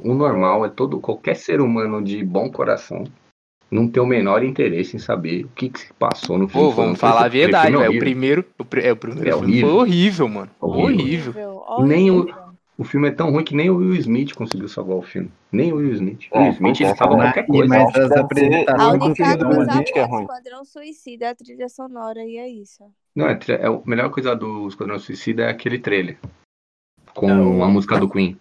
o 0.00 0.14
normal 0.14 0.64
é 0.64 0.68
todo 0.68 1.00
qualquer 1.00 1.34
ser 1.36 1.60
humano 1.60 2.02
de 2.02 2.22
bom 2.24 2.48
coração 2.50 3.04
não 3.70 3.88
ter 3.88 3.98
o 3.98 4.06
menor 4.06 4.44
interesse 4.44 4.94
em 4.96 5.00
saber 5.00 5.44
o 5.44 5.48
que, 5.48 5.68
que 5.68 5.80
se 5.80 5.92
passou 5.94 6.38
no 6.38 6.46
filme. 6.46 6.68
Pô, 6.68 6.72
vamos 6.72 6.98
falar 7.00 7.24
a 7.24 7.28
verdade, 7.28 7.76
velho. 7.76 7.90
O 7.96 7.98
primeiro, 7.98 8.44
o, 8.58 8.64
é, 8.78 8.92
o 8.92 8.96
primeiro 8.96 9.28
É 9.28 9.32
filme 9.32 9.44
horrível. 9.46 9.68
foi 9.70 9.78
horrível, 9.78 10.28
mano. 10.28 10.50
Horrível. 10.60 11.34
Horrível. 11.66 11.86
Nem 11.86 12.10
o- 12.10 12.18
horrível. 12.20 12.43
O 12.76 12.82
filme 12.82 13.06
é 13.08 13.12
tão 13.12 13.30
ruim 13.30 13.44
que 13.44 13.54
nem 13.54 13.70
o 13.70 13.76
Will 13.76 13.94
Smith 13.94 14.34
conseguiu 14.34 14.68
salvar 14.68 14.96
o 14.96 15.02
filme. 15.02 15.30
Nem 15.52 15.72
o 15.72 15.76
Will 15.76 15.92
Smith. 15.92 16.26
O 16.32 16.36
É, 16.38 16.40
Will 16.42 16.52
Smith 16.52 16.80
é, 16.80 16.94
salva 16.96 17.14
qualquer 17.16 17.46
coisa. 17.46 17.74
que 17.92 17.98
as 18.00 18.10
apresentações 18.12 18.98
do 18.98 19.14
filme. 19.14 19.36
coisa 19.36 19.48
Will 19.48 19.62
Smith 19.62 19.92
que 19.92 19.98
é 19.98 20.02
do 20.02 20.08
ruim. 20.10 20.22
Esquadrão 20.22 20.64
Suicida 20.64 21.24
é 21.26 21.28
a 21.28 21.34
trilha 21.36 21.68
sonora 21.68 22.24
e 22.24 22.36
é 22.36 22.48
isso. 22.48 22.84
Não, 23.14 23.28
é, 23.28 23.38
é 23.48 23.66
a 23.66 23.80
melhor 23.86 24.10
coisa 24.10 24.34
do 24.34 24.66
Esquadrão 24.66 24.98
Suicida 24.98 25.44
é 25.44 25.50
aquele 25.50 25.78
trailer. 25.78 26.18
Com 27.14 27.28
Não. 27.28 27.62
a 27.62 27.68
música 27.68 27.96
do 27.98 28.10
Queen. 28.10 28.36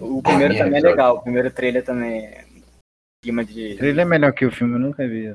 O 0.00 0.20
primeiro 0.20 0.54
É, 0.54 0.58
também 0.58 0.78
é 0.78 0.82
legal. 0.82 1.16
O 1.18 1.22
primeiro 1.22 1.50
trailer 1.52 1.84
também 1.84 2.24
é 2.26 2.44
clima 3.22 3.44
de. 3.44 3.74
O 3.74 3.78
trailer 3.78 4.04
é 4.04 4.08
melhor 4.08 4.32
que 4.32 4.46
o 4.46 4.50
filme, 4.50 4.74
eu 4.74 4.80
nunca 4.80 5.06
vi. 5.06 5.30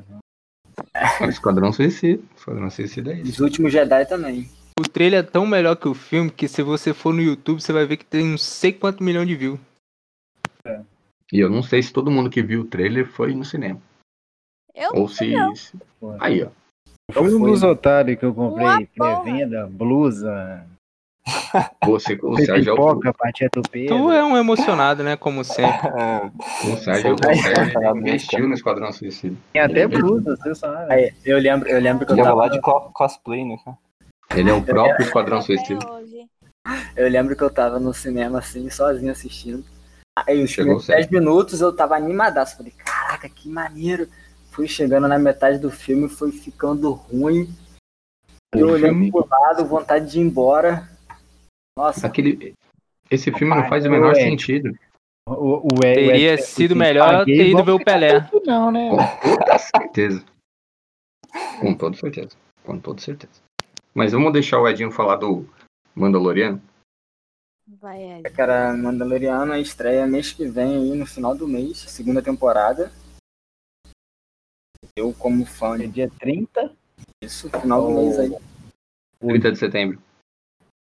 O 1.22 1.26
Esquadrão 1.30 1.72
Suicida. 1.72 2.22
Esquadrão 2.36 2.70
Suicida 2.70 3.14
é 3.14 3.20
isso. 3.20 3.32
Os 3.32 3.40
últimos 3.40 3.72
Jedi 3.72 4.06
também. 4.06 4.50
O 4.80 4.84
trailer 4.84 5.20
é 5.20 5.24
tão 5.24 5.46
melhor 5.46 5.76
que 5.76 5.88
o 5.88 5.94
filme 5.94 6.32
que 6.32 6.48
se 6.48 6.62
você 6.64 6.94
for 6.94 7.14
no 7.14 7.22
YouTube, 7.22 7.62
você 7.62 7.72
vai 7.72 7.86
ver 7.86 7.98
que 7.98 8.06
tem 8.06 8.26
não 8.26 8.38
sei 8.38 8.74
quanto 8.74 9.04
milhão 9.04 9.26
de 9.26 9.36
views. 9.36 9.60
E 11.32 11.40
eu 11.40 11.50
não 11.50 11.64
sei 11.64 11.82
se 11.82 11.92
todo 11.94 12.12
mundo 12.12 12.30
que 12.30 12.42
viu 12.42 12.62
o 12.62 12.66
trailer 12.66 13.08
foi 13.08 13.34
no 13.34 13.46
cinema. 13.46 13.80
Eu 14.74 14.92
Ou 14.96 15.08
se. 15.08 15.34
se- 15.56 15.78
Aí, 16.20 16.44
ó. 16.44 16.50
Foi 17.12 17.34
um 17.34 17.44
dos 17.44 17.62
otários 17.64 18.18
que 18.18 18.26
eu 18.26 18.34
comprei 18.34 18.88
pré-venda, 18.88 19.68
blusa, 19.68 20.66
Você, 21.86 22.18
o 22.24 22.36
Sérgio 22.38 22.72
é 22.72 22.74
o, 22.74 23.00
topeira. 23.52 23.96
Tu 23.96 24.12
é 24.12 24.24
um 24.24 24.38
emocionado, 24.38 25.04
né? 25.04 25.16
Como 25.16 25.44
sempre. 25.44 25.88
É, 26.64 26.72
o 26.72 26.78
Sérgio, 26.78 27.14
o 27.16 27.18
Sempre 27.18 27.42
Sérgio 27.42 27.82
é 27.84 27.92
investiu 27.98 28.48
no 28.48 28.54
Esquadrão 28.54 28.92
Suicida. 28.92 29.36
Tem 29.52 29.62
até 29.62 29.88
blusa, 29.88 30.36
você 30.36 30.56
sabe. 30.56 30.94
Aí, 30.94 31.14
eu 31.26 31.38
lembro, 31.38 31.68
eu 31.70 31.80
lembro 31.80 32.06
que 32.06 32.12
eu 32.14 32.16
Tava 32.18 32.30
tava, 32.30 32.42
lá 32.42 32.48
de 32.48 32.62
co- 32.62 32.90
cosplay, 32.94 33.44
né, 33.46 33.58
cara? 33.64 33.78
Ele 34.36 34.50
é 34.50 34.54
o 34.54 34.64
próprio 34.64 35.06
Esquadrão 35.06 35.42
Suicida. 35.42 35.86
Eu 36.96 37.10
lembro 37.10 37.36
que 37.36 37.44
eu 37.44 37.50
tava 37.50 37.80
no 37.80 37.94
cinema 37.94 38.40
assim, 38.40 38.70
sozinho 38.70 39.12
assistindo. 39.12 39.64
Aí 40.28 40.44
os 40.44 40.50
Chegou 40.52 40.78
primeiros 40.80 40.88
10 40.88 41.10
minutos 41.10 41.62
eu 41.62 41.76
tava 41.76 41.96
animadaço. 41.96 42.58
Falei, 42.58 42.72
caraca, 42.72 43.28
que 43.30 43.50
maneiro. 43.50 44.08
Fui 44.52 44.68
chegando 44.68 45.08
na 45.08 45.18
metade 45.18 45.58
do 45.58 45.72
filme, 45.72 46.08
foi 46.08 46.32
ficando 46.32 46.92
ruim. 46.92 47.54
Eu 48.56 48.70
olhando 48.70 49.12
pro 49.12 49.28
lado, 49.28 49.66
vontade 49.66 50.12
de 50.12 50.20
ir 50.20 50.22
embora. 50.22 50.88
Nossa, 51.78 52.06
Aquele, 52.06 52.54
esse 53.10 53.32
filme 53.32 53.56
não 53.56 53.68
faz 53.68 53.84
o 53.86 53.90
menor 53.90 54.14
Ué. 54.14 54.24
sentido. 54.24 54.78
O, 55.28 55.34
o, 55.34 55.58
o, 55.66 55.80
Teria 55.80 56.36
o- 56.36 56.38
sido 56.38 56.74
o- 56.74 56.78
melhor 56.78 57.20
paguei, 57.20 57.38
ter 57.38 57.48
ido 57.48 57.64
ver 57.64 57.72
o 57.72 57.84
Pelé. 57.84 58.30
Não, 58.46 58.72
né? 58.72 58.90
Com 58.92 59.38
toda 59.38 59.58
certeza. 59.58 60.24
Com 61.60 61.74
toda 61.74 61.98
certeza. 61.98 62.38
Com 62.64 62.80
toda 62.80 63.02
certeza. 63.02 63.42
Mas 63.94 64.12
vamos 64.12 64.34
deixar 64.34 64.60
o 64.60 64.68
Edinho 64.68 64.92
falar 64.92 65.18
do 65.18 65.48
Mandaloriano. 65.96 66.62
Vai, 67.80 68.20
Ed. 68.20 68.30
cara, 68.32 68.74
Mandaloriano 68.74 69.56
estreia 69.56 70.08
mês 70.08 70.34
que 70.34 70.46
vem 70.46 70.76
aí, 70.76 70.96
no 70.96 71.06
final 71.06 71.36
do 71.36 71.48
mês, 71.48 71.80
segunda 71.80 72.22
temporada. 72.22 72.92
Eu, 74.96 75.14
como 75.14 75.46
fã 75.46 75.76
É 75.82 75.88
dia 75.88 76.10
30 76.20 76.72
disso, 77.22 77.50
final 77.50 77.88
do 77.88 78.02
mês 78.02 78.20
aí. 78.20 78.36
30 79.20 79.52
de 79.52 79.58
setembro. 79.58 80.02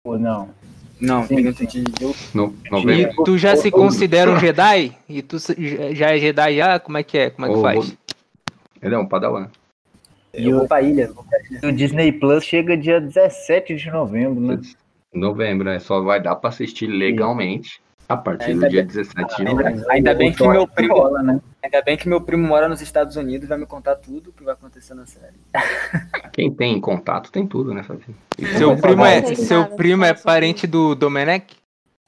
ou 0.04 0.18
não? 0.18 0.54
Não, 1.00 1.26
Sim, 1.26 1.36
30 1.52 1.66
de. 1.66 1.84
No, 2.34 2.54
novembro. 2.70 3.22
E 3.22 3.24
tu 3.24 3.38
já 3.38 3.56
se 3.56 3.70
considera 3.70 4.30
um 4.30 4.38
Jedi? 4.40 4.96
E 5.08 5.22
tu 5.22 5.36
já 5.94 6.10
é 6.14 6.18
Jedi 6.18 6.56
já? 6.56 6.80
Como 6.80 6.98
é 6.98 7.02
que 7.02 7.18
é? 7.18 7.30
Como 7.30 7.46
é 7.46 7.50
que 7.50 7.56
Ô, 7.56 7.62
faz? 7.62 7.96
Ele 8.82 8.94
é 8.94 8.98
um 8.98 9.06
padawan. 9.06 9.48
E 10.34 10.46
Eu 10.48 10.56
o, 10.56 10.58
vou 10.60 10.68
pra 10.68 10.82
ilha. 10.82 11.10
o 11.62 11.72
Disney 11.72 12.12
Plus 12.12 12.44
chega 12.44 12.76
dia 12.76 13.00
17 13.00 13.74
de 13.76 13.90
novembro, 13.90 14.40
né? 14.40 14.60
Novembro, 15.12 15.64
né? 15.64 15.78
Só 15.78 16.00
vai 16.02 16.20
dar 16.22 16.36
pra 16.36 16.50
assistir 16.50 16.86
legalmente 16.86 17.80
a 18.08 18.16
partir 18.16 18.46
do 18.54 18.64
Ainda 18.64 18.68
dia 18.70 18.80
bem- 18.82 18.86
17 18.88 19.36
de 19.36 19.42
Ainda, 19.48 19.62
novembro. 19.62 19.90
ainda 19.90 20.14
bem 20.14 20.32
que 20.32 20.46
meu 20.48 20.66
primo, 20.66 20.94
Rola, 20.94 21.22
né? 21.22 21.40
ainda 21.62 21.82
bem 21.82 21.96
que 21.96 22.08
meu 22.08 22.20
primo 22.22 22.46
mora 22.46 22.66
nos 22.68 22.80
Estados 22.80 23.16
Unidos 23.16 23.44
e 23.46 23.48
vai 23.48 23.58
me 23.58 23.66
contar 23.66 23.96
tudo 23.96 24.30
o 24.30 24.32
que 24.32 24.42
vai 24.42 24.54
acontecer 24.54 24.94
na 24.94 25.04
série. 25.06 25.34
Quem 26.32 26.50
tem 26.50 26.80
contato 26.80 27.30
tem 27.30 27.46
tudo, 27.46 27.74
né, 27.74 27.82
Fabi? 27.82 28.00
Seu 28.56 28.70
Mas- 28.70 28.80
primo 28.80 29.04
é, 29.04 29.34
seu 29.34 29.66
primo 29.66 30.04
é 30.04 30.14
parente 30.14 30.66
do 30.66 30.94
Domenech? 30.94 31.56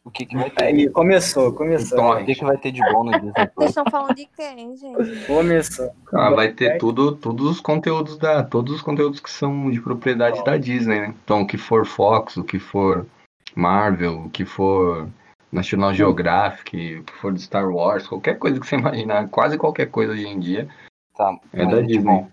O 0.04 0.10
que, 0.10 0.24
que 0.24 0.34
vai 0.36 0.48
ter? 0.50 0.64
Aí 0.64 0.88
começou, 0.90 1.52
começou. 1.52 1.98
Torre. 1.98 2.22
O 2.22 2.26
que, 2.26 2.34
que 2.34 2.44
vai 2.44 2.56
ter 2.56 2.72
de 2.72 2.80
bom 2.90 3.04
no 3.04 3.12
Disney 3.20 3.32
Vocês 3.54 3.70
estão 3.70 3.84
falando 3.90 4.14
de 4.14 4.26
quem, 4.34 4.74
gente? 4.76 5.26
Começou. 5.26 5.90
Ah, 6.14 6.30
vai 6.30 6.52
ter 6.52 6.78
tudo, 6.78 7.14
todos 7.16 7.46
os 7.50 7.60
conteúdos 7.60 8.16
da, 8.16 8.42
todos 8.42 8.74
os 8.76 8.82
conteúdos 8.82 9.20
que 9.20 9.30
são 9.30 9.70
de 9.70 9.80
propriedade 9.80 10.42
da 10.42 10.56
Disney, 10.56 11.00
né? 11.00 11.14
Então, 11.22 11.42
o 11.42 11.46
que 11.46 11.58
for 11.58 11.84
Fox, 11.86 12.36
o 12.38 12.44
que 12.44 12.58
for 12.58 13.06
Marvel, 13.54 14.20
o 14.24 14.30
que 14.30 14.44
for 14.46 15.06
National 15.52 15.92
Geographic, 15.92 16.96
o 16.96 17.04
que 17.04 17.12
for 17.14 17.32
de 17.34 17.42
Star 17.42 17.68
Wars, 17.68 18.06
qualquer 18.06 18.38
coisa 18.38 18.58
que 18.58 18.66
você 18.66 18.76
imaginar, 18.76 19.28
quase 19.28 19.58
qualquer 19.58 19.86
coisa 19.90 20.12
hoje 20.12 20.26
em 20.26 20.40
dia 20.40 20.66
Tá, 21.14 21.36
é 21.52 21.66
da 21.66 21.80
Disney. 21.82 22.02
bom. 22.04 22.28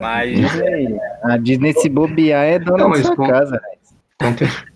Mas 0.00 0.36
Disney, 0.36 0.98
a 1.22 1.36
Disney 1.36 1.72
se 1.74 1.88
bobear 1.88 2.44
é 2.44 2.58
dona 2.58 2.84
Não, 2.84 2.90
da 2.90 3.02
sua 3.02 3.14
com- 3.14 3.28
casa, 3.28 3.52
né? 3.52 3.68
Conte- 4.20 4.71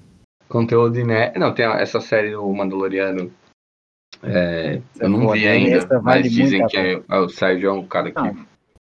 Conteúdo 0.49 0.99
inédito. 0.99 1.39
Não, 1.39 1.53
tem 1.55 1.65
essa 1.67 2.01
série 2.01 2.33
do 2.33 2.47
Mandaloriano. 2.53 3.33
é, 4.23 4.81
eu 5.01 5.09
não 5.09 5.31
vi 5.33 5.45
Essa 5.47 5.51
ainda, 5.85 6.01
vale 6.01 6.23
mas 6.23 6.33
dizem 6.33 6.61
muito 6.61 6.71
que 6.71 6.77
é, 6.79 6.93
é, 7.09 7.19
o 7.19 7.29
Sérgio 7.29 7.69
é 7.69 7.73
um 7.73 7.87
cara 7.87 8.11
que 8.11 8.21
Não. 8.21 8.47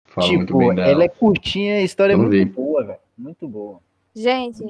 fala 0.06 0.26
muito 0.28 0.46
Tipo, 0.46 0.58
bem 0.58 0.74
dela. 0.74 0.88
ela 0.90 1.04
é 1.04 1.08
curtinha, 1.08 1.76
a 1.76 1.82
história 1.82 2.12
é 2.12 2.16
muito 2.16 2.30
vi. 2.32 2.44
boa, 2.44 2.84
velho. 2.84 2.98
Muito 3.16 3.48
boa. 3.48 3.80
Gente, 4.14 4.62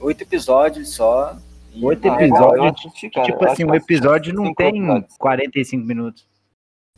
oito 0.00 0.22
episódios 0.22 0.94
só. 0.94 1.36
Oito 1.82 2.06
Ah, 2.10 2.22
episódios. 2.22 2.56
eu 2.58 2.64
assisti, 2.64 3.10
cara. 3.10 3.26
tipo 3.26 3.42
acho 3.44 3.52
assim, 3.54 3.64
um 3.64 3.74
episódio 3.74 4.34
não 4.34 4.52
tem 4.54 4.68
episódios. 4.78 5.16
45 5.16 5.84
minutos. 5.86 6.26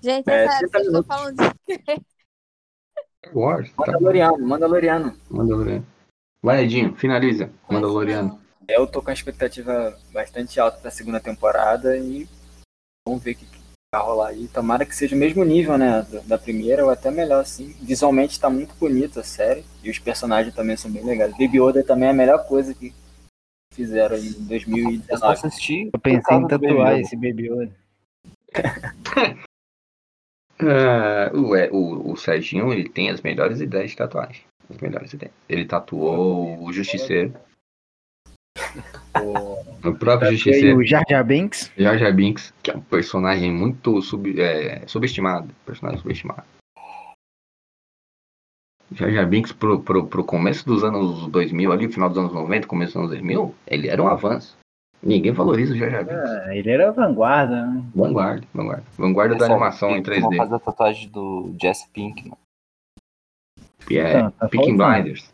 Gente, 0.00 0.28
É, 0.28 0.44
é 0.44 0.48
sério, 0.50 0.68
30 0.70 0.78
vocês 0.78 0.86
estão 0.86 0.92
minutos. 0.92 1.06
falando 1.06 1.36
de 1.68 3.34
Wars, 3.34 3.72
tá? 3.72 3.84
Mandaloriano, 3.86 4.38
Mandaloriano. 4.46 5.16
Mandaloriano. 5.30 5.86
Vai, 6.42 6.64
Edinho, 6.64 6.94
finaliza. 6.96 7.50
Mandaloriano. 7.70 8.38
Eu 8.68 8.86
tô 8.86 9.02
com 9.02 9.10
a 9.10 9.12
expectativa 9.12 9.98
bastante 10.12 10.58
alta 10.58 10.78
pra 10.78 10.90
segunda 10.90 11.20
temporada 11.20 11.96
e 11.96 12.26
vamos 13.06 13.22
ver 13.22 13.32
o 13.32 13.34
que, 13.36 13.46
que 13.46 13.58
vai 13.94 14.02
rolar 14.02 14.28
aí. 14.28 14.48
Tomara 14.48 14.86
que 14.86 14.94
seja 14.94 15.14
o 15.14 15.18
mesmo 15.18 15.44
nível, 15.44 15.76
né, 15.76 16.02
da, 16.02 16.20
da 16.20 16.38
primeira 16.38 16.84
ou 16.84 16.90
até 16.90 17.10
melhor, 17.10 17.40
assim. 17.40 17.74
Visualmente 17.80 18.40
tá 18.40 18.48
muito 18.48 18.74
bonita 18.74 19.20
a 19.20 19.24
série 19.24 19.64
e 19.82 19.90
os 19.90 19.98
personagens 19.98 20.54
também 20.54 20.76
são 20.76 20.90
bem 20.90 21.04
legais. 21.04 21.32
Baby 21.32 21.60
Yoda 21.60 21.84
também 21.84 22.08
é 22.08 22.10
a 22.10 22.14
melhor 22.14 22.46
coisa 22.46 22.74
que 22.74 22.92
fizeram 23.72 24.16
em 24.16 24.26
Eu 24.26 24.32
só 24.32 24.40
2019. 24.48 25.32
assisti. 25.46 25.90
Eu 25.92 26.00
pensei 26.00 26.36
em 26.36 26.40
Baby 26.42 26.66
tatuar 26.66 26.98
esse 26.98 27.16
Baby 27.16 27.50
Yoda. 27.50 27.72
Ah, 30.60 31.32
o, 31.34 31.56
é, 31.56 31.68
o, 31.72 32.12
o 32.12 32.16
Serginho, 32.16 32.72
ele 32.72 32.88
tem 32.88 33.10
as 33.10 33.20
melhores 33.20 33.60
ideias 33.60 33.90
de 33.90 33.96
tatuagem. 33.96 34.42
As 34.70 34.78
melhores 34.78 35.12
ideias. 35.12 35.34
Ele 35.48 35.64
tatuou 35.64 36.62
o 36.62 36.72
Justiceiro. 36.72 37.34
O, 39.20 39.88
O 39.88 39.94
próprio 39.94 40.32
e 40.32 40.36
Justiceiro. 40.36 40.78
o 40.78 40.84
Jar 40.84 41.04
Jar 41.08 41.24
Binks. 41.24 41.70
Jar 41.76 41.98
Jar 41.98 42.12
Binks, 42.14 42.52
que 42.62 42.70
é 42.70 42.76
um 42.76 42.80
personagem 42.80 43.52
muito 43.52 44.00
sub, 44.02 44.40
é, 44.40 44.86
subestimado. 44.86 45.48
Personagem 45.64 46.00
subestimado. 46.00 46.44
Jar 48.92 49.10
Jar 49.10 49.26
Binks 49.28 49.52
pro, 49.52 49.80
pro, 49.80 50.06
pro 50.06 50.24
começo 50.24 50.64
dos 50.66 50.84
anos 50.84 51.26
2000, 51.28 51.72
ali, 51.72 51.90
final 51.92 52.08
dos 52.08 52.18
anos 52.18 52.32
90, 52.32 52.66
começo 52.66 52.92
dos 52.92 52.96
anos 53.02 53.10
2000, 53.10 53.54
ele 53.66 53.88
era 53.88 54.02
um 54.02 54.08
avanço. 54.08 54.56
Ninguém 55.02 55.32
valoriza 55.32 55.74
o 55.74 55.76
Jar 55.76 55.90
Jar 55.90 56.04
Binks. 56.04 56.30
Ah, 56.30 56.54
ele 56.56 56.70
era 56.70 56.90
vanguarda, 56.92 57.66
né? 57.66 57.84
Vanguarda, 57.94 58.46
vanguarda. 58.54 58.84
Vanguarda 58.96 59.34
da 59.36 59.46
animação 59.46 59.90
em 59.90 60.02
Vão 60.02 60.14
3D. 60.30 60.36
fazer 60.36 60.54
a 60.54 60.58
tatuagem 60.58 61.08
do 61.10 61.54
Jesse 61.60 61.88
Pink, 61.90 62.22
mano. 62.24 62.38
É, 63.90 64.12
Tá, 64.22 64.30
tá 64.30 64.48
faltando. 64.48 64.76
Blinders. 64.78 65.33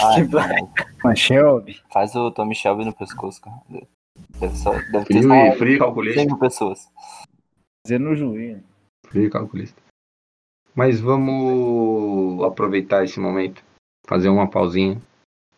Ah, 0.00 1.08
a 1.10 1.14
Shelby. 1.14 1.80
faz 1.92 2.14
o 2.14 2.30
Tommy 2.30 2.54
Shelby 2.54 2.84
no 2.84 2.92
pescoço, 2.94 3.40
cara. 3.40 3.56
Deve, 4.38 4.56
só, 4.56 4.70
deve 4.72 5.04
ter 5.06 5.22
Frio, 5.22 5.22
só 5.28 5.34
e- 5.34 5.52
frio 5.58 5.68
100 5.72 5.78
calculista. 5.78 6.24
mil 6.24 6.38
pessoas. 6.38 6.88
Fazendo 7.86 8.04
no 8.10 8.16
joelho. 8.16 8.62
Frio 9.06 9.26
e 9.26 9.30
calculista. 9.30 9.80
Mas 10.74 11.00
vamos 11.00 12.42
aproveitar 12.44 13.04
esse 13.04 13.20
momento, 13.20 13.62
fazer 14.06 14.28
uma 14.28 14.48
pausinha 14.50 15.00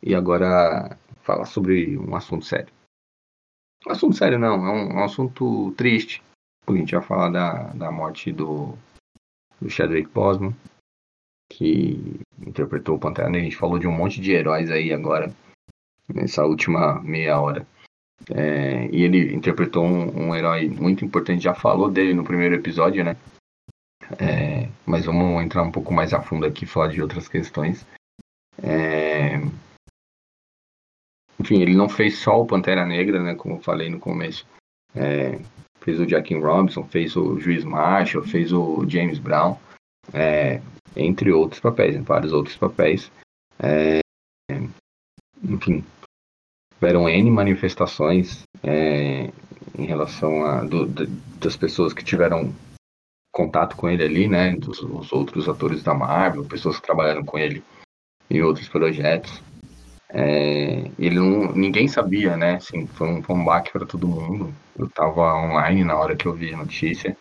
e 0.03 0.15
agora 0.15 0.97
falar 1.23 1.47
sobre 1.47 1.97
um 1.99 2.15
assunto 2.15 2.45
sério. 2.45 2.73
Um 3.87 3.93
assunto 3.93 4.17
sério 4.17 4.39
não, 4.39 4.67
é 4.67 4.71
um, 4.71 4.97
um 4.99 5.05
assunto 5.05 5.73
triste. 5.73 6.23
Porque 6.65 6.79
a 6.79 6.85
gente 6.85 6.95
vai 6.95 7.05
falar 7.05 7.31
da, 7.31 7.73
da 7.75 7.91
morte 7.93 8.33
do, 8.33 8.75
do 9.61 9.71
Chadwick 9.71 10.09
Boseman, 10.11 10.55
que 11.49 12.21
interpretou 12.41 12.97
o 12.97 12.99
Pantera 12.99 13.29
Negra. 13.29 13.43
A 13.43 13.51
gente 13.51 13.57
falou 13.57 13.79
de 13.79 13.87
um 13.87 13.93
monte 13.93 14.21
de 14.21 14.33
heróis 14.33 14.71
aí 14.71 14.93
agora, 14.93 15.33
nessa 16.13 16.45
última 16.45 17.01
meia 17.03 17.41
hora. 17.41 17.67
É, 18.31 18.89
e 18.91 19.03
ele 19.03 19.35
interpretou 19.35 19.85
um, 19.85 20.29
um 20.29 20.35
herói 20.35 20.69
muito 20.69 21.05
importante, 21.05 21.45
já 21.45 21.55
falou 21.55 21.91
dele 21.91 22.15
no 22.15 22.25
primeiro 22.25 22.55
episódio, 22.55 23.05
né? 23.05 23.17
É, 24.19 24.69
mas 24.87 25.05
vamos 25.05 25.43
entrar 25.43 25.63
um 25.63 25.73
pouco 25.73 25.93
mais 25.93 26.15
a 26.15 26.23
fundo 26.23 26.47
aqui, 26.47 26.65
falar 26.65 26.89
de 26.89 27.03
outras 27.03 27.29
questões. 27.29 27.87
É, 28.63 29.37
enfim, 31.39 31.61
ele 31.61 31.75
não 31.75 31.89
fez 31.89 32.19
só 32.19 32.41
o 32.41 32.47
Pantera 32.47 32.87
Negra, 32.87 33.23
né? 33.23 33.35
Como 33.35 33.57
eu 33.57 33.61
falei 33.61 33.91
no 33.91 34.01
começo. 34.01 34.47
É, 34.95 35.39
fez 35.81 36.01
o 36.01 36.07
Jackie 36.07 36.39
Robinson, 36.39 36.85
fez 36.85 37.15
o 37.17 37.39
Juiz 37.39 37.63
Marshall, 37.65 38.25
fez 38.25 38.53
o 38.53 38.89
James 38.89 39.19
Brown, 39.19 39.57
é, 40.13 40.61
entre 40.97 41.33
outros 41.33 41.61
papéis, 41.61 41.97
vários 42.05 42.33
outros 42.33 42.57
papéis. 42.57 43.11
É, 43.59 44.01
enfim, 45.43 45.85
tiveram 46.75 47.09
N 47.09 47.31
manifestações 47.31 48.43
é, 48.63 49.31
em 49.79 49.85
relação 49.87 50.45
a 50.45 50.65
do- 50.65 50.87
da- 50.87 51.07
das 51.41 51.57
pessoas 51.57 51.93
que 51.93 52.05
tiveram 52.05 52.55
contato 53.33 53.77
com 53.77 53.89
ele 53.89 54.03
ali, 54.03 54.29
né? 54.29 54.57
Dos 54.57 54.81
os 54.81 55.13
outros 55.13 55.49
atores 55.49 55.83
da 55.83 55.95
Marvel, 55.95 56.45
pessoas 56.45 56.81
que 56.81 56.87
trabalharam 56.87 57.25
com 57.25 57.39
ele 57.39 57.63
em 58.31 58.43
outros 58.43 58.69
projetos. 58.69 59.43
É, 60.09 60.91
ele 60.99 61.17
não, 61.17 61.53
ninguém 61.53 61.89
sabia, 61.89 62.37
né? 62.37 62.55
Assim, 62.55 62.87
foi 62.87 63.09
um, 63.09 63.23
foi 63.23 63.37
um 63.37 63.45
baque 63.45 63.73
para 63.73 63.85
todo 63.87 64.09
mundo. 64.09 64.55
Eu 64.79 64.89
tava 64.89 65.35
online 65.35 65.85
na 65.85 65.97
hora 65.97 66.17
que 66.17 66.27
eu 66.27 66.33
vi 66.33 66.55
a 66.55 66.57
notícia. 66.57 67.17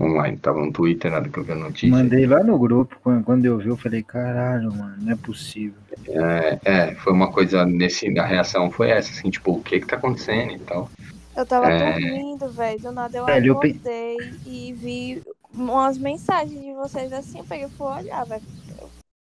Online, 0.00 0.36
tava 0.38 0.58
no 0.64 0.72
Twitter 0.72 1.10
na 1.10 1.18
hora 1.18 1.28
que 1.28 1.38
eu 1.38 1.44
vi 1.44 1.52
a 1.52 1.56
notícia. 1.56 1.90
Mandei 1.90 2.26
lá 2.26 2.42
no 2.42 2.58
grupo. 2.58 2.96
Quando, 3.24 3.44
eu 3.44 3.58
vi, 3.58 3.68
eu 3.68 3.76
falei, 3.76 4.02
caralho, 4.02 4.72
mano, 4.74 4.96
não 4.98 5.12
é 5.12 5.16
possível. 5.16 5.78
É, 6.08 6.58
é, 6.64 6.94
foi 6.94 7.12
uma 7.12 7.30
coisa 7.30 7.66
nesse. 7.66 8.18
A 8.18 8.24
reação 8.24 8.70
foi 8.70 8.90
essa, 8.90 9.10
assim, 9.10 9.28
tipo, 9.30 9.52
o 9.52 9.62
que 9.62 9.78
que 9.80 9.86
tá 9.86 9.96
acontecendo 9.96 10.52
e 10.52 10.58
tal. 10.60 10.88
Eu 11.36 11.44
tava 11.46 11.70
É. 11.70 11.92
dormindo, 11.92 12.48
velho. 12.50 12.80
Do 12.80 12.92
nada 12.92 13.16
eu 13.18 13.26
Velho, 13.26 13.46
eu 13.46 13.52
acordei 13.52 14.16
e 14.46 14.72
vi 14.72 15.22
umas 15.52 15.98
mensagens 15.98 16.60
de 16.60 16.72
vocês 16.74 17.12
assim. 17.12 17.38
Eu 17.38 17.44
peguei 17.44 17.66
e 17.66 17.70
fui 17.70 17.86
olhar, 17.86 18.24
velho. 18.24 18.42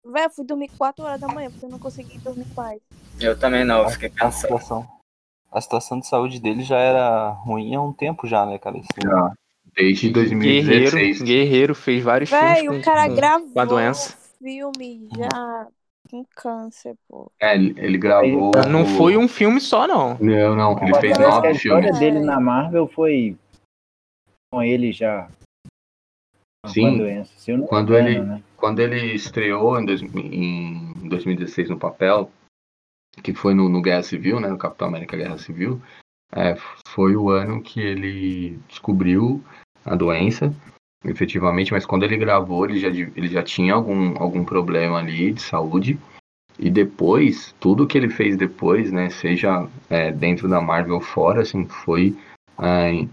Velho, 0.04 0.26
eu 0.26 0.30
fui 0.30 0.46
dormir 0.46 0.70
4 0.78 1.04
horas 1.06 1.22
da 1.22 1.28
manhã 1.28 1.50
porque 1.50 1.66
eu 1.66 1.70
não 1.70 1.80
consegui 1.80 2.18
dormir 2.20 2.46
mais. 2.56 2.82
Eu 3.20 3.38
também 3.38 3.64
não, 3.64 3.84
eu 3.84 3.90
fiquei 3.90 4.10
A 4.10 4.12
pensando. 4.26 4.34
situação, 4.42 4.88
a 5.52 5.62
situação 5.62 6.00
de 6.00 6.08
saúde 6.08 6.40
dele 6.40 6.64
já 6.64 6.78
era 6.78 7.30
ruim 7.30 7.74
há 7.76 7.82
um 7.82 7.94
tempo 7.94 8.28
já, 8.28 8.46
né, 8.46 8.58
cara? 8.58 8.78
Isso- 8.78 8.88
Já. 9.02 9.34
Desde 9.76 10.10
Guerreiro, 10.10 10.92
2016. 10.92 11.22
guerreiro, 11.22 11.76
fez 11.76 12.04
vários 12.04 12.30
Velho, 12.30 12.62
filmes 12.72 12.82
o 12.82 12.86
cara 12.86 13.10
com, 13.10 13.16
gravou 13.16 13.50
com 13.50 13.60
a 13.60 13.66
doença. 13.66 14.18
filme 14.42 15.10
já 15.18 15.68
com 16.10 16.26
câncer, 16.36 16.96
pô. 17.10 17.30
É, 17.42 17.56
ele, 17.56 17.74
ele 17.78 17.98
gravou. 17.98 18.52
Não 18.72 18.86
foi 18.86 19.18
um 19.18 19.28
filme 19.28 19.60
só, 19.60 19.86
não. 19.86 20.18
Não, 20.18 20.56
não, 20.56 20.72
ele 20.82 20.94
fez 21.02 21.18
Parece 21.18 21.18
que 21.18 21.22
a 21.22 21.30
nove 21.30 21.52
história 21.52 21.90
filmes. 21.90 22.00
dele 22.00 22.20
na 22.20 22.40
Marvel 22.40 22.88
foi 22.88 23.38
com 24.54 24.64
ele 24.64 24.94
já. 24.94 25.28
com 26.64 26.68
a 26.70 26.70
Sim, 26.70 26.98
doença. 26.98 27.34
Se 27.38 27.52
eu 27.52 27.58
não 27.58 27.68
quando 27.68 27.90
engano, 27.94 28.08
ele- 28.08 28.22
né? 28.22 28.44
quando 28.56 28.80
ele 28.80 29.14
estreou 29.14 29.78
em, 29.80 29.86
dois- 29.86 30.02
em 30.02 30.94
2016 31.10 31.70
no 31.70 31.78
papel, 31.78 32.32
que 33.22 33.34
foi 33.34 33.54
no, 33.54 33.68
no 33.68 33.82
Guerra 33.82 34.04
Civil, 34.04 34.40
né, 34.40 34.48
no 34.48 34.58
Capitão 34.58 34.88
América 34.88 35.18
Guerra 35.18 35.38
Civil, 35.38 35.82
é, 36.34 36.56
foi 36.88 37.16
o 37.16 37.30
ano 37.30 37.62
que 37.62 37.80
ele 37.82 38.58
descobriu 38.68 39.44
a 39.86 39.96
doença, 39.96 40.54
efetivamente, 41.06 41.72
mas 41.72 41.86
quando 41.86 42.04
ele 42.04 42.18
gravou, 42.18 42.66
ele 42.66 42.80
já, 42.80 42.88
ele 42.90 43.28
já 43.28 43.44
tinha 43.44 43.74
algum, 43.74 44.18
algum 44.22 44.44
problema 44.44 44.98
ali 44.98 45.32
de 45.34 45.42
saúde, 45.42 45.98
e 46.58 46.70
depois, 46.70 47.54
tudo 47.60 47.86
que 47.86 47.98
ele 47.98 48.10
fez 48.10 48.38
depois, 48.38 48.92
né, 48.92 49.10
seja 49.10 49.68
é, 49.90 50.12
dentro 50.12 50.48
da 50.48 50.62
Marvel 50.62 50.96
ou 50.96 51.02
fora, 51.02 51.42
assim, 51.42 51.66
foi 51.68 52.16
é, 52.58 53.06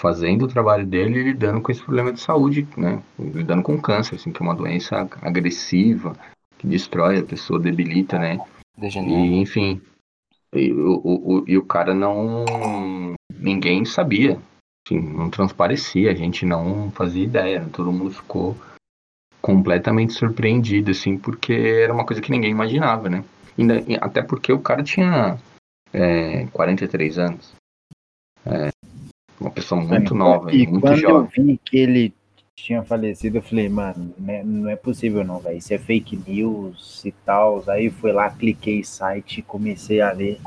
fazendo 0.00 0.44
o 0.46 0.48
trabalho 0.48 0.86
dele 0.86 1.18
e 1.20 1.22
lidando 1.24 1.60
com 1.60 1.70
esse 1.70 1.82
problema 1.82 2.12
de 2.12 2.20
saúde, 2.20 2.66
né? 2.76 3.02
Lidando 3.18 3.62
com 3.62 3.80
câncer, 3.80 4.16
assim, 4.16 4.32
que 4.32 4.42
é 4.42 4.44
uma 4.46 4.54
doença 4.54 5.08
agressiva, 5.22 6.16
que 6.58 6.66
destrói 6.66 7.18
a 7.18 7.22
pessoa, 7.22 7.60
debilita, 7.60 8.18
né? 8.18 8.38
E, 9.10 9.40
enfim, 9.40 9.80
e 10.54 10.72
o, 10.72 11.00
o- 11.04 11.44
e 11.46 11.56
o 11.58 11.64
cara 11.64 11.94
não. 11.94 12.44
Ninguém 13.38 13.84
sabia, 13.84 14.38
assim, 14.86 15.00
não 15.00 15.28
transparecia, 15.28 16.10
a 16.12 16.14
gente 16.14 16.46
não 16.46 16.90
fazia 16.92 17.24
ideia, 17.24 17.68
todo 17.72 17.92
mundo 17.92 18.12
ficou 18.12 18.56
completamente 19.42 20.12
surpreendido, 20.12 20.90
assim, 20.90 21.18
porque 21.18 21.52
era 21.52 21.92
uma 21.92 22.06
coisa 22.06 22.22
que 22.22 22.30
ninguém 22.30 22.50
imaginava, 22.50 23.08
né? 23.08 23.24
Ainda- 23.58 23.82
até 24.00 24.22
porque 24.22 24.52
o 24.52 24.60
cara 24.60 24.82
tinha 24.82 25.38
é, 25.92 26.46
43 26.52 27.18
anos. 27.18 27.54
É, 28.44 28.70
uma 29.40 29.50
pessoa 29.50 29.80
muito 29.80 30.14
nova 30.14 30.52
e 30.52 30.66
muito 30.66 30.80
quando 30.80 30.94
eu 30.94 31.00
jovem. 31.00 31.46
vi 31.46 31.60
que 31.64 31.76
ele 31.76 32.14
tinha 32.54 32.82
falecido, 32.82 33.38
eu 33.38 33.42
falei, 33.42 33.68
mano, 33.68 34.12
né, 34.18 34.42
não 34.42 34.68
é 34.68 34.76
possível 34.76 35.24
não, 35.24 35.38
velho. 35.38 35.58
Isso 35.58 35.72
é 35.72 35.78
fake 35.78 36.16
news 36.26 37.04
e 37.04 37.12
tal. 37.12 37.62
Aí 37.68 37.88
fui 37.88 38.12
lá, 38.12 38.30
cliquei 38.30 38.82
site, 38.82 39.42
comecei 39.42 40.00
a 40.00 40.10
ler. 40.12 40.40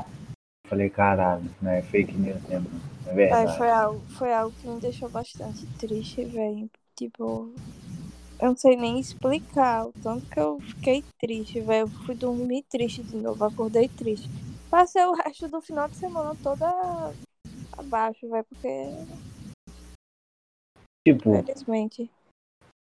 Falei, 0.70 0.88
caralho, 0.88 1.50
não 1.60 1.72
é 1.72 1.82
fake 1.82 2.12
news 2.16 2.40
mesmo. 2.48 2.70
É 3.06 3.10
Aí 3.10 3.14
verdade. 3.16 3.58
foi 3.58 3.70
algo, 3.70 4.00
foi 4.10 4.32
algo 4.32 4.54
que 4.56 4.68
me 4.68 4.80
deixou 4.80 5.08
bastante 5.08 5.66
triste, 5.76 6.24
velho. 6.24 6.70
Tipo, 6.94 7.52
eu 8.40 8.48
não 8.50 8.56
sei 8.56 8.76
nem 8.76 9.00
explicar 9.00 9.88
o 9.88 9.92
tanto 10.00 10.24
que 10.26 10.38
eu 10.38 10.60
fiquei 10.60 11.04
triste, 11.20 11.60
velho. 11.60 11.88
Eu 11.88 11.88
fui 12.06 12.14
dormir 12.14 12.62
triste 12.70 13.02
de 13.02 13.16
novo, 13.16 13.44
acordei 13.44 13.88
triste. 13.88 14.30
Passei 14.70 15.04
o 15.04 15.12
resto 15.12 15.48
do 15.48 15.60
final 15.60 15.88
de 15.88 15.96
semana 15.96 16.36
toda 16.40 17.12
abaixo, 17.76 18.30
velho, 18.30 18.44
porque, 18.44 18.90
Tipo, 21.04 21.34
infelizmente. 21.34 22.08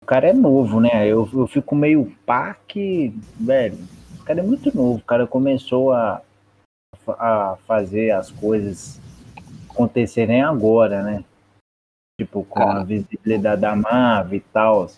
o 0.01 0.05
cara 0.05 0.29
é 0.29 0.33
novo, 0.33 0.79
né? 0.79 1.05
Eu, 1.05 1.27
eu 1.33 1.47
fico 1.47 1.75
meio 1.75 2.15
pá 2.25 2.53
que, 2.53 3.13
velho, 3.37 3.77
o 4.21 4.23
cara 4.23 4.39
é 4.39 4.43
muito 4.43 4.73
novo. 4.73 4.99
O 4.99 5.03
cara 5.03 5.27
começou 5.27 5.91
a, 5.91 6.21
a 7.07 7.57
fazer 7.67 8.11
as 8.11 8.31
coisas 8.31 8.99
acontecerem 9.69 10.41
agora, 10.41 11.03
né? 11.03 11.23
Tipo, 12.19 12.43
com 12.43 12.59
Cara. 12.59 12.81
a 12.81 12.83
visibilidade 12.83 13.61
da 13.61 13.75
Marvel 13.75 14.37
e 14.37 14.39
tal. 14.39 14.89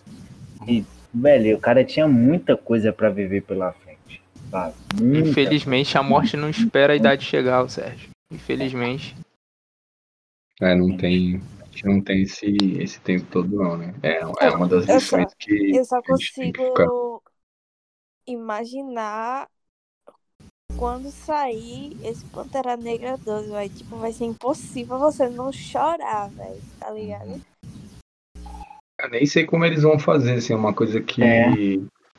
E, 0.66 0.84
velho, 1.12 1.56
o 1.56 1.60
cara 1.60 1.84
tinha 1.84 2.06
muita 2.06 2.56
coisa 2.56 2.92
pra 2.92 3.08
viver 3.08 3.42
pela 3.42 3.72
frente, 3.72 4.22
sabe? 4.50 4.74
Muita. 5.00 5.30
Infelizmente, 5.30 5.96
a 5.96 6.02
morte 6.02 6.36
não 6.36 6.50
espera 6.50 6.92
a 6.92 6.96
idade 6.96 7.24
chegar, 7.24 7.62
o 7.62 7.68
Sérgio. 7.68 8.10
Infelizmente. 8.30 9.16
É, 10.60 10.74
não 10.74 10.96
tem. 10.96 11.40
A 11.60 11.64
gente 11.66 11.86
não 11.86 12.00
tem 12.00 12.22
esse, 12.22 12.56
esse 12.80 13.00
tempo 13.00 13.26
todo, 13.30 13.48
não, 13.48 13.76
né? 13.76 13.94
É, 14.02 14.20
é 14.20 14.50
uma 14.50 14.68
das 14.68 14.86
lições 14.86 15.32
que. 15.38 15.76
Eu 15.76 15.84
só 15.84 16.00
consigo 16.02 17.22
imaginar 18.26 19.48
quando 20.76 21.10
sair 21.10 21.96
esse 22.04 22.24
Pantera 22.26 22.76
Negra 22.76 23.16
2, 23.16 23.48
vai. 23.48 23.68
Tipo, 23.68 23.96
vai 23.96 24.12
ser 24.12 24.24
impossível 24.26 24.98
você 24.98 25.28
não 25.28 25.52
chorar, 25.52 26.28
velho. 26.30 26.60
Tá 26.78 26.90
ligado? 26.90 27.40
Eu 29.00 29.10
nem 29.10 29.26
sei 29.26 29.44
como 29.44 29.64
eles 29.64 29.82
vão 29.82 29.98
fazer, 29.98 30.34
assim, 30.34 30.52
é 30.52 30.56
uma 30.56 30.72
coisa 30.72 31.00
que, 31.00 31.22
É. 31.22 31.50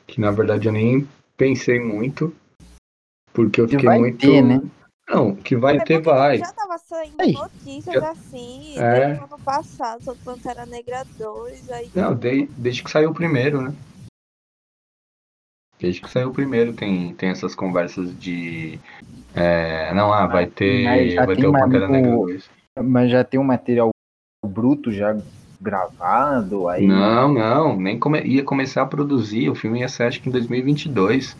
que 0.06 0.20
na 0.20 0.30
verdade 0.30 0.68
eu 0.68 0.72
nem 0.72 1.08
pensei 1.36 1.80
muito, 1.80 2.34
porque 3.32 3.60
eu 3.60 3.66
Que 3.66 3.72
fiquei 3.72 3.88
vai 3.88 3.98
muito... 3.98 4.18
ter, 4.18 4.42
né? 4.42 4.60
Não, 5.08 5.34
que 5.34 5.56
vai 5.56 5.78
É 5.78 5.84
ter, 5.84 6.00
vai. 6.02 6.38
Já 6.38 6.52
tava 6.52 6.76
saindo 6.78 7.14
Aí. 7.18 7.32
notícias 7.32 7.94
Já- 7.94 8.10
assim, 8.10 8.78
É. 8.78 9.06
desde 9.06 9.22
o 9.22 9.24
ano 9.24 9.38
passado, 9.42 10.04
sobre 10.04 10.22
Pantera 10.22 10.66
Negra 10.66 11.04
2. 11.18 11.68
Aí, 11.70 11.90
Não, 11.94 12.14
de- 12.14 12.46
desde 12.58 12.84
que 12.84 12.90
saiu 12.90 13.10
o 13.10 13.14
primeiro, 13.14 13.60
né? 13.62 13.74
Desde 15.78 16.00
que 16.00 16.10
saiu 16.10 16.28
o 16.30 16.32
primeiro 16.32 16.72
tem, 16.72 17.14
tem 17.14 17.28
essas 17.30 17.54
conversas 17.54 18.18
de... 18.18 18.78
é, 19.34 19.92
não, 19.94 20.12
ah, 20.12 20.26
vai 20.26 20.46
ter, 20.46 21.14
vai 21.14 21.36
ter 21.36 21.46
o 21.46 21.50
uma- 21.50 21.60
Pantera 21.60 21.88
Negra 21.88 22.16
o- 22.16 22.26
2. 22.26 22.50
Mas 22.82 23.10
já 23.10 23.22
tem 23.24 23.38
um 23.38 23.44
material 23.44 23.90
bruto 24.44 24.90
já 24.92 25.16
gravado, 25.60 26.68
aí 26.68 26.86
Não, 26.86 27.32
não, 27.32 27.76
nem 27.76 27.98
come... 27.98 28.20
ia 28.22 28.42
começar 28.44 28.82
a 28.82 28.86
produzir, 28.86 29.50
o 29.50 29.54
filme 29.54 29.80
ia 29.80 29.88
ser 29.88 30.04
acho 30.04 30.20
que 30.20 30.28
em 30.28 30.32
2022. 30.32 31.36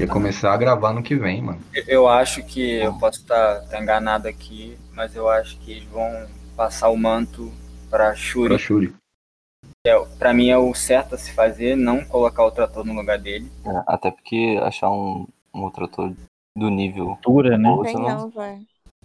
Ia 0.00 0.06
começar 0.08 0.52
a 0.52 0.56
gravar 0.56 0.92
no 0.92 1.02
que 1.02 1.14
vem, 1.14 1.42
mano. 1.42 1.60
Eu- 1.86 2.08
acho 2.08 2.42
que 2.44 2.78
eu 2.80 2.92
posso 2.94 3.20
estar 3.20 3.62
enganado 3.80 4.26
aqui, 4.26 4.76
mas 4.92 5.14
eu 5.14 5.28
acho 5.28 5.58
que 5.60 5.70
eles 5.72 5.84
vão 5.84 6.26
passar 6.56 6.88
o 6.88 6.96
manto 6.96 7.52
para 7.90 8.06
Pra 8.06 8.14
Shuri. 8.16 8.58
Shuri. 8.58 8.94
É, 9.84 9.98
Pra 10.16 10.32
mim 10.32 10.48
é 10.48 10.56
o 10.56 10.72
certo 10.74 11.16
a 11.16 11.18
se 11.18 11.32
fazer, 11.32 11.76
não 11.76 12.04
colocar 12.04 12.44
outro 12.44 12.62
ator 12.62 12.84
no 12.84 12.94
lugar 12.94 13.18
dele. 13.18 13.50
É, 13.64 13.82
até 13.86 14.10
porque 14.12 14.58
achar 14.62 14.90
um, 14.90 15.26
um 15.52 15.62
outro 15.62 15.84
ator 15.86 16.14
do 16.56 16.70
nível 16.70 17.10
altura, 17.10 17.58
né? 17.58 17.68
Não. 17.68 18.30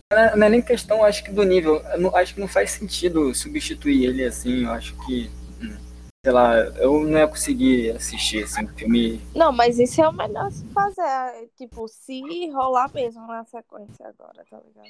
Não 0.09 0.17
é- 0.17 0.35
não 0.35 0.47
é 0.47 0.49
nem 0.49 0.61
questão, 0.61 1.03
acho 1.03 1.23
que 1.23 1.31
do 1.31 1.43
nível. 1.43 1.81
Não- 1.97 2.15
acho 2.15 2.35
que 2.35 2.39
não 2.39 2.47
faz 2.47 2.71
sentido 2.71 3.33
substituir 3.33 4.05
ele 4.05 4.23
assim. 4.23 4.65
Eu 4.65 4.71
acho 4.71 4.95
que, 5.05 5.29
hum, 5.61 5.75
sei 6.23 6.31
lá, 6.31 6.55
eu 6.57 7.03
não 7.03 7.17
ia 7.19 7.27
conseguir 7.27 7.91
assistir 7.91 8.43
assim, 8.43 8.63
um 8.65 8.67
filme. 8.69 9.19
Não, 9.35 9.51
mas 9.51 9.79
isso 9.79 9.99
é 9.99 10.07
o 10.07 10.13
melhor 10.13 10.45
a 10.45 10.51
se 10.51 10.65
fazer. 10.67 11.01
é, 11.01 11.47
Tipo, 11.57 11.87
se 11.87 12.21
rolar 12.51 12.91
mesmo 12.93 13.25
na 13.25 13.43
sequência 13.45 14.07
agora, 14.07 14.45
tá 14.49 14.59
ligado? 14.65 14.87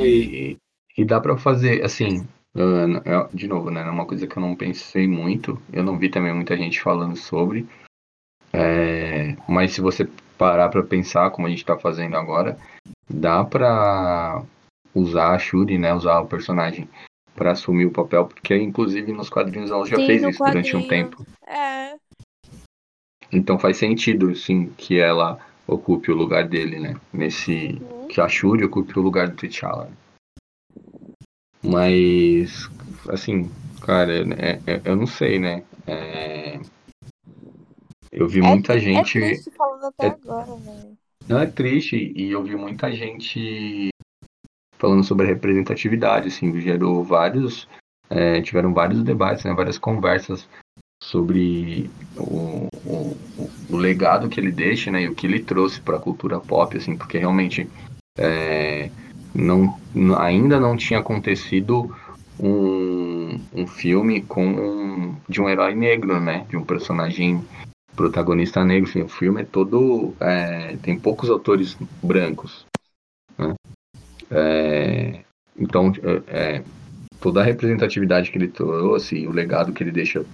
E, 0.00 0.56
e 0.96 1.04
dá 1.04 1.20
pra 1.20 1.38
fazer, 1.38 1.84
assim, 1.84 2.26
eu- 2.54 3.02
eu- 3.04 3.28
de 3.32 3.48
novo, 3.48 3.70
né? 3.70 3.82
É 3.82 3.90
uma 3.90 4.06
coisa 4.06 4.26
que 4.26 4.36
eu 4.36 4.40
não 4.40 4.54
pensei 4.54 5.08
muito. 5.08 5.60
Eu 5.72 5.82
não 5.82 5.98
vi 5.98 6.08
também 6.08 6.32
muita 6.34 6.56
gente 6.56 6.80
falando 6.80 7.16
sobre. 7.16 7.66
É, 8.52 9.36
mas 9.48 9.72
se 9.72 9.80
você 9.80 10.08
parar 10.38 10.68
pra 10.68 10.82
pensar, 10.82 11.30
como 11.30 11.46
a 11.46 11.50
gente 11.50 11.64
tá 11.64 11.76
fazendo 11.76 12.16
agora, 12.16 12.56
dá 13.10 13.44
pra 13.44 14.42
usar 14.94 15.34
a 15.34 15.38
Shuri, 15.38 15.78
né? 15.78 15.92
Usar 15.92 16.20
o 16.20 16.26
personagem 16.26 16.88
pra 17.34 17.52
assumir 17.52 17.86
o 17.86 17.90
papel, 17.90 18.26
porque 18.26 18.56
inclusive 18.56 19.12
nos 19.12 19.28
quadrinhos 19.28 19.70
ela 19.70 19.84
já 19.86 19.96
Sim, 19.96 20.06
fez 20.06 20.22
isso 20.22 20.38
durante 20.44 20.76
um 20.76 20.82
quadrinho. 20.82 20.88
tempo. 20.88 21.26
É, 21.46 21.96
Então 23.32 23.58
faz 23.58 23.76
sentido, 23.76 24.34
sim, 24.36 24.72
que 24.76 25.00
ela 25.00 25.38
ocupe 25.66 26.10
o 26.12 26.14
lugar 26.14 26.46
dele, 26.46 26.78
né? 26.78 26.94
Nesse. 27.12 27.78
Uhum. 27.80 28.06
Que 28.08 28.20
a 28.20 28.28
Shuri 28.28 28.64
ocupe 28.64 28.96
o 28.96 29.02
lugar 29.02 29.28
do 29.28 29.34
T'Challa. 29.34 29.90
Mas, 31.64 32.68
assim, 33.08 33.50
cara, 33.80 34.12
é- 34.36 34.60
é- 34.66 34.82
eu 34.84 34.96
não 34.96 35.06
sei, 35.06 35.38
né? 35.38 35.62
É, 35.86 36.60
Eu 38.12 38.28
vi 38.28 38.38
é, 38.38 38.42
muita 38.42 38.74
tri- 38.74 38.80
gente. 38.80 39.18
É 39.18 39.28
triste 39.28 39.50
falando 39.56 39.84
até 39.86 40.06
é- 40.06 40.10
agora, 40.10 40.54
velho. 40.56 40.96
Não 41.26 41.38
é 41.38 41.46
triste, 41.46 42.12
e 42.14 42.30
eu 42.30 42.42
vi 42.44 42.54
muita 42.54 42.92
gente 42.92 43.88
falando 44.78 45.02
sobre 45.02 45.24
a 45.24 45.28
representatividade, 45.30 46.28
assim, 46.28 46.60
gerou 46.60 47.02
vários, 47.02 47.66
é, 48.10 48.42
tiveram 48.42 48.74
vários 48.74 49.02
debates, 49.02 49.42
né, 49.44 49.54
várias 49.54 49.78
conversas 49.78 50.46
sobre 51.02 51.90
o, 52.16 52.68
o, 52.86 53.16
o 53.70 53.76
legado 53.76 54.28
que 54.28 54.38
ele 54.38 54.52
deixa, 54.52 54.90
né, 54.90 55.02
e 55.02 55.08
o 55.08 55.14
que 55.14 55.26
ele 55.26 55.42
trouxe 55.42 55.80
para 55.80 55.96
a 55.96 56.00
cultura 56.00 56.38
pop, 56.38 56.76
assim, 56.76 56.96
porque 56.96 57.16
realmente 57.18 57.66
é, 58.18 58.90
não, 59.34 59.76
ainda 60.18 60.60
não 60.60 60.76
tinha 60.76 61.00
acontecido 61.00 61.94
um, 62.38 63.38
um 63.54 63.66
filme 63.66 64.22
com 64.22 64.46
um- 64.46 65.16
de 65.28 65.40
um 65.40 65.48
herói 65.48 65.74
negro, 65.74 66.20
né, 66.20 66.46
de 66.48 66.56
um 66.56 66.64
personagem 66.64 67.42
protagonista 67.96 68.64
negro. 68.64 68.88
Assim, 68.88 69.02
o 69.02 69.08
filme 69.08 69.42
é 69.42 69.44
todo. 69.44 70.14
é, 70.20 70.76
tem 70.82 70.98
poucos 70.98 71.30
autores 71.30 71.76
brancos. 72.02 72.66
né? 73.38 73.54
É, 74.30 75.20
então, 75.58 75.92
é, 76.02 76.56
é, 76.56 76.64
toda 77.20 77.40
a 77.40 77.44
representatividade 77.44 78.30
que 78.30 78.38
ele 78.38 78.48
trouxe 78.48 79.26
o 79.26 79.32
legado 79.32 79.72
que 79.72 79.82
ele 79.82 79.92
deixa 79.92 80.24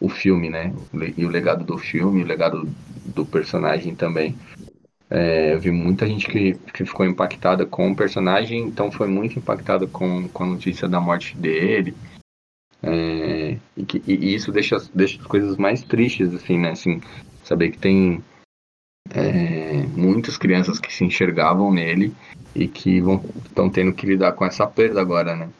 o 0.00 0.08
filme, 0.08 0.48
né? 0.50 0.72
E 1.16 1.24
o 1.24 1.28
legado 1.28 1.64
do 1.64 1.78
filme, 1.78 2.22
o 2.22 2.26
legado 2.26 2.68
do 3.14 3.24
personagem 3.24 3.94
também. 3.94 4.36
É, 5.14 5.52
eu 5.52 5.60
vi 5.60 5.70
muita 5.70 6.06
gente 6.06 6.26
que, 6.26 6.54
que 6.72 6.86
ficou 6.86 7.04
impactada 7.04 7.66
com 7.66 7.90
o 7.90 7.94
personagem, 7.94 8.62
então 8.62 8.90
foi 8.90 9.06
muito 9.06 9.38
impactada 9.38 9.86
com, 9.86 10.26
com 10.28 10.44
a 10.44 10.46
notícia 10.46 10.88
da 10.88 10.98
morte 10.98 11.36
dele. 11.36 11.94
É, 12.82 13.58
e, 13.76 13.84
que, 13.84 14.02
e- 14.06 14.34
isso 14.34 14.50
deixa, 14.50 14.78
deixa 14.94 15.20
as 15.20 15.26
coisas 15.26 15.58
mais 15.58 15.82
tristes, 15.82 16.32
assim, 16.32 16.56
né? 16.56 16.70
Assim, 16.70 17.02
saber 17.44 17.72
que 17.72 17.78
tem 17.78 18.24
é, 19.10 19.82
muitas 19.88 20.38
crianças 20.38 20.80
que 20.80 20.90
se 20.90 21.04
enxergavam 21.04 21.70
nele 21.70 22.14
e 22.54 22.66
que 22.66 23.02
estão 23.44 23.68
tendo 23.68 23.92
que 23.92 24.06
lidar 24.06 24.32
com 24.32 24.46
essa 24.46 24.66
perda 24.66 25.02
agora, 25.02 25.36
né? 25.36 25.50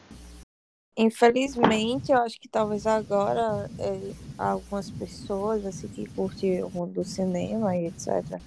Infelizmente, 0.97 2.11
eu 2.11 2.17
acho 2.17 2.39
que 2.41 2.49
talvez 2.49 2.87
agora 2.87 3.69
é, 3.77 4.13
algumas 4.35 4.89
pessoas 4.89 5.63
assim 5.63 5.87
que 5.87 6.07
curtem 6.07 6.63
o 6.63 6.71
mundo 6.71 6.93
do 6.93 7.03
cinema 7.03 7.75
e 7.77 7.85
etc. 7.85 8.41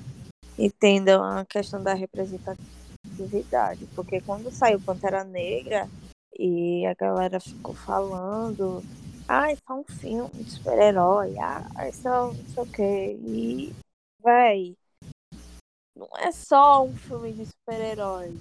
entendam 0.59 1.23
a 1.23 1.45
questão 1.45 1.83
da 1.83 1.95
representatividade. 1.95 3.87
Porque 3.95 4.21
quando 4.21 4.51
saiu 4.51 4.81
Pantera 4.81 5.25
Negra 5.25 5.89
e 6.39 6.87
a 6.87 6.95
galera 6.95 7.41
ficou 7.41 7.75
falando, 7.75 8.83
ah, 9.29 9.51
é 9.51 9.57
um 9.73 9.85
filme 9.85 10.45
de 10.45 10.51
super-herói, 10.51 11.37
ah, 11.39 11.67
é 11.79 11.91
um 12.09 12.33
não 12.33 12.35
sei 12.35 12.63
o 12.63 12.67
quê. 12.67 13.19
E, 13.23 13.75
véi, 14.23 14.77
não 15.97 16.09
é 16.19 16.31
só 16.31 16.85
um 16.85 16.97
filme 16.97 17.33
de 17.33 17.47
super-herói. 17.47 18.37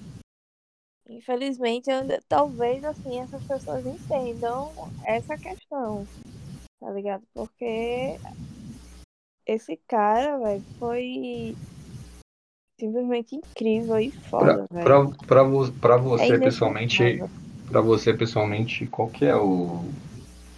Infelizmente, 1.08 1.90
eu- 1.90 2.22
talvez 2.28 2.84
assim 2.84 3.20
essas 3.20 3.44
pessoas 3.44 3.86
entendam 3.86 4.72
essa 5.04 5.38
questão, 5.38 6.06
tá 6.80 6.90
ligado? 6.90 7.24
Porque 7.34 8.20
esse 9.46 9.78
cara, 9.88 10.38
velho, 10.40 10.64
foi 10.80 11.56
simplesmente 12.80 13.36
incrível 13.36 14.00
e 14.00 14.12
Pra, 14.12 14.30
foda, 14.30 14.68
velho. 14.72 14.84
pra, 14.84 15.28
pra, 15.28 15.44
vo- 15.44 15.72
pra 15.74 15.98
você, 15.98 16.34
É 16.34 16.40
pessoalmente, 16.40 17.24
pra 17.70 17.82
você, 17.82 18.14
pessoalmente, 18.14 18.86
qual 18.88 19.08
que 19.10 19.26
é 19.26 19.36
o 19.36 19.84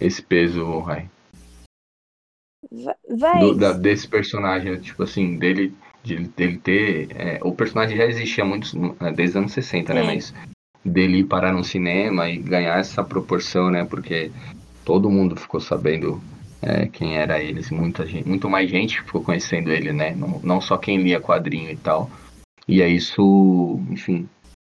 esse 0.00 0.22
peso, 0.22 0.78
Rai? 0.80 1.08
Da- 3.58 3.72
desse 3.72 4.08
personagem, 4.08 4.78
tipo 4.80 5.02
assim, 5.02 5.36
dele, 5.36 5.72
de, 6.02 6.16
dele 6.28 6.58
ter. 6.58 7.08
é, 7.16 7.38
o 7.42 7.52
personagem 7.52 7.96
já 7.96 8.04
existia 8.06 8.44
muito 8.44 8.68
é, 9.00 9.12
desde 9.12 9.30
os 9.30 9.36
anos 9.36 9.52
60, 9.52 9.94
né? 9.94 10.00
Sim. 10.00 10.06
Mas 10.06 10.34
dele 10.84 11.18
ir 11.18 11.24
parar 11.24 11.52
no 11.52 11.62
cinema 11.64 12.28
e 12.28 12.38
ganhar 12.38 12.78
essa 12.78 13.02
proporção, 13.04 13.70
né? 13.70 13.84
Porque 13.84 14.30
todo 14.84 15.10
mundo 15.10 15.36
ficou 15.36 15.60
sabendo 15.60 16.20
é, 16.60 16.86
quem 16.86 17.16
era 17.16 17.42
ele, 17.42 17.60
assim, 17.60 17.74
muita 17.74 18.06
gente, 18.06 18.28
muito 18.28 18.48
mais 18.50 18.70
gente 18.70 19.02
ficou 19.02 19.22
conhecendo 19.22 19.70
ele, 19.70 19.92
né? 19.92 20.14
Não, 20.14 20.40
não 20.42 20.60
só 20.60 20.76
quem 20.76 21.02
lia 21.02 21.20
quadrinho 21.20 21.70
e 21.70 21.76
tal. 21.76 22.10
E 22.66 22.82
é 22.82 22.88
isso, 22.88 23.80
enfim, 23.90 24.28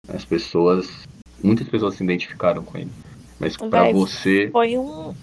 as 0.08 0.24
pessoas. 0.24 1.06
Muitas 1.42 1.68
pessoas 1.68 1.94
se 1.94 2.04
identificaram 2.04 2.62
com 2.62 2.78
ele. 2.78 2.90
Mas 3.38 3.56
pra 3.56 3.84
Véi, 3.84 3.92
você. 3.92 4.50
foi 4.50 4.76
um 4.76 5.14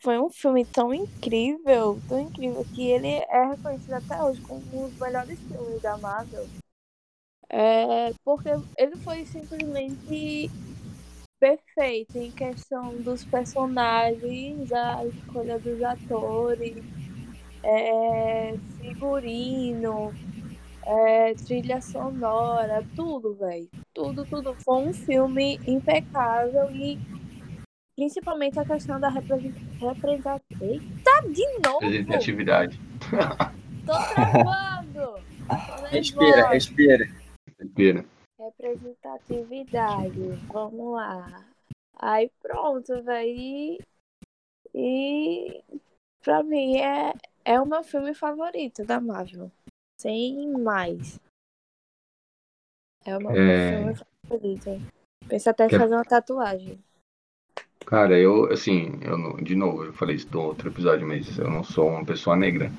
foi 0.00 0.18
um 0.18 0.30
filme 0.30 0.64
tão 0.64 0.94
incrível, 0.94 2.00
tão 2.08 2.20
incrível 2.20 2.64
que 2.74 2.88
ele 2.88 3.08
é 3.08 3.46
reconhecido 3.50 3.94
até 3.94 4.22
hoje 4.22 4.40
como 4.42 4.62
um 4.72 4.88
dos 4.88 4.98
melhores 4.98 5.38
filmes 5.40 5.82
da 5.82 5.96
Marvel. 5.98 6.46
É, 7.50 8.12
porque 8.24 8.48
ele 8.76 8.96
foi 8.96 9.24
simplesmente 9.24 10.50
perfeito 11.38 12.18
em 12.18 12.30
questão 12.30 12.96
dos 12.96 13.24
personagens, 13.24 14.72
a 14.72 15.04
escolha 15.06 15.58
dos 15.58 15.82
atores, 15.82 16.76
é, 17.62 18.54
figurino, 18.80 20.12
é, 20.84 21.34
trilha 21.34 21.80
sonora, 21.80 22.84
tudo, 22.96 23.34
velho. 23.34 23.68
Tudo, 23.94 24.24
tudo. 24.24 24.54
Foi 24.64 24.76
um 24.78 24.92
filme 24.92 25.60
impecável 25.66 26.70
e 26.70 26.98
principalmente 27.94 28.58
a 28.58 28.64
questão 28.64 28.98
da 28.98 29.08
representação. 29.08 30.40
Eita, 30.60 31.22
de 31.28 31.58
novo! 31.64 31.80
Representatividade. 31.80 32.80
Tô 33.84 33.92
travando! 34.14 35.18
Respira, 35.90 36.48
respira. 36.48 37.08
Respira. 37.58 38.04
Representatividade. 38.48 40.18
Vamos 40.52 40.94
lá. 40.94 41.44
Aí 41.96 42.30
pronto, 42.40 43.02
velho. 43.02 43.78
E 44.74 45.62
pra 46.22 46.42
mim 46.42 46.76
é, 46.78 47.12
é 47.44 47.60
o 47.60 47.66
meu 47.66 47.82
filme 47.82 48.14
favorito 48.14 48.84
da 48.84 49.00
Marvel. 49.00 49.50
Sem 50.00 50.52
mais. 50.58 51.18
É 53.04 53.16
o 53.16 53.20
meu 53.20 53.30
É. 53.32 53.76
filme 53.76 53.94
favorito. 53.96 54.70
Pensa 55.28 55.50
até 55.50 55.66
em 55.66 55.68
Quer- 55.68 55.78
fazer 55.80 55.94
uma 55.94 56.04
tatuagem. 56.04 56.78
Cara, 57.86 58.18
eu, 58.18 58.52
assim, 58.52 59.00
eu 59.02 59.36
de 59.42 59.54
novo, 59.56 59.84
eu 59.84 59.92
falei 59.94 60.16
isso 60.16 60.30
no 60.30 60.42
outro 60.42 60.68
episódio, 60.70 61.06
mas 61.06 61.38
eu 61.38 61.50
não 61.50 61.64
sou 61.64 61.88
uma 61.88 62.04
pessoa 62.04 62.36
negra. 62.36 62.70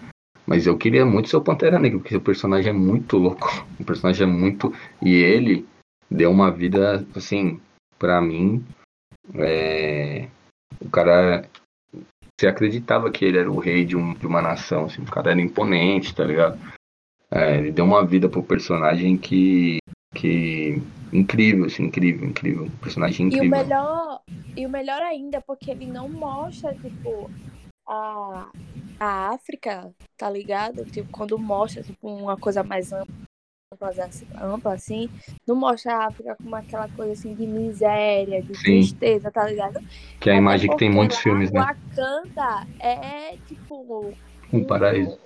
Mas 0.49 0.65
eu 0.65 0.75
queria 0.75 1.05
muito 1.05 1.29
ser 1.29 1.37
o 1.37 1.41
Pantera 1.43 1.77
Negra, 1.77 1.99
porque 1.99 2.15
o 2.15 2.21
personagem 2.21 2.71
é 2.71 2.73
muito 2.73 3.17
louco. 3.17 3.67
O 3.79 3.85
personagem 3.85 4.23
é 4.23 4.25
muito. 4.25 4.73
E 4.99 5.13
ele 5.13 5.63
deu 6.09 6.31
uma 6.31 6.49
vida, 6.49 7.05
assim, 7.15 7.61
pra 7.99 8.19
mim. 8.19 8.65
é, 9.35 10.27
O 10.81 10.89
cara. 10.89 11.47
Você 12.39 12.47
acreditava 12.47 13.11
que 13.11 13.23
ele 13.25 13.37
era 13.37 13.51
o 13.51 13.59
rei 13.59 13.85
de, 13.85 13.95
um, 13.95 14.13
de 14.15 14.25
uma 14.25 14.41
nação, 14.41 14.85
assim, 14.85 15.03
o 15.03 15.05
cara 15.05 15.29
era 15.31 15.41
imponente, 15.41 16.15
tá 16.15 16.23
ligado? 16.23 16.57
É, 17.29 17.57
ele 17.57 17.71
deu 17.71 17.85
uma 17.85 18.03
vida 18.03 18.27
pro 18.27 18.41
personagem 18.41 19.15
que. 19.17 19.77
que. 20.15 20.81
incrível, 21.13 21.65
assim, 21.65 21.83
incrível, 21.83 22.27
incrível. 22.27 22.63
Um 22.63 22.69
personagem 22.81 23.27
E 23.27 23.29
incrível. 23.35 23.55
o 23.55 23.61
melhor, 23.61 24.21
e 24.57 24.65
o 24.65 24.69
melhor 24.69 25.01
ainda, 25.03 25.39
porque 25.41 25.69
ele 25.69 25.85
não 25.85 26.09
mostra, 26.09 26.73
tipo, 26.73 27.29
a, 27.89 28.51
a 28.99 29.29
África, 29.33 29.91
tá 30.15 30.29
ligado? 30.29 30.85
Tipo, 30.85 31.09
quando 31.11 31.37
mostra, 31.39 31.81
tipo, 31.81 32.07
uma 32.07 32.37
coisa 32.37 32.63
mais 32.63 32.93
ampla, 32.93 33.89
assim- 34.05 34.27
ampla, 34.39 34.73
assim, 34.73 35.09
não 35.47 35.55
mostra 35.55 35.95
a 35.95 36.07
África 36.07 36.35
como 36.35 36.55
aquela 36.55 36.87
coisa, 36.89 37.13
assim, 37.13 37.33
de 37.33 37.47
miséria, 37.47 38.43
de 38.43 38.55
Sim. 38.55 38.63
tristeza, 38.63 39.31
tá 39.31 39.45
ligado? 39.45 39.79
Que 40.19 40.29
é 40.29 40.33
a 40.33 40.35
Até 40.35 40.41
imagem 40.41 40.69
que 40.69 40.77
tem 40.77 40.89
muitos 40.89 41.17
filmes, 41.17 41.51
né? 41.51 41.61
Wakanda 41.61 42.67
é, 42.79 43.37
tipo... 43.47 44.13
Um 44.53 44.63
paraíso. 44.63 45.17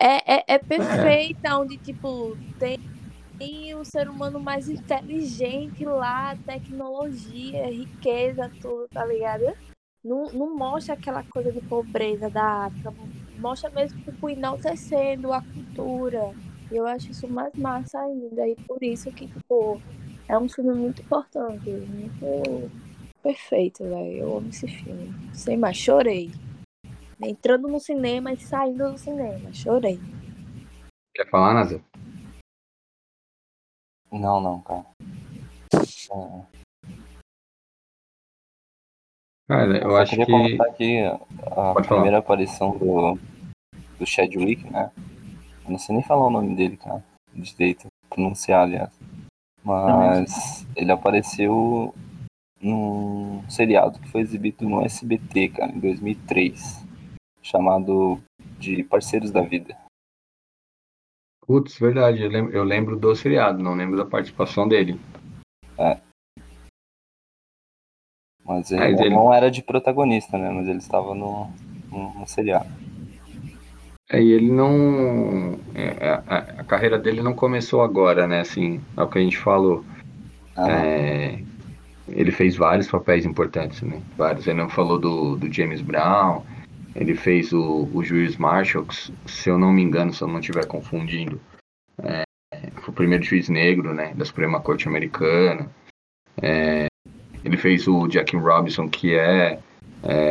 É, 0.00 0.36
é, 0.36 0.44
é 0.46 0.58
perfeita, 0.58 1.58
onde, 1.58 1.76
tipo, 1.78 2.36
tem, 2.60 2.78
tem 3.36 3.74
o 3.74 3.84
ser 3.84 4.08
humano 4.08 4.38
mais 4.38 4.68
inteligente 4.68 5.84
lá, 5.84 6.36
tecnologia, 6.46 7.66
riqueza, 7.66 8.48
tudo, 8.60 8.88
tá 8.88 9.04
ligado? 9.04 9.44
Não, 10.04 10.26
não 10.32 10.56
mostra 10.56 10.94
aquela 10.94 11.22
coisa 11.24 11.52
de 11.52 11.60
pobreza 11.62 12.30
da 12.30 12.66
África, 12.66 12.94
mostra 13.38 13.70
mesmo, 13.70 14.00
tipo, 14.02 14.30
enaltecendo 14.30 15.32
a 15.32 15.42
cultura. 15.42 16.32
E 16.70 16.76
eu 16.76 16.86
acho 16.86 17.10
isso 17.10 17.26
mais 17.28 17.52
massa 17.54 17.98
ainda, 18.00 18.46
e 18.46 18.54
por 18.54 18.82
isso 18.82 19.10
que, 19.10 19.26
tipo, 19.26 19.80
é 20.28 20.38
um 20.38 20.48
filme 20.48 20.74
muito 20.74 21.02
importante, 21.02 21.70
muito 21.70 22.70
perfeito, 23.22 23.82
velho. 23.84 24.18
Eu 24.18 24.36
amo 24.38 24.48
esse 24.48 24.68
filme. 24.68 25.14
Sem 25.34 25.56
mais, 25.56 25.76
chorei. 25.76 26.30
Entrando 27.20 27.66
no 27.66 27.80
cinema 27.80 28.32
e 28.32 28.38
saindo 28.38 28.92
do 28.92 28.98
cinema. 28.98 29.52
Chorei. 29.52 29.98
Quer 31.14 31.28
falar, 31.28 31.54
Nasa? 31.54 31.82
Não, 34.12 34.40
não, 34.40 34.60
cara. 34.60 34.86
É, 35.74 36.57
Cara, 39.48 39.78
eu 39.78 39.90
só 39.90 39.96
acho 40.02 40.10
queria 40.10 40.26
que. 40.26 40.32
comentar 40.32 40.66
aqui 40.68 41.00
a 41.00 41.16
Pode 41.16 41.88
falar. 41.88 42.00
primeira 42.00 42.18
aparição 42.18 42.76
do, 42.76 43.18
do 43.98 44.06
Chadwick, 44.06 44.70
né? 44.70 44.90
Eu 45.64 45.70
não 45.72 45.78
sei 45.78 45.94
nem 45.94 46.04
falar 46.04 46.26
o 46.26 46.30
nome 46.30 46.54
dele, 46.54 46.76
cara. 46.76 47.02
De 47.32 47.44
jeito, 47.56 47.86
pronunciar, 48.10 48.64
aliás. 48.64 48.90
Mas 49.64 50.66
ele 50.76 50.92
apareceu 50.92 51.94
num 52.60 53.42
seriado 53.48 53.98
que 53.98 54.08
foi 54.10 54.20
exibido 54.20 54.68
no 54.68 54.84
SBT, 54.84 55.48
cara, 55.48 55.72
em 55.72 55.80
2003. 55.80 56.84
Chamado 57.42 58.20
de 58.58 58.84
Parceiros 58.84 59.30
da 59.30 59.40
Vida. 59.40 59.74
Putz, 61.46 61.78
verdade, 61.78 62.22
eu 62.22 62.28
lembro, 62.28 62.52
eu 62.54 62.64
lembro 62.64 62.98
do 62.98 63.14
seriado, 63.16 63.62
não 63.62 63.74
lembro 63.74 63.96
da 63.96 64.04
participação 64.04 64.68
dele. 64.68 65.00
Mas 68.48 68.72
É, 68.72 68.90
ele 68.90 69.02
ele- 69.02 69.10
não 69.14 69.32
era 69.32 69.50
de 69.50 69.62
protagonista, 69.62 70.38
né? 70.38 70.50
Mas 70.50 70.66
ele 70.66 70.78
estava 70.78 71.14
no, 71.14 71.48
no, 71.92 72.14
no 72.20 72.26
seriado. 72.26 72.68
É, 74.10 74.22
e 74.22 74.32
ele 74.32 74.50
não. 74.50 75.58
é, 75.74 76.08
a, 76.26 76.36
a 76.60 76.64
carreira 76.64 76.98
dele 76.98 77.22
não 77.22 77.34
começou 77.34 77.82
agora, 77.82 78.26
né? 78.26 78.40
Assim, 78.40 78.80
é 78.96 79.02
o 79.02 79.06
que 79.08 79.18
a 79.18 79.22
gente 79.22 79.36
falou. 79.36 79.84
Ah, 80.56 80.70
É, 80.70 81.38
ele 82.08 82.32
fez 82.32 82.56
vários 82.56 82.88
papéis 82.88 83.26
importantes, 83.26 83.82
né? 83.82 84.00
Vários. 84.16 84.46
Ele 84.46 84.58
não 84.58 84.68
falou 84.70 84.98
do, 84.98 85.36
do 85.36 85.52
James 85.52 85.82
Brown. 85.82 86.42
Ele 86.96 87.14
fez 87.14 87.52
o, 87.52 87.86
o 87.92 88.02
juiz 88.02 88.38
Marshall, 88.38 88.86
que, 88.86 88.96
se- 88.96 89.12
se 89.26 89.50
eu 89.50 89.58
não 89.58 89.70
me 89.72 89.82
engano, 89.82 90.12
se 90.12 90.22
eu 90.22 90.26
não 90.28 90.40
estiver 90.40 90.66
confundindo, 90.66 91.38
é, 92.02 92.22
foi 92.76 92.88
o 92.88 92.92
primeiro 92.96 93.22
juiz 93.22 93.50
negro, 93.50 93.92
né? 93.92 94.14
Da 94.14 94.24
Suprema 94.24 94.58
Corte 94.58 94.88
Americana. 94.88 95.70
É, 96.40 96.86
ele 97.44 97.56
fez 97.56 97.86
o 97.86 98.06
Jack 98.08 98.36
Robinson, 98.36 98.88
que 98.88 99.14
é, 99.14 99.58
é, 100.02 100.30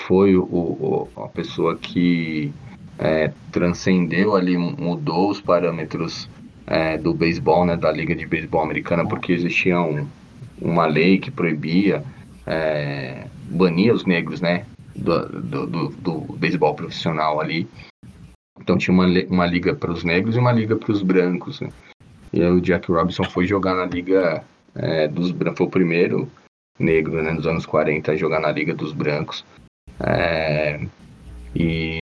foi 0.00 0.36
o, 0.36 0.42
o- 0.44 1.08
a 1.16 1.28
pessoa 1.28 1.76
que 1.76 2.52
é, 2.98 3.32
transcendeu 3.52 4.36
ali, 4.36 4.56
mudou 4.58 5.30
os 5.30 5.40
parâmetros 5.40 6.28
é, 6.66 6.98
do 6.98 7.14
beisebol, 7.14 7.64
né, 7.64 7.76
da 7.76 7.90
Liga 7.90 8.14
de 8.14 8.26
Beisebol 8.26 8.62
Americana, 8.62 9.06
porque 9.06 9.32
existia 9.32 9.80
um- 9.80 10.06
uma 10.60 10.86
lei 10.86 11.18
que 11.18 11.30
proibia, 11.30 12.04
é, 12.46 13.26
bania 13.48 13.94
os 13.94 14.04
negros, 14.04 14.40
né, 14.40 14.66
do, 14.94 15.26
do, 15.28 15.66
do, 15.66 15.88
do 15.88 16.20
beisebol 16.36 16.74
profissional 16.74 17.40
ali. 17.40 17.66
Então 18.60 18.76
tinha 18.76 18.92
uma, 18.94 19.06
uma 19.30 19.46
liga 19.46 19.74
para 19.74 19.90
os 19.90 20.04
negros 20.04 20.36
e 20.36 20.38
uma 20.38 20.52
liga 20.52 20.76
para 20.76 20.92
os 20.92 21.02
brancos, 21.02 21.60
né. 21.60 21.70
E 22.32 22.42
aí 22.42 22.50
o 22.50 22.60
Jack 22.60 22.90
Robinson 22.92 23.24
foi 23.24 23.46
jogar 23.46 23.74
na 23.74 23.86
liga 23.86 24.44
é, 24.74 25.08
dos 25.08 25.30
brancos, 25.30 25.58
foi 25.58 25.66
o 25.66 25.70
primeiro 25.70 26.30
negro, 26.78 27.22
né, 27.22 27.32
nos 27.32 27.46
anos 27.46 27.66
40 27.66 28.12
a 28.12 28.16
jogar 28.16 28.40
na 28.40 28.50
liga 28.50 28.74
dos 28.74 28.92
brancos. 28.92 29.44
É, 29.98 30.80
e, 31.54 31.98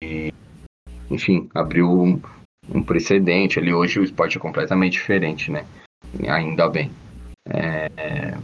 enfim, 1.11 1.49
abriu 1.55 1.91
um, 1.91 2.21
um 2.69 2.83
precedente 2.83 3.59
ali. 3.59 3.73
Hoje 3.73 4.01
o 4.01 4.05
esporte 4.05 4.39
é 4.39 4.41
completamente 4.41 4.93
diferente, 4.95 5.51
né? 5.51 5.67
Ainda 6.29 6.69
bem. 6.69 6.91
É, 7.49 7.91
é, 7.97 8.35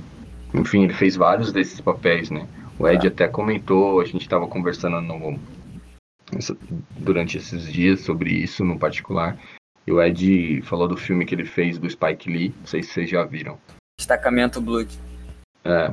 enfim, 0.52 0.84
ele 0.84 0.94
fez 0.94 1.16
vários 1.16 1.52
desses 1.52 1.80
papéis, 1.80 2.30
né? 2.30 2.46
O 2.78 2.86
Ed 2.86 3.06
até 3.06 3.26
comentou, 3.26 4.00
a 4.00 4.04
gente 4.04 4.22
estava 4.22 4.46
conversando 4.46 5.00
no- 5.00 5.38
durante 6.98 7.38
esses 7.38 7.72
dias 7.72 8.00
sobre 8.00 8.30
isso 8.30 8.64
no 8.64 8.78
particular. 8.78 9.38
E 9.86 9.92
o 9.92 10.02
Ed 10.02 10.62
falou 10.62 10.86
do 10.86 10.96
filme 10.96 11.24
que 11.24 11.34
ele 11.34 11.44
fez 11.46 11.78
do 11.78 11.88
Spike 11.88 12.30
Lee, 12.30 12.54
não 12.60 12.66
sei 12.66 12.82
se 12.82 12.90
vocês 12.90 13.08
já 13.08 13.24
viram. 13.24 13.58
Destacamento 13.98 14.60
Blood. 14.60 14.96
É, 15.64 15.92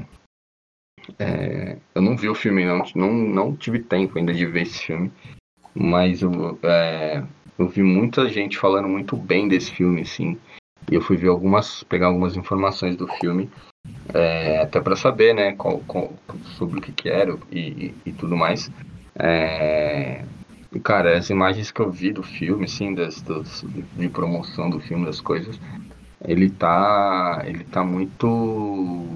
é, 1.18 1.78
eu 1.96 2.02
não 2.02 2.16
vi 2.16 2.30
o 2.30 2.36
filme, 2.36 2.64
não, 2.64 2.84
não, 2.96 3.12
não 3.14 3.56
tive 3.56 3.80
tempo 3.80 4.18
ainda 4.18 4.32
de 4.32 4.46
ver 4.46 4.62
esse 4.62 4.80
filme, 4.86 5.12
mas 5.74 6.22
eu, 6.22 6.58
é, 6.64 7.24
eu 7.58 7.68
vi 7.68 7.82
muita 7.82 8.30
gente 8.30 8.58
falando 8.60 8.88
muito 8.88 9.18
bem 9.18 9.48
desse 9.48 9.72
filme, 9.72 10.02
assim, 10.02 10.38
e 10.90 10.94
eu 10.94 11.02
fui 11.02 11.18
ver 11.18 11.30
algumas, 11.30 11.84
pegar 11.84 12.08
algumas 12.08 12.38
informações 12.38 12.96
do 12.96 13.08
filme, 13.08 13.50
é, 14.14 14.62
até 14.62 14.80
para 14.80 14.96
saber, 14.96 15.34
né, 15.34 15.54
qual, 15.54 15.80
qual- 15.80 16.14
sobre 16.58 16.78
o 16.80 16.82
que 16.82 17.10
era 17.10 17.36
e, 17.52 17.60
e, 17.60 17.96
e 18.06 18.12
tudo 18.14 18.38
mais. 18.38 18.70
É, 19.18 20.24
cara, 20.84 21.18
as 21.18 21.30
imagens 21.32 21.72
que 21.72 21.82
eu 21.82 21.90
vi 21.90 22.14
do 22.14 22.22
filme, 22.22 22.66
assim, 22.66 22.94
das, 22.94 23.20
dos- 23.22 23.66
de 23.98 24.10
promoção 24.10 24.70
do 24.70 24.80
filme, 24.80 25.06
das 25.06 25.20
coisas, 25.20 25.60
ele 26.28 26.50
tá, 26.50 27.42
ele 27.46 27.64
tá 27.66 27.84
muito 27.84 29.08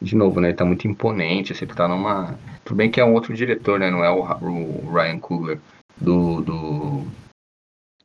de 0.00 0.16
novo, 0.16 0.40
né? 0.40 0.48
Ele 0.48 0.56
tá 0.56 0.64
muito 0.64 0.86
imponente, 0.88 1.52
assim, 1.52 1.64
ele 1.64 1.74
tá 1.74 1.86
numa. 1.86 2.38
Tudo 2.64 2.76
bem 2.76 2.90
que 2.90 3.00
é 3.00 3.04
um 3.04 3.14
outro 3.14 3.34
diretor, 3.34 3.78
né? 3.78 3.90
Não 3.90 4.04
é 4.04 4.10
o, 4.10 4.20
o 4.20 4.92
Ryan 4.92 5.18
Coogler 5.18 5.60
do, 6.00 6.40
do, 6.40 7.06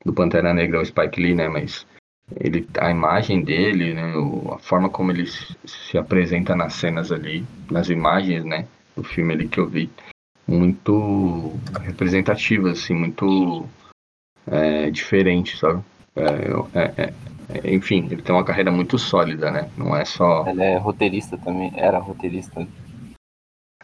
do 0.06 0.14
Pantera 0.14 0.54
Negra, 0.54 0.82
o 0.82 0.86
Spike 0.86 1.20
Lee, 1.22 1.34
né? 1.36 1.48
Mas 1.48 1.86
ele, 2.40 2.68
a 2.80 2.92
imagem 2.92 3.42
dele, 3.44 3.94
né, 3.94 4.16
o- 4.18 4.54
a 4.54 4.60
forma 4.60 4.90
como 4.90 5.12
ele 5.12 5.26
se 5.28 5.98
apresenta 5.98 6.56
nas 6.56 6.74
cenas 6.74 7.12
ali, 7.12 7.46
nas 7.72 7.90
imagens, 7.90 8.44
né, 8.44 8.68
do 8.96 9.04
filme 9.04 9.34
ali 9.34 9.48
que 9.48 9.60
eu 9.60 9.66
vi, 9.68 9.90
muito 10.46 11.54
representativa, 11.82 12.72
assim, 12.72 12.94
muito 12.94 13.66
é, 14.46 14.92
diferente, 14.92 15.58
sabe? 15.58 15.82
É, 16.18 16.52
eu- 16.52 16.70
é- 16.74 16.94
é- 17.04 17.14
é, 17.68 17.74
enfim, 17.74 18.08
ele 18.12 18.22
tem 18.22 18.34
uma 18.34 18.44
carreira 18.44 18.72
muito 18.72 18.98
sólida, 18.98 19.52
né? 19.52 19.70
Não 19.78 19.96
é 19.96 20.04
só. 20.04 20.48
Ele 20.48 20.64
é 20.64 20.78
roteirista 20.78 21.38
também, 21.38 21.72
era 21.76 22.00
roteirista. 22.00 22.68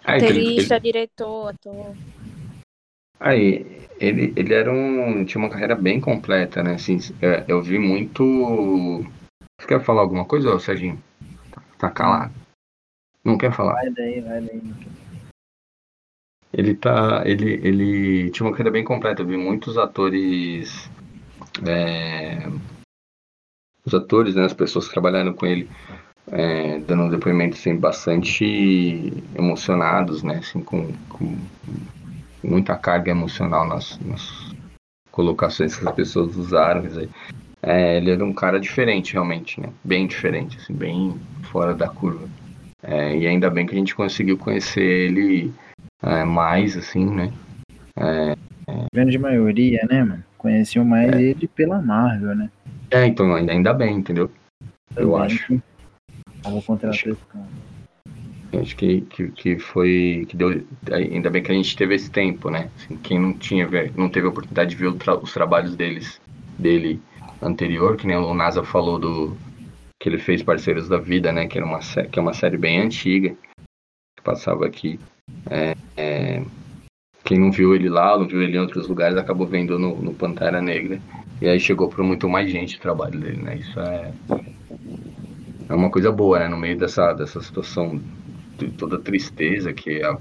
Ah, 0.03 0.17
então 0.17 0.29
ele- 0.29 0.39
ele- 0.39 0.49
Roteirista, 0.49 0.79
diretor, 0.79 1.49
ator. 1.49 1.95
Aí, 3.19 3.87
ele, 3.99 4.33
ele 4.35 4.53
era 4.53 4.71
um. 4.71 5.23
tinha 5.23 5.41
uma 5.41 5.49
carreira 5.49 5.75
bem 5.75 6.01
completa, 6.01 6.61
né? 6.61 6.73
Assim, 6.73 6.97
é, 7.21 7.45
eu 7.47 7.61
vi 7.61 7.79
muito. 7.79 9.03
Você 9.59 9.67
quer 9.67 9.81
falar 9.81 10.01
alguma 10.01 10.25
coisa, 10.25 10.53
ô, 10.53 10.59
Serginho? 10.59 11.01
Tá, 11.51 11.61
tá 11.77 11.89
calado. 11.89 12.33
Não 13.23 13.37
quer 13.37 13.53
falar? 13.53 13.75
Vai 13.75 13.89
daí, 13.91 14.19
vai 14.19 14.41
daí. 14.41 14.61
Ele 16.51 16.75
tá. 16.75 17.23
Ele, 17.25 17.53
ele 17.65 18.29
tinha 18.31 18.45
uma 18.45 18.51
carreira 18.51 18.71
bem 18.71 18.83
completa. 18.83 19.21
Eu 19.21 19.27
vi 19.27 19.37
muitos 19.37 19.77
atores. 19.77 20.89
É, 21.67 22.47
os 23.85 23.93
atores, 23.93 24.35
né? 24.35 24.45
As 24.45 24.53
pessoas 24.53 24.87
que 24.87 24.93
trabalharam 24.93 25.33
com 25.33 25.45
ele. 25.45 25.69
é, 26.31 26.79
dando 26.79 27.03
um 27.03 27.09
depoimento 27.09 27.55
assim, 27.55 27.75
bastante 27.75 29.13
emocionados, 29.35 30.23
né? 30.23 30.37
Assim, 30.37 30.61
com, 30.61 30.91
com 31.09 31.37
muita 32.43 32.75
carga 32.77 33.11
emocional 33.11 33.67
nas, 33.67 33.99
nas 33.99 34.53
colocações 35.11 35.75
que 35.75 35.87
as 35.87 35.93
pessoas 35.95 36.35
usaram. 36.35 36.83
é, 37.61 37.97
ele 37.97 38.11
era 38.11 38.23
um 38.23 38.33
cara 38.33 38.59
diferente, 38.59 39.13
realmente, 39.13 39.59
né? 39.59 39.69
Bem 39.83 40.07
diferente, 40.07 40.57
assim, 40.57 40.73
bem 40.73 41.19
fora 41.51 41.73
da 41.73 41.87
curva. 41.87 42.27
É, 42.81 43.15
e 43.17 43.27
ainda 43.27 43.49
bem 43.49 43.65
que 43.65 43.73
a 43.73 43.77
gente 43.77 43.95
conseguiu 43.95 44.37
conhecer 44.37 44.83
ele 44.83 45.53
é, 46.01 46.23
mais, 46.23 46.75
assim, 46.75 47.05
né? 47.05 47.31
Grande 48.93 49.17
maioria, 49.17 49.85
né, 49.89 50.03
mano? 50.03 50.23
Conheciam 50.43 50.83
mais 50.83 51.09
ele 51.13 51.47
pela 51.47 51.81
Marvel, 51.81 52.35
né? 52.35 52.51
É, 52.91 53.05
então 53.05 53.33
ainda, 53.33 53.53
ainda 53.53 53.73
bem, 53.73 53.95
entendeu? 53.95 54.29
Eu 54.93 55.15
acho. 55.15 55.47
que 55.47 55.61
Tava 56.43 56.61
contratando 56.61 57.13
esse 57.13 57.25
cara. 57.31 57.47
Eu 58.51 58.59
Acho 58.61 58.75
que, 58.75 59.01
que, 59.01 59.29
que 59.29 59.57
foi. 59.57 60.25
Que 60.27 60.35
deu, 60.35 60.61
ainda 60.91 61.29
bem 61.29 61.41
que 61.41 61.49
a 61.49 61.55
gente 61.55 61.77
teve 61.77 61.95
esse 61.95 62.11
tempo, 62.11 62.49
né? 62.49 62.69
Assim, 62.75 62.97
quem 62.97 63.17
não 63.17 63.33
tinha 63.33 63.67
não 63.95 64.09
teve 64.09 64.27
a 64.27 64.29
oportunidade 64.29 64.71
de 64.71 64.75
ver 64.75 64.93
tra- 64.95 65.15
os 65.15 65.33
trabalhos 65.33 65.77
deles, 65.77 66.19
dele 66.59 67.01
anterior, 67.41 67.95
que 67.95 68.05
nem 68.05 68.17
o 68.17 68.33
NASA 68.33 68.65
falou 68.65 68.99
do. 68.99 69.37
Que 69.97 70.09
ele 70.09 70.17
fez 70.19 70.43
Parceiros 70.43 70.89
da 70.89 70.97
Vida, 70.97 71.31
né? 71.31 71.47
Que, 71.47 71.57
era 71.57 71.65
uma, 71.65 71.79
que 71.79 72.19
é 72.19 72.21
uma 72.21 72.33
série 72.33 72.57
bem 72.57 72.81
antiga, 72.81 73.33
que 74.17 74.23
passava 74.23 74.65
aqui. 74.67 74.99
É, 75.49 75.73
é, 75.95 76.43
quem 77.23 77.39
não 77.39 77.51
viu 77.51 77.73
ele 77.73 77.89
lá, 77.89 78.17
não 78.17 78.27
viu 78.27 78.41
ele 78.41 78.57
em 78.57 78.59
outros 78.59 78.87
lugares, 78.87 79.17
acabou 79.17 79.47
vendo 79.47 79.79
no, 79.79 79.95
no 80.01 80.13
Pantera 80.13 80.61
Negra. 80.61 80.99
E 81.41 81.47
aí 81.47 81.59
chegou 81.59 81.87
para 81.89 82.03
muito 82.03 82.27
mais 82.29 82.51
gente 82.51 82.77
o 82.77 82.81
trabalho 82.81 83.19
dele, 83.19 83.41
né? 83.41 83.55
Isso 83.57 83.79
é. 83.79 84.11
É 85.69 85.73
uma 85.73 85.89
coisa 85.89 86.11
boa, 86.11 86.39
né? 86.39 86.47
No 86.47 86.57
meio 86.57 86.77
dessa, 86.77 87.13
dessa 87.13 87.41
situação 87.41 87.99
de 88.57 88.69
toda 88.71 88.99
tristeza 88.99 89.73
que 89.73 90.01
é 90.03 90.17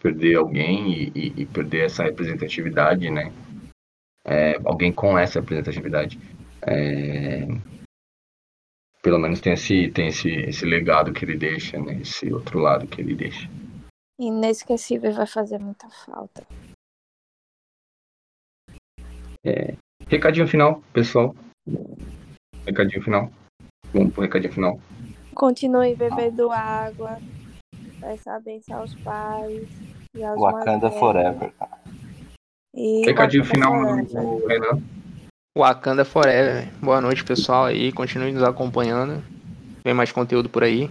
perder 0.00 0.36
alguém 0.36 0.92
e, 0.92 1.12
e- 1.14 1.32
e 1.42 1.46
perder 1.46 1.86
essa 1.86 2.04
representatividade, 2.04 3.10
né? 3.10 3.32
É, 4.24 4.56
alguém 4.64 4.92
com 4.92 5.18
essa 5.18 5.40
representatividade. 5.40 6.18
É, 6.62 7.46
pelo 9.02 9.18
menos 9.18 9.40
tem 9.40 9.52
esse, 9.52 9.88
tem 9.90 10.08
esse, 10.08 10.30
esse 10.30 10.64
legado 10.64 11.12
que 11.12 11.24
ele 11.24 11.36
deixa, 11.36 11.78
né? 11.78 11.98
Esse 12.00 12.32
outro 12.32 12.58
lado 12.58 12.86
que 12.86 13.00
ele 13.00 13.14
deixa. 13.14 13.48
Inesquecível 14.18 15.12
vai 15.12 15.26
fazer 15.26 15.58
muita 15.58 15.88
falta. 15.88 16.44
Recadinho 20.08 20.48
final, 20.48 20.82
pessoal. 20.92 21.34
Recadinho 22.66 23.02
final. 23.02 23.30
Vamos 23.92 24.12
pro 24.12 24.22
recadinho 24.22 24.52
final. 24.52 24.80
Continue 25.34 25.94
bebendo 25.94 26.50
água. 26.50 27.18
Peça 28.00 28.34
a 28.34 28.40
benção 28.40 28.80
aos 28.80 28.94
pais. 28.96 29.68
E 30.14 30.24
aos 30.24 30.38
Wakanda. 30.38 30.90
Forever, 30.90 31.52
cara. 31.52 31.78
E 32.74 33.04
Recadinho 33.06 33.44
Wakanda 33.44 34.04
final, 34.06 34.08
Forever. 34.08 34.48
Renan. 34.48 34.82
Wakanda 35.56 36.04
Forever. 36.04 36.68
Boa 36.82 37.00
noite, 37.00 37.24
pessoal 37.24 37.66
aí. 37.66 37.92
Continue 37.92 38.32
nos 38.32 38.42
acompanhando. 38.42 39.22
Vem 39.84 39.94
mais 39.94 40.10
conteúdo 40.10 40.50
por 40.50 40.64
aí. 40.64 40.90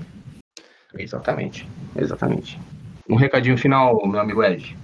Exatamente, 0.94 1.68
exatamente. 1.96 2.58
Um 3.10 3.16
recadinho 3.16 3.58
final, 3.58 4.06
meu 4.06 4.20
amigo 4.20 4.44
Ed. 4.44 4.78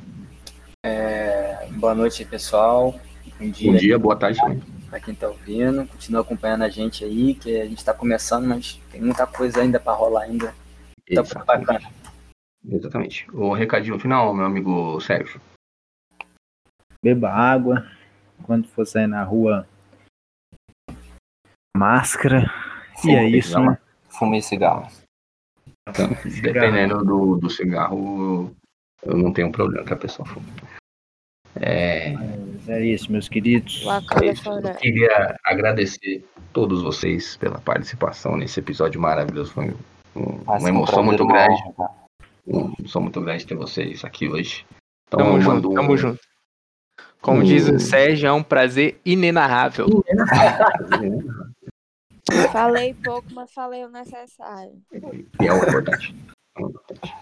É, 0.86 1.68
boa 1.72 1.94
noite, 1.94 2.24
pessoal. 2.26 3.00
Bom 3.40 3.50
dia, 3.50 3.72
Bom 3.72 3.78
dia, 3.78 4.00
boa 4.00 4.16
tarde 4.16 4.40
também. 4.40 4.62
para 4.90 5.00
quem 5.00 5.14
tá 5.14 5.28
ouvindo. 5.28 5.86
Continua 5.88 6.22
acompanhando 6.22 6.64
a 6.64 6.70
gente 6.70 7.04
aí, 7.04 7.36
que 7.36 7.60
a 7.60 7.66
gente 7.66 7.84
tá 7.84 7.94
começando, 7.94 8.48
mas 8.48 8.80
tem 8.92 9.02
muita 9.02 9.28
coisa 9.28 9.62
ainda 9.62 9.80
para 9.80 9.94
rolar 9.94 10.24
ainda. 10.24 10.54
Tá 11.14 11.44
bacana. 11.44 11.82
Exatamente. 12.66 13.30
O 13.34 13.54
recadinho 13.54 14.00
final, 14.00 14.34
meu 14.34 14.46
amigo 14.46 15.00
Sérgio. 15.02 15.42
Beba 17.04 17.30
água. 17.30 17.86
Quando 18.44 18.68
for 18.70 18.86
sair 18.86 19.08
na 19.08 19.24
rua, 19.24 19.68
máscara. 21.76 22.50
E 23.04 23.12
é 23.12 23.24
Fume, 23.24 23.38
isso, 23.38 23.60
né? 23.60 23.78
Fumei 24.10 24.42
cigarro. 24.42 24.88
Então, 25.90 26.10
dependendo 26.42 27.04
do, 27.04 27.38
do 27.38 27.50
cigarro, 27.50 28.56
eu 29.04 29.18
não 29.18 29.34
tenho 29.34 29.52
problema 29.52 29.86
que 29.86 29.94
a 29.94 29.98
pessoa 29.98 30.26
fume. 30.28 30.46
É, 31.56 32.14
Mas 32.14 32.70
é 32.70 32.86
isso, 32.86 33.12
meus 33.12 33.28
queridos. 33.30 33.84
é. 33.86 34.72
Eu 34.72 34.76
queria 34.76 35.38
agradecer 35.44 36.26
todos 36.52 36.82
vocês 36.82 37.38
pela 37.38 37.60
participação 37.60 38.36
nesse 38.38 38.60
episódio 38.60 39.00
maravilhoso. 39.00 39.52
Foi 39.54 39.76
um- 40.16 40.42
uma 40.48 40.70
emoção 40.70 41.04
muito 41.04 41.26
grande. 41.28 41.54
honra, 41.62 41.74
cara. 41.78 41.92
Uma 42.48 42.74
emoção 42.80 43.02
muito 43.02 43.22
grande 43.22 43.46
ter 43.46 43.56
vocês 43.56 44.04
aqui 44.04 44.28
hoje. 44.28 44.66
Então, 45.08 45.20
Tamo 45.20 45.42
junto, 45.42 45.72
um- 45.72 45.74
tamo 45.76 45.98
junto. 45.98 46.20
Como 47.22 47.40
um- 47.42 47.44
diz 47.44 47.68
o 47.70 47.80
Sérgio, 47.80 48.28
é 48.28 48.32
um 48.34 48.44
prazer 48.44 49.00
inenarrável. 49.06 49.88
Falei 52.52 52.94
pouco, 52.94 53.28
mas 53.34 53.52
falei 53.52 53.86
o 53.86 53.90
necessário. 53.90 54.82
E 54.92 55.48
é 55.48 55.54
o 55.54 55.58
importante. 55.58 56.16
É 56.58 56.62
importante. 56.62 57.14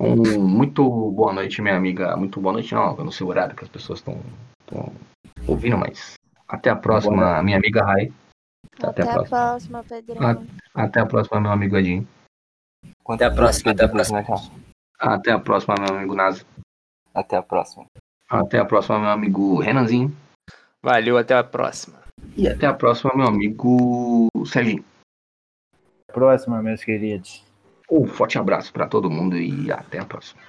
Um, 0.00 0.40
muito 0.40 0.82
boa 1.10 1.32
noite, 1.32 1.60
minha 1.60 1.76
amiga. 1.76 2.16
Muito 2.16 2.40
boa 2.40 2.52
noite, 2.52 2.72
não, 2.74 2.96
eu 2.96 3.04
não 3.04 3.10
sei 3.10 3.26
o 3.26 3.30
horário 3.30 3.56
que 3.56 3.64
as 3.64 3.70
pessoas 3.70 3.98
estão 3.98 4.20
ouvindo, 5.46 5.76
mas 5.76 6.14
até 6.46 6.70
a 6.70 6.76
próxima, 6.76 7.42
minha 7.42 7.56
amiga 7.56 7.84
Rai. 7.84 8.12
Até 8.76 9.02
Até, 9.02 9.02
a 9.02 9.14
próxima. 9.14 9.28
próxima, 9.28 9.84
Pedrão. 9.84 10.46
Até 10.74 11.00
a 11.00 11.06
próxima, 11.06 11.40
meu 11.40 11.50
amigo 11.50 11.76
Edinho. 11.76 12.08
Até 13.08 13.24
a 13.24 13.30
próxima, 13.30 13.72
até 13.72 13.84
a 13.84 13.88
próxima. 13.88 14.24
cara? 14.24 14.40
Até 15.00 15.32
a 15.32 15.38
próxima, 15.38 15.74
meu 15.80 15.96
amigo 15.96 16.14
Nasa. 16.14 16.44
Até 17.12 17.36
a 17.36 17.42
próxima. 17.42 17.86
Até 18.30 18.58
a 18.58 18.64
próxima, 18.64 18.98
meu 19.00 19.10
amigo 19.10 19.58
Renanzinho. 19.60 20.16
Valeu, 20.82 21.18
até 21.18 21.34
a 21.36 21.42
próxima. 21.42 21.98
E 22.36 22.48
até 22.48 22.66
a 22.66 22.72
próxima, 22.72 23.12
meu 23.14 23.26
amigo 23.26 24.28
Serginho. 24.46 24.84
Próxima, 26.12 26.62
meus 26.62 26.82
queridos. 26.82 27.44
Um 27.90 28.06
forte 28.06 28.38
abraço 28.38 28.72
para 28.72 28.86
todo 28.86 29.10
mundo 29.10 29.36
e 29.36 29.70
até 29.72 29.98
a 29.98 30.04
próxima. 30.04 30.40